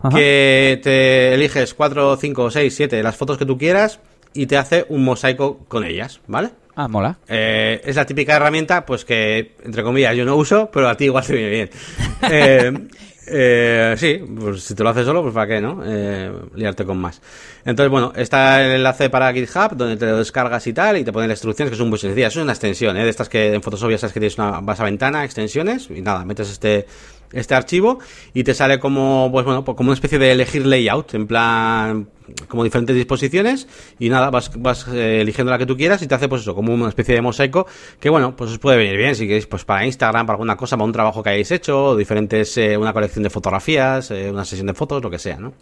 que 0.10 0.80
te 0.82 1.34
eliges 1.34 1.74
4, 1.74 2.16
5, 2.16 2.52
6, 2.52 2.74
7, 2.74 3.04
las 3.04 3.18
fotos 3.18 3.38
que 3.38 3.46
tú 3.46 3.58
quieras 3.58 4.00
y 4.34 4.46
te 4.46 4.58
hace 4.58 4.86
un 4.88 5.04
mosaico 5.04 5.60
con 5.68 5.84
ellas, 5.84 6.22
¿vale? 6.26 6.52
Ah, 6.76 6.88
mola. 6.88 7.18
Eh, 7.28 7.82
es 7.84 7.98
la 7.98 8.06
típica 8.06 8.38
herramienta, 8.38 8.86
pues 8.86 9.04
que, 9.04 9.56
entre 9.64 9.84
comillas, 9.84 10.16
yo 10.16 10.24
no 10.24 10.38
uso, 10.38 10.70
pero 10.72 10.88
a 10.88 10.96
ti 10.96 11.06
igual 11.06 11.26
te 11.26 11.34
viene 11.34 11.50
bien. 11.50 11.70
eh, 12.32 12.88
Eh, 13.34 13.96
sí, 13.98 14.22
pues 14.40 14.64
si 14.64 14.76
te 14.76 14.84
lo 14.84 14.90
haces 14.90 15.06
solo, 15.06 15.22
pues 15.22 15.34
para 15.34 15.48
qué, 15.48 15.62
¿no? 15.62 15.82
Eh, 15.86 16.32
liarte 16.56 16.84
con 16.84 16.98
más. 16.98 17.22
Entonces, 17.64 17.90
bueno, 17.90 18.12
está 18.16 18.66
el 18.66 18.74
enlace 18.74 19.10
para 19.10 19.32
GitHub, 19.32 19.78
donde 19.78 19.96
te 19.96 20.06
lo 20.06 20.18
descargas 20.18 20.68
y 20.68 20.74
tal, 20.74 20.98
y 20.98 21.04
te 21.06 21.14
ponen 21.14 21.30
las 21.30 21.38
instrucciones, 21.38 21.72
que 21.72 21.78
son 21.78 21.90
muy 21.90 21.98
sencillas. 21.98 22.36
Es 22.36 22.42
una 22.42 22.52
extensión, 22.52 22.98
¿eh? 22.98 23.04
De 23.04 23.10
estas 23.10 23.30
que 23.30 23.54
en 23.54 23.62
Photoshop 23.62 23.92
ya 23.92 23.98
sabes 23.98 24.14
que 24.14 24.20
tienes 24.20 24.38
una 24.38 24.60
vas 24.60 24.80
a 24.82 24.84
ventana, 24.84 25.24
extensiones, 25.24 25.90
y 25.90 26.02
nada, 26.02 26.26
metes 26.26 26.50
este 26.50 26.86
este 27.34 27.56
archivo 27.56 28.00
y 28.34 28.44
te 28.44 28.54
sale 28.54 28.80
como, 28.80 29.30
pues 29.32 29.46
bueno, 29.46 29.64
pues 29.64 29.76
como 29.76 29.90
una 29.90 29.96
especie 29.96 30.20
de 30.20 30.32
elegir 30.32 30.66
layout, 30.66 31.14
en 31.14 31.28
plan, 31.28 32.10
como 32.48 32.64
diferentes 32.64 32.96
disposiciones 32.96 33.68
y 34.00 34.10
nada, 34.10 34.30
vas, 34.30 34.52
vas 34.58 34.88
eh, 34.90 35.22
eligiendo 35.22 35.52
la 35.52 35.58
que 35.58 35.66
tú 35.66 35.76
quieras 35.76 36.02
y 36.02 36.08
te 36.08 36.16
hace 36.16 36.28
pues 36.28 36.42
eso, 36.42 36.56
como 36.56 36.74
una 36.74 36.90
especie 36.90 37.16
de 37.16 37.22
mosaico 37.22 37.68
que 38.00 38.10
bueno, 38.10 38.36
pues 38.36 38.52
os 38.52 38.60
puede 38.60 38.78
venir 38.78 38.98
bien 38.98 39.16
si 39.16 39.26
queréis 39.26 39.48
pues 39.48 39.66
para 39.66 39.86
Instagram, 39.86 40.26
para 40.26 40.36
alguna 40.36 40.56
cosa, 40.56 40.78
para 40.78 40.86
un 40.86 40.92
trabajo 40.92 41.24
que 41.24 41.30
hayáis 41.30 41.52
hecho, 41.52 41.96
diferentes, 41.96 42.58
eh, 42.58 42.78
una 42.78 42.94
colección 42.94 43.21
de 43.24 43.30
fotografías, 43.30 44.12
eh, 44.12 44.32
una 44.32 44.46
sesión 44.46 44.68
de 44.68 44.74
fotos, 44.74 45.02
lo 45.02 45.10
que 45.10 45.20
sea, 45.20 45.38
¿no? 45.38 45.54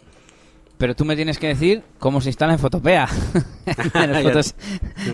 Pero 0.80 0.96
tú 0.96 1.04
me 1.04 1.14
tienes 1.14 1.38
que 1.38 1.48
decir 1.48 1.82
cómo 1.98 2.22
se 2.22 2.30
instala 2.30 2.54
en 2.54 2.58
Fotopea. 2.58 3.06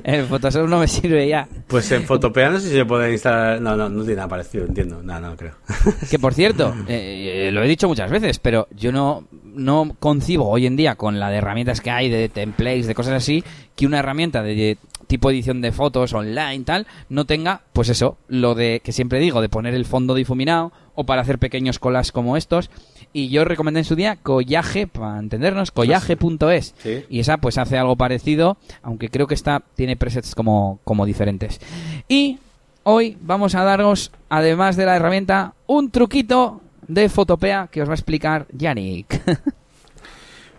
en, 0.04 0.26
Photoshop 0.26 0.68
no 0.68 0.78
me 0.78 0.86
sirve 0.86 1.26
ya. 1.26 1.48
Pues 1.66 1.90
en 1.90 2.04
Fotopea 2.04 2.50
no 2.50 2.60
sé 2.60 2.68
si 2.68 2.74
se 2.76 2.84
puede 2.84 3.10
instalar. 3.10 3.60
No, 3.60 3.74
no, 3.74 3.88
no 3.88 4.02
tiene 4.02 4.14
nada 4.14 4.28
parecido, 4.28 4.64
entiendo. 4.64 5.02
No, 5.02 5.18
no 5.18 5.36
creo. 5.36 5.54
que 6.08 6.20
por 6.20 6.34
cierto, 6.34 6.72
eh, 6.86 7.50
lo 7.52 7.64
he 7.64 7.66
dicho 7.66 7.88
muchas 7.88 8.12
veces, 8.12 8.38
pero 8.38 8.68
yo 8.76 8.92
no, 8.92 9.26
no 9.42 9.96
concibo 9.98 10.48
hoy 10.48 10.66
en 10.66 10.76
día 10.76 10.94
con 10.94 11.18
la 11.18 11.30
de 11.30 11.38
herramientas 11.38 11.80
que 11.80 11.90
hay, 11.90 12.08
de 12.10 12.28
templates, 12.28 12.86
de 12.86 12.94
cosas 12.94 13.14
así, 13.14 13.42
que 13.74 13.86
una 13.86 13.98
herramienta 13.98 14.44
de 14.44 14.78
tipo 15.08 15.30
edición 15.30 15.60
de 15.62 15.72
fotos 15.72 16.12
online 16.12 16.64
tal 16.64 16.86
no 17.08 17.24
tenga 17.24 17.62
pues 17.72 17.88
eso 17.88 18.18
lo 18.28 18.54
de 18.54 18.80
que 18.82 18.92
siempre 18.92 19.20
digo 19.20 19.40
de 19.40 19.48
poner 19.48 19.74
el 19.74 19.84
fondo 19.84 20.14
difuminado 20.14 20.72
o 20.96 21.04
para 21.04 21.22
hacer 21.22 21.38
pequeños 21.38 21.78
colas 21.78 22.10
como 22.10 22.36
estos 22.36 22.70
y 23.16 23.30
yo 23.30 23.46
recomendé 23.46 23.80
en 23.80 23.84
su 23.84 23.96
día 23.96 24.16
Collaje, 24.22 24.86
para 24.86 25.18
entendernos, 25.18 25.70
collaje.es. 25.70 26.74
Y 27.08 27.20
esa 27.20 27.38
pues 27.38 27.56
hace 27.56 27.78
algo 27.78 27.96
parecido, 27.96 28.58
aunque 28.82 29.08
creo 29.08 29.26
que 29.26 29.32
esta 29.32 29.62
tiene 29.74 29.96
presets 29.96 30.34
como, 30.34 30.80
como 30.84 31.06
diferentes. 31.06 31.58
Y 32.08 32.38
hoy 32.82 33.16
vamos 33.22 33.54
a 33.54 33.64
daros, 33.64 34.12
además 34.28 34.76
de 34.76 34.84
la 34.84 34.96
herramienta, 34.96 35.54
un 35.66 35.90
truquito 35.90 36.60
de 36.88 37.08
Fotopea 37.08 37.68
que 37.70 37.80
os 37.80 37.88
va 37.88 37.92
a 37.92 37.96
explicar 37.96 38.46
Yannick. 38.52 39.22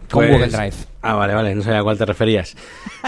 Con 0.10 0.26
pues, 0.26 0.32
Google 0.32 0.48
Drive. 0.48 0.76
Ah, 1.04 1.14
vale, 1.14 1.36
vale, 1.36 1.54
no 1.54 1.62
sabía 1.62 1.82
a 1.82 1.84
cuál 1.84 2.00
te 2.00 2.06
referías. 2.06 2.56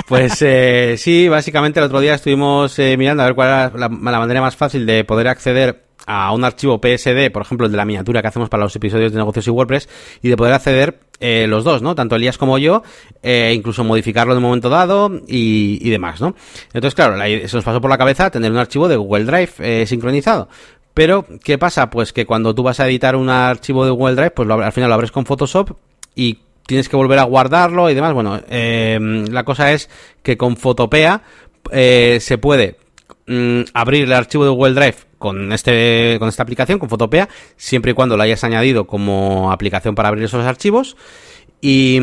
Pues 0.07 0.39
eh, 0.41 0.93
sí, 0.97 1.27
básicamente 1.27 1.79
el 1.79 1.87
otro 1.87 2.01
día 2.01 2.13
estuvimos 2.13 2.77
eh, 2.77 2.97
mirando 2.97 3.23
a 3.23 3.25
ver 3.25 3.35
cuál 3.35 3.47
era 3.47 3.71
la 3.75 3.89
manera 3.89 4.41
más 4.41 4.55
fácil 4.55 4.85
de 4.85 5.03
poder 5.05 5.27
acceder 5.27 5.88
a 6.11 6.31
un 6.31 6.43
archivo 6.43 6.81
PSD, 6.81 7.31
por 7.31 7.43
ejemplo, 7.43 7.67
el 7.67 7.71
de 7.71 7.77
la 7.77 7.85
miniatura 7.85 8.23
que 8.23 8.27
hacemos 8.27 8.49
para 8.49 8.63
los 8.63 8.75
episodios 8.75 9.11
de 9.11 9.19
negocios 9.19 9.45
y 9.45 9.51
WordPress, 9.51 9.87
y 10.23 10.29
de 10.29 10.35
poder 10.35 10.55
acceder 10.55 11.01
eh, 11.19 11.45
los 11.47 11.63
dos, 11.63 11.83
¿no? 11.83 11.93
Tanto 11.93 12.15
Elías 12.15 12.39
como 12.39 12.57
yo, 12.57 12.81
eh, 13.21 13.53
incluso 13.55 13.83
modificarlo 13.83 14.33
en 14.33 14.37
un 14.37 14.43
momento 14.43 14.69
dado 14.69 15.11
y, 15.27 15.87
demás, 15.87 16.19
¿no? 16.19 16.33
Entonces, 16.73 16.95
claro, 16.95 17.15
se 17.19 17.55
nos 17.55 17.63
pasó 17.63 17.79
por 17.79 17.91
la 17.91 17.99
cabeza 17.99 18.31
tener 18.31 18.51
un 18.51 18.57
archivo 18.57 18.87
de 18.87 18.95
Google 18.95 19.25
Drive 19.25 19.51
eh, 19.59 19.85
sincronizado. 19.85 20.49
Pero, 20.95 21.27
¿qué 21.43 21.59
pasa? 21.59 21.91
Pues 21.91 22.11
que 22.11 22.25
cuando 22.25 22.55
tú 22.55 22.63
vas 22.63 22.79
a 22.79 22.87
editar 22.87 23.15
un 23.15 23.29
archivo 23.29 23.85
de 23.85 23.91
Google 23.91 24.15
Drive, 24.15 24.31
pues 24.31 24.49
al 24.49 24.71
final 24.71 24.89
lo 24.89 24.95
abres 24.95 25.11
con 25.11 25.27
Photoshop 25.27 25.77
y 26.15 26.39
tienes 26.65 26.89
que 26.89 26.95
volver 26.95 27.19
a 27.19 27.23
guardarlo 27.23 27.87
y 27.87 27.93
demás. 27.93 28.13
Bueno, 28.13 28.41
la 28.49 29.43
cosa 29.43 29.73
es 29.73 29.91
que 30.23 30.37
con 30.37 30.57
Photopea 30.57 31.21
se 31.71 32.37
puede 32.41 32.77
mm, 33.27 33.61
abrir 33.75 34.05
el 34.05 34.13
archivo 34.13 34.45
de 34.45 34.49
Google 34.49 34.73
Drive 34.73 35.08
con 35.19 35.51
este 35.53 36.15
con 36.17 36.27
esta 36.27 36.41
aplicación, 36.41 36.79
con 36.79 36.89
Fotopea, 36.89 37.29
siempre 37.55 37.91
y 37.91 37.93
cuando 37.93 38.17
lo 38.17 38.23
hayas 38.23 38.43
añadido 38.43 38.87
como 38.87 39.51
aplicación 39.51 39.93
para 39.93 40.09
abrir 40.09 40.23
esos 40.23 40.45
archivos. 40.45 40.97
Y, 41.61 41.99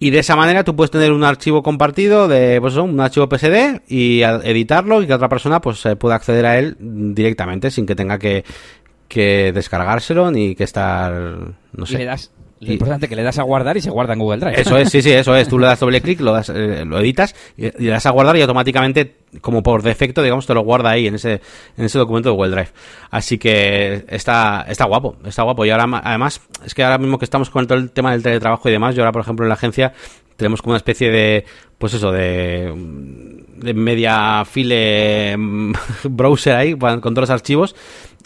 y, 0.00 0.10
de 0.10 0.18
esa 0.18 0.34
manera 0.34 0.64
tú 0.64 0.74
puedes 0.74 0.90
tener 0.90 1.12
un 1.12 1.22
archivo 1.22 1.62
compartido 1.62 2.26
de 2.26 2.60
pues 2.60 2.74
un 2.74 2.98
archivo 2.98 3.28
PSD 3.28 3.82
y 3.86 4.22
editarlo 4.22 5.00
y 5.00 5.06
que 5.06 5.14
otra 5.14 5.28
persona 5.28 5.60
pues 5.60 5.84
pueda 6.00 6.16
acceder 6.16 6.44
a 6.44 6.58
él 6.58 6.76
directamente 6.80 7.70
sin 7.70 7.86
que 7.86 7.94
tenga 7.94 8.18
que, 8.18 8.44
que 9.06 9.52
descargárselo 9.52 10.32
ni 10.32 10.56
que 10.56 10.64
estar 10.64 11.12
no 11.72 11.86
sé. 11.86 12.08
Lo 12.60 12.72
importante 12.72 13.06
es 13.06 13.10
que 13.10 13.16
le 13.16 13.22
das 13.22 13.38
a 13.38 13.42
guardar 13.42 13.76
y 13.76 13.80
se 13.80 13.90
guarda 13.90 14.14
en 14.14 14.18
Google 14.18 14.40
Drive. 14.40 14.60
Eso 14.60 14.76
es, 14.76 14.90
sí, 14.90 15.00
sí, 15.00 15.12
eso 15.12 15.34
es. 15.36 15.48
Tú 15.48 15.58
le 15.58 15.66
das 15.66 15.78
doble 15.78 16.00
clic, 16.00 16.20
lo, 16.20 16.32
das, 16.32 16.48
eh, 16.48 16.84
lo 16.84 16.98
editas 16.98 17.34
y, 17.56 17.70
le 17.70 17.90
das 17.90 18.06
a 18.06 18.10
guardar 18.10 18.36
y 18.36 18.40
automáticamente, 18.40 19.16
como 19.40 19.62
por 19.62 19.82
defecto, 19.82 20.22
digamos, 20.22 20.46
te 20.46 20.54
lo 20.54 20.62
guarda 20.62 20.90
ahí 20.90 21.06
en 21.06 21.14
ese, 21.14 21.40
en 21.76 21.84
ese 21.84 21.98
documento 21.98 22.30
de 22.30 22.34
Google 22.34 22.50
Drive. 22.50 22.70
Así 23.10 23.38
que 23.38 24.04
está, 24.08 24.64
está 24.68 24.86
guapo, 24.86 25.16
está 25.24 25.42
guapo. 25.44 25.64
Y 25.64 25.70
ahora, 25.70 25.86
además, 26.02 26.40
es 26.64 26.74
que 26.74 26.82
ahora 26.82 26.98
mismo 26.98 27.18
que 27.18 27.24
estamos 27.24 27.48
con 27.48 27.66
todo 27.66 27.78
el 27.78 27.90
tema 27.90 28.12
del 28.12 28.22
teletrabajo 28.22 28.68
y 28.68 28.72
demás, 28.72 28.94
yo 28.94 29.02
ahora, 29.02 29.12
por 29.12 29.22
ejemplo, 29.22 29.44
en 29.44 29.50
la 29.50 29.54
agencia 29.54 29.92
tenemos 30.36 30.62
como 30.62 30.72
una 30.72 30.78
especie 30.78 31.10
de, 31.10 31.44
pues 31.78 31.94
eso, 31.94 32.10
de, 32.12 32.72
media 33.74 34.44
file 34.44 35.36
mm, 35.36 35.72
browser 36.10 36.54
ahí 36.54 36.76
con 36.76 37.00
todos 37.00 37.28
los 37.28 37.30
archivos 37.30 37.74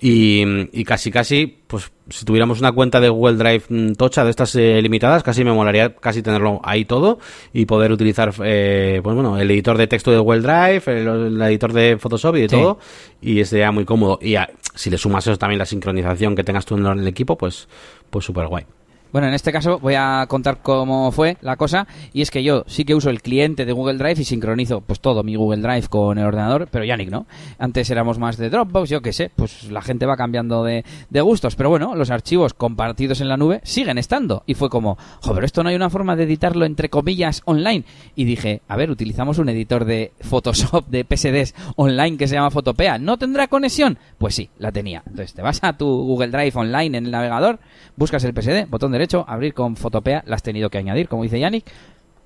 y, 0.04 0.82
casi, 0.82 1.12
casi, 1.12 1.46
pues 1.68 1.92
si 2.08 2.24
tuviéramos 2.24 2.58
una 2.58 2.72
cuenta 2.72 2.98
de 2.98 3.08
Google 3.08 3.36
Drive 3.36 3.62
mm, 3.68 3.92
tocha 3.92 4.24
de 4.24 4.30
estas 4.30 4.52
eh, 4.56 4.82
limitadas, 4.82 5.22
casi 5.22 5.44
me 5.44 5.52
molaría 5.52 5.94
casi 5.94 6.22
tenerlo 6.22 6.60
ahí 6.64 6.84
todo 6.84 7.20
y 7.52 7.66
poder 7.66 7.92
utilizar, 7.92 8.34
eh, 8.42 8.98
pues 9.00 9.14
bueno, 9.14 9.38
el 9.38 9.48
editor 9.52 9.78
de 9.78 9.86
texto 9.86 10.10
de 10.10 10.18
Google 10.18 10.40
Drive, 10.40 10.82
el, 10.86 11.40
editor 11.40 11.72
de 11.72 11.98
Photoshop 11.98 12.34
y 12.34 12.40
de 12.40 12.48
todo, 12.48 12.80
y 13.20 13.44
sería 13.44 13.70
muy 13.70 13.84
cómodo. 13.84 14.18
Y 14.20 14.34
si 14.74 14.90
le 14.90 14.98
sumas 14.98 15.24
eso 15.24 15.38
también 15.38 15.60
la 15.60 15.66
sincronización 15.66 16.34
que 16.34 16.42
tengas 16.42 16.66
tú 16.66 16.74
en 16.76 16.84
el 16.84 17.06
equipo, 17.06 17.38
pues, 17.38 17.68
pues 18.10 18.24
súper 18.24 18.48
guay. 18.48 18.64
Bueno, 19.12 19.28
en 19.28 19.34
este 19.34 19.52
caso 19.52 19.78
voy 19.78 19.94
a 19.94 20.24
contar 20.26 20.62
cómo 20.62 21.12
fue 21.12 21.36
la 21.42 21.56
cosa 21.56 21.86
y 22.14 22.22
es 22.22 22.30
que 22.30 22.42
yo 22.42 22.64
sí 22.66 22.86
que 22.86 22.94
uso 22.94 23.10
el 23.10 23.20
cliente 23.20 23.66
de 23.66 23.72
Google 23.72 23.98
Drive 23.98 24.22
y 24.22 24.24
sincronizo 24.24 24.80
pues 24.80 25.00
todo 25.00 25.22
mi 25.22 25.36
Google 25.36 25.60
Drive 25.60 25.88
con 25.88 26.16
el 26.16 26.24
ordenador, 26.24 26.66
pero 26.70 26.86
Yannick 26.86 27.10
no. 27.10 27.26
Antes 27.58 27.90
éramos 27.90 28.18
más 28.18 28.38
de 28.38 28.48
Dropbox, 28.48 28.88
yo 28.88 29.02
qué 29.02 29.12
sé, 29.12 29.30
pues 29.36 29.70
la 29.70 29.82
gente 29.82 30.06
va 30.06 30.16
cambiando 30.16 30.64
de, 30.64 30.86
de 31.10 31.20
gustos, 31.20 31.56
pero 31.56 31.68
bueno, 31.68 31.94
los 31.94 32.10
archivos 32.10 32.54
compartidos 32.54 33.20
en 33.20 33.28
la 33.28 33.36
nube 33.36 33.60
siguen 33.64 33.98
estando 33.98 34.44
y 34.46 34.54
fue 34.54 34.70
como, 34.70 34.96
joder, 35.20 35.44
esto 35.44 35.62
no 35.62 35.68
hay 35.68 35.76
una 35.76 35.90
forma 35.90 36.16
de 36.16 36.24
editarlo 36.24 36.64
entre 36.64 36.88
comillas 36.88 37.42
online 37.44 37.84
y 38.16 38.24
dije, 38.24 38.62
a 38.66 38.76
ver, 38.76 38.90
utilizamos 38.90 39.38
un 39.38 39.50
editor 39.50 39.84
de 39.84 40.12
Photoshop 40.20 40.86
de 40.88 41.04
PSDs 41.04 41.54
online 41.76 42.16
que 42.16 42.28
se 42.28 42.36
llama 42.36 42.50
Photopea, 42.50 42.96
¿no 42.96 43.18
tendrá 43.18 43.48
conexión? 43.48 43.98
Pues 44.16 44.34
sí, 44.34 44.48
la 44.58 44.72
tenía. 44.72 45.02
Entonces 45.06 45.34
te 45.34 45.42
vas 45.42 45.62
a 45.62 45.76
tu 45.76 45.86
Google 45.86 46.28
Drive 46.28 46.52
online 46.54 46.96
en 46.96 47.04
el 47.04 47.10
navegador, 47.10 47.58
buscas 47.96 48.24
el 48.24 48.32
PSD, 48.32 48.70
botón 48.70 48.92
de 48.92 49.01
hecho, 49.02 49.24
abrir 49.28 49.54
con 49.54 49.76
Fotopea, 49.76 50.22
la 50.26 50.36
has 50.36 50.42
tenido 50.42 50.70
que 50.70 50.78
añadir, 50.78 51.08
como 51.08 51.22
dice 51.22 51.40
Yannick. 51.40 51.66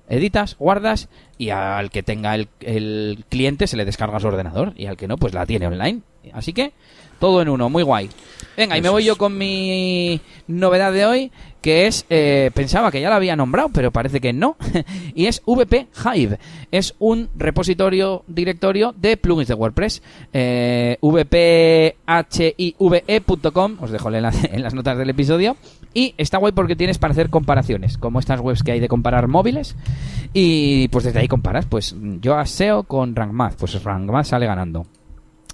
Editas, 0.09 0.55
guardas 0.57 1.09
y 1.37 1.49
al 1.49 1.91
que 1.91 2.01
tenga 2.01 2.33
el, 2.33 2.47
el 2.61 3.25
cliente 3.27 3.67
se 3.67 3.75
le 3.75 3.83
descarga 3.83 4.21
su 4.21 4.27
ordenador 4.27 4.71
y 4.77 4.85
al 4.85 4.95
que 4.95 5.07
no, 5.07 5.17
pues 5.17 5.33
la 5.33 5.45
tiene 5.45 5.67
online. 5.67 6.01
Así 6.33 6.53
que 6.53 6.73
todo 7.19 7.41
en 7.41 7.49
uno, 7.49 7.69
muy 7.69 7.83
guay. 7.83 8.09
Venga, 8.55 8.77
y 8.77 8.81
me 8.81 8.89
voy 8.89 9.03
yo 9.03 9.17
con 9.17 9.37
mi 9.37 10.19
novedad 10.47 10.91
de 10.91 11.05
hoy, 11.05 11.31
que 11.61 11.85
es, 11.87 12.05
eh, 12.09 12.49
pensaba 12.53 12.91
que 12.91 13.01
ya 13.01 13.09
la 13.09 13.17
había 13.17 13.35
nombrado, 13.35 13.69
pero 13.69 13.91
parece 13.91 14.19
que 14.19 14.33
no, 14.33 14.55
y 15.15 15.25
es 15.27 15.41
VP 15.45 15.87
Hive. 16.05 16.39
Es 16.71 16.95
un 16.99 17.29
repositorio 17.35 18.23
directorio 18.27 18.95
de 18.97 19.17
plugins 19.17 19.47
de 19.47 19.53
WordPress. 19.53 20.01
Eh, 20.33 20.97
vphive.com, 22.61 23.77
os 23.79 23.91
dejo 23.91 24.09
el 24.09 24.15
enlace 24.15 24.49
en 24.53 24.63
las 24.63 24.73
notas 24.73 24.97
del 24.97 25.09
episodio. 25.09 25.55
Y 25.93 26.15
está 26.17 26.37
guay 26.37 26.51
porque 26.51 26.75
tienes 26.75 26.97
para 26.97 27.11
hacer 27.11 27.29
comparaciones, 27.29 27.97
como 27.97 28.19
estas 28.19 28.39
webs 28.39 28.63
que 28.63 28.71
hay 28.71 28.79
de 28.79 28.87
comparar 28.87 29.27
móviles. 29.27 29.75
Y 30.33 30.87
pues 30.89 31.05
desde 31.05 31.19
ahí 31.19 31.27
comparas, 31.27 31.65
pues 31.65 31.95
yo 32.21 32.35
a 32.37 32.45
SEO 32.45 32.83
con 32.83 33.15
RankMath, 33.15 33.55
pues 33.55 33.83
RankMath 33.83 34.25
sale 34.25 34.45
ganando 34.45 34.85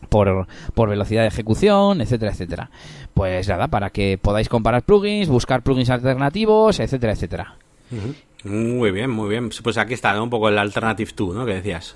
por, 0.09 0.47
por 0.73 0.89
velocidad 0.89 1.21
de 1.21 1.27
ejecución, 1.27 2.01
etcétera, 2.01 2.31
etcétera. 2.31 2.69
Pues 3.13 3.47
nada, 3.47 3.67
para 3.67 3.89
que 3.89 4.17
podáis 4.17 4.49
comparar 4.49 4.83
plugins, 4.83 5.29
buscar 5.29 5.61
plugins 5.63 5.89
alternativos, 5.89 6.79
etcétera, 6.79 7.13
etcétera. 7.13 7.55
Muy 8.43 8.91
bien, 8.91 9.09
muy 9.09 9.29
bien. 9.29 9.49
Pues 9.63 9.77
aquí 9.77 9.93
está, 9.93 10.21
Un 10.21 10.29
poco 10.29 10.49
el 10.49 10.57
Alternative 10.57 11.11
2, 11.15 11.35
¿no? 11.35 11.45
Que 11.45 11.55
decías. 11.55 11.95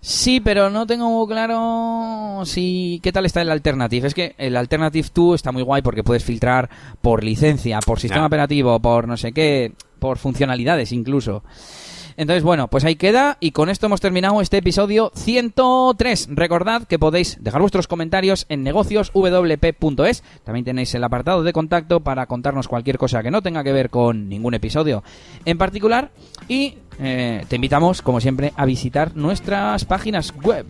Sí, 0.00 0.40
pero 0.40 0.70
no 0.70 0.86
tengo 0.86 1.26
claro 1.26 2.42
si 2.44 3.00
qué 3.02 3.10
tal 3.10 3.26
está 3.26 3.42
el 3.42 3.50
Alternative. 3.50 4.06
Es 4.06 4.14
que 4.14 4.34
el 4.38 4.56
Alternative 4.56 5.08
2 5.12 5.34
está 5.34 5.50
muy 5.50 5.62
guay 5.62 5.82
porque 5.82 6.04
puedes 6.04 6.24
filtrar 6.24 6.70
por 7.02 7.24
licencia, 7.24 7.80
por 7.80 7.98
sistema 7.98 8.26
operativo, 8.26 8.78
por 8.78 9.08
no 9.08 9.16
sé 9.16 9.32
qué, 9.32 9.72
por 9.98 10.18
funcionalidades 10.18 10.92
incluso. 10.92 11.42
Entonces, 12.16 12.42
bueno, 12.42 12.68
pues 12.68 12.84
ahí 12.84 12.96
queda 12.96 13.36
y 13.40 13.50
con 13.52 13.68
esto 13.68 13.86
hemos 13.86 14.00
terminado 14.00 14.40
este 14.40 14.58
episodio 14.58 15.12
103. 15.14 16.28
Recordad 16.30 16.84
que 16.84 16.98
podéis 16.98 17.42
dejar 17.42 17.60
vuestros 17.60 17.86
comentarios 17.88 18.46
en 18.48 18.62
negocioswp.es. 18.62 20.22
También 20.44 20.64
tenéis 20.64 20.94
el 20.94 21.04
apartado 21.04 21.42
de 21.42 21.52
contacto 21.52 22.00
para 22.00 22.26
contarnos 22.26 22.68
cualquier 22.68 22.98
cosa 22.98 23.22
que 23.22 23.30
no 23.30 23.42
tenga 23.42 23.62
que 23.64 23.72
ver 23.72 23.90
con 23.90 24.28
ningún 24.28 24.54
episodio 24.54 25.02
en 25.44 25.58
particular. 25.58 26.10
Y 26.48 26.78
eh, 26.98 27.44
te 27.48 27.56
invitamos, 27.56 28.02
como 28.02 28.20
siempre, 28.20 28.52
a 28.56 28.64
visitar 28.64 29.16
nuestras 29.16 29.84
páginas 29.84 30.32
web. 30.42 30.66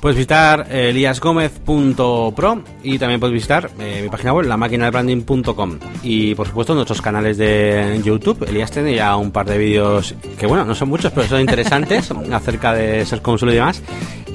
Puedes 0.00 0.16
visitar 0.16 0.66
eliasgomez.pro 0.70 2.62
y 2.82 2.98
también 2.98 3.20
puedes 3.20 3.34
visitar 3.34 3.70
eh, 3.78 4.00
mi 4.02 4.08
página 4.08 4.32
web, 4.32 4.46
la 4.46 4.56
branding.com 4.56 5.78
y 6.02 6.34
por 6.34 6.46
supuesto 6.46 6.74
nuestros 6.74 7.02
canales 7.02 7.36
de 7.36 8.00
YouTube. 8.02 8.48
Elías 8.48 8.70
tiene 8.70 8.94
ya 8.94 9.14
un 9.16 9.30
par 9.30 9.46
de 9.46 9.58
vídeos 9.58 10.14
que 10.38 10.46
bueno, 10.46 10.64
no 10.64 10.74
son 10.74 10.88
muchos, 10.88 11.12
pero 11.12 11.28
son 11.28 11.40
interesantes 11.40 12.10
acerca 12.32 12.72
de 12.72 13.04
ser 13.04 13.20
consul 13.20 13.50
y 13.50 13.56
demás. 13.56 13.82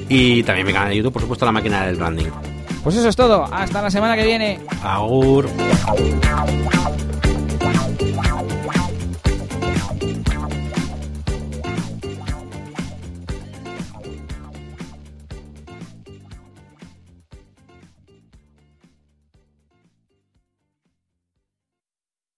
Y 0.08 0.44
también 0.44 0.68
mi 0.68 0.72
canal 0.72 0.90
de 0.90 0.98
YouTube, 0.98 1.12
por 1.12 1.22
supuesto, 1.22 1.44
la 1.44 1.52
máquina 1.52 1.84
del 1.84 1.96
branding. 1.96 2.26
Pues 2.84 2.94
eso 2.94 3.08
es 3.08 3.16
todo. 3.16 3.44
Hasta 3.52 3.82
la 3.82 3.90
semana 3.90 4.14
que 4.14 4.24
viene. 4.24 4.60
Agur. 4.84 5.48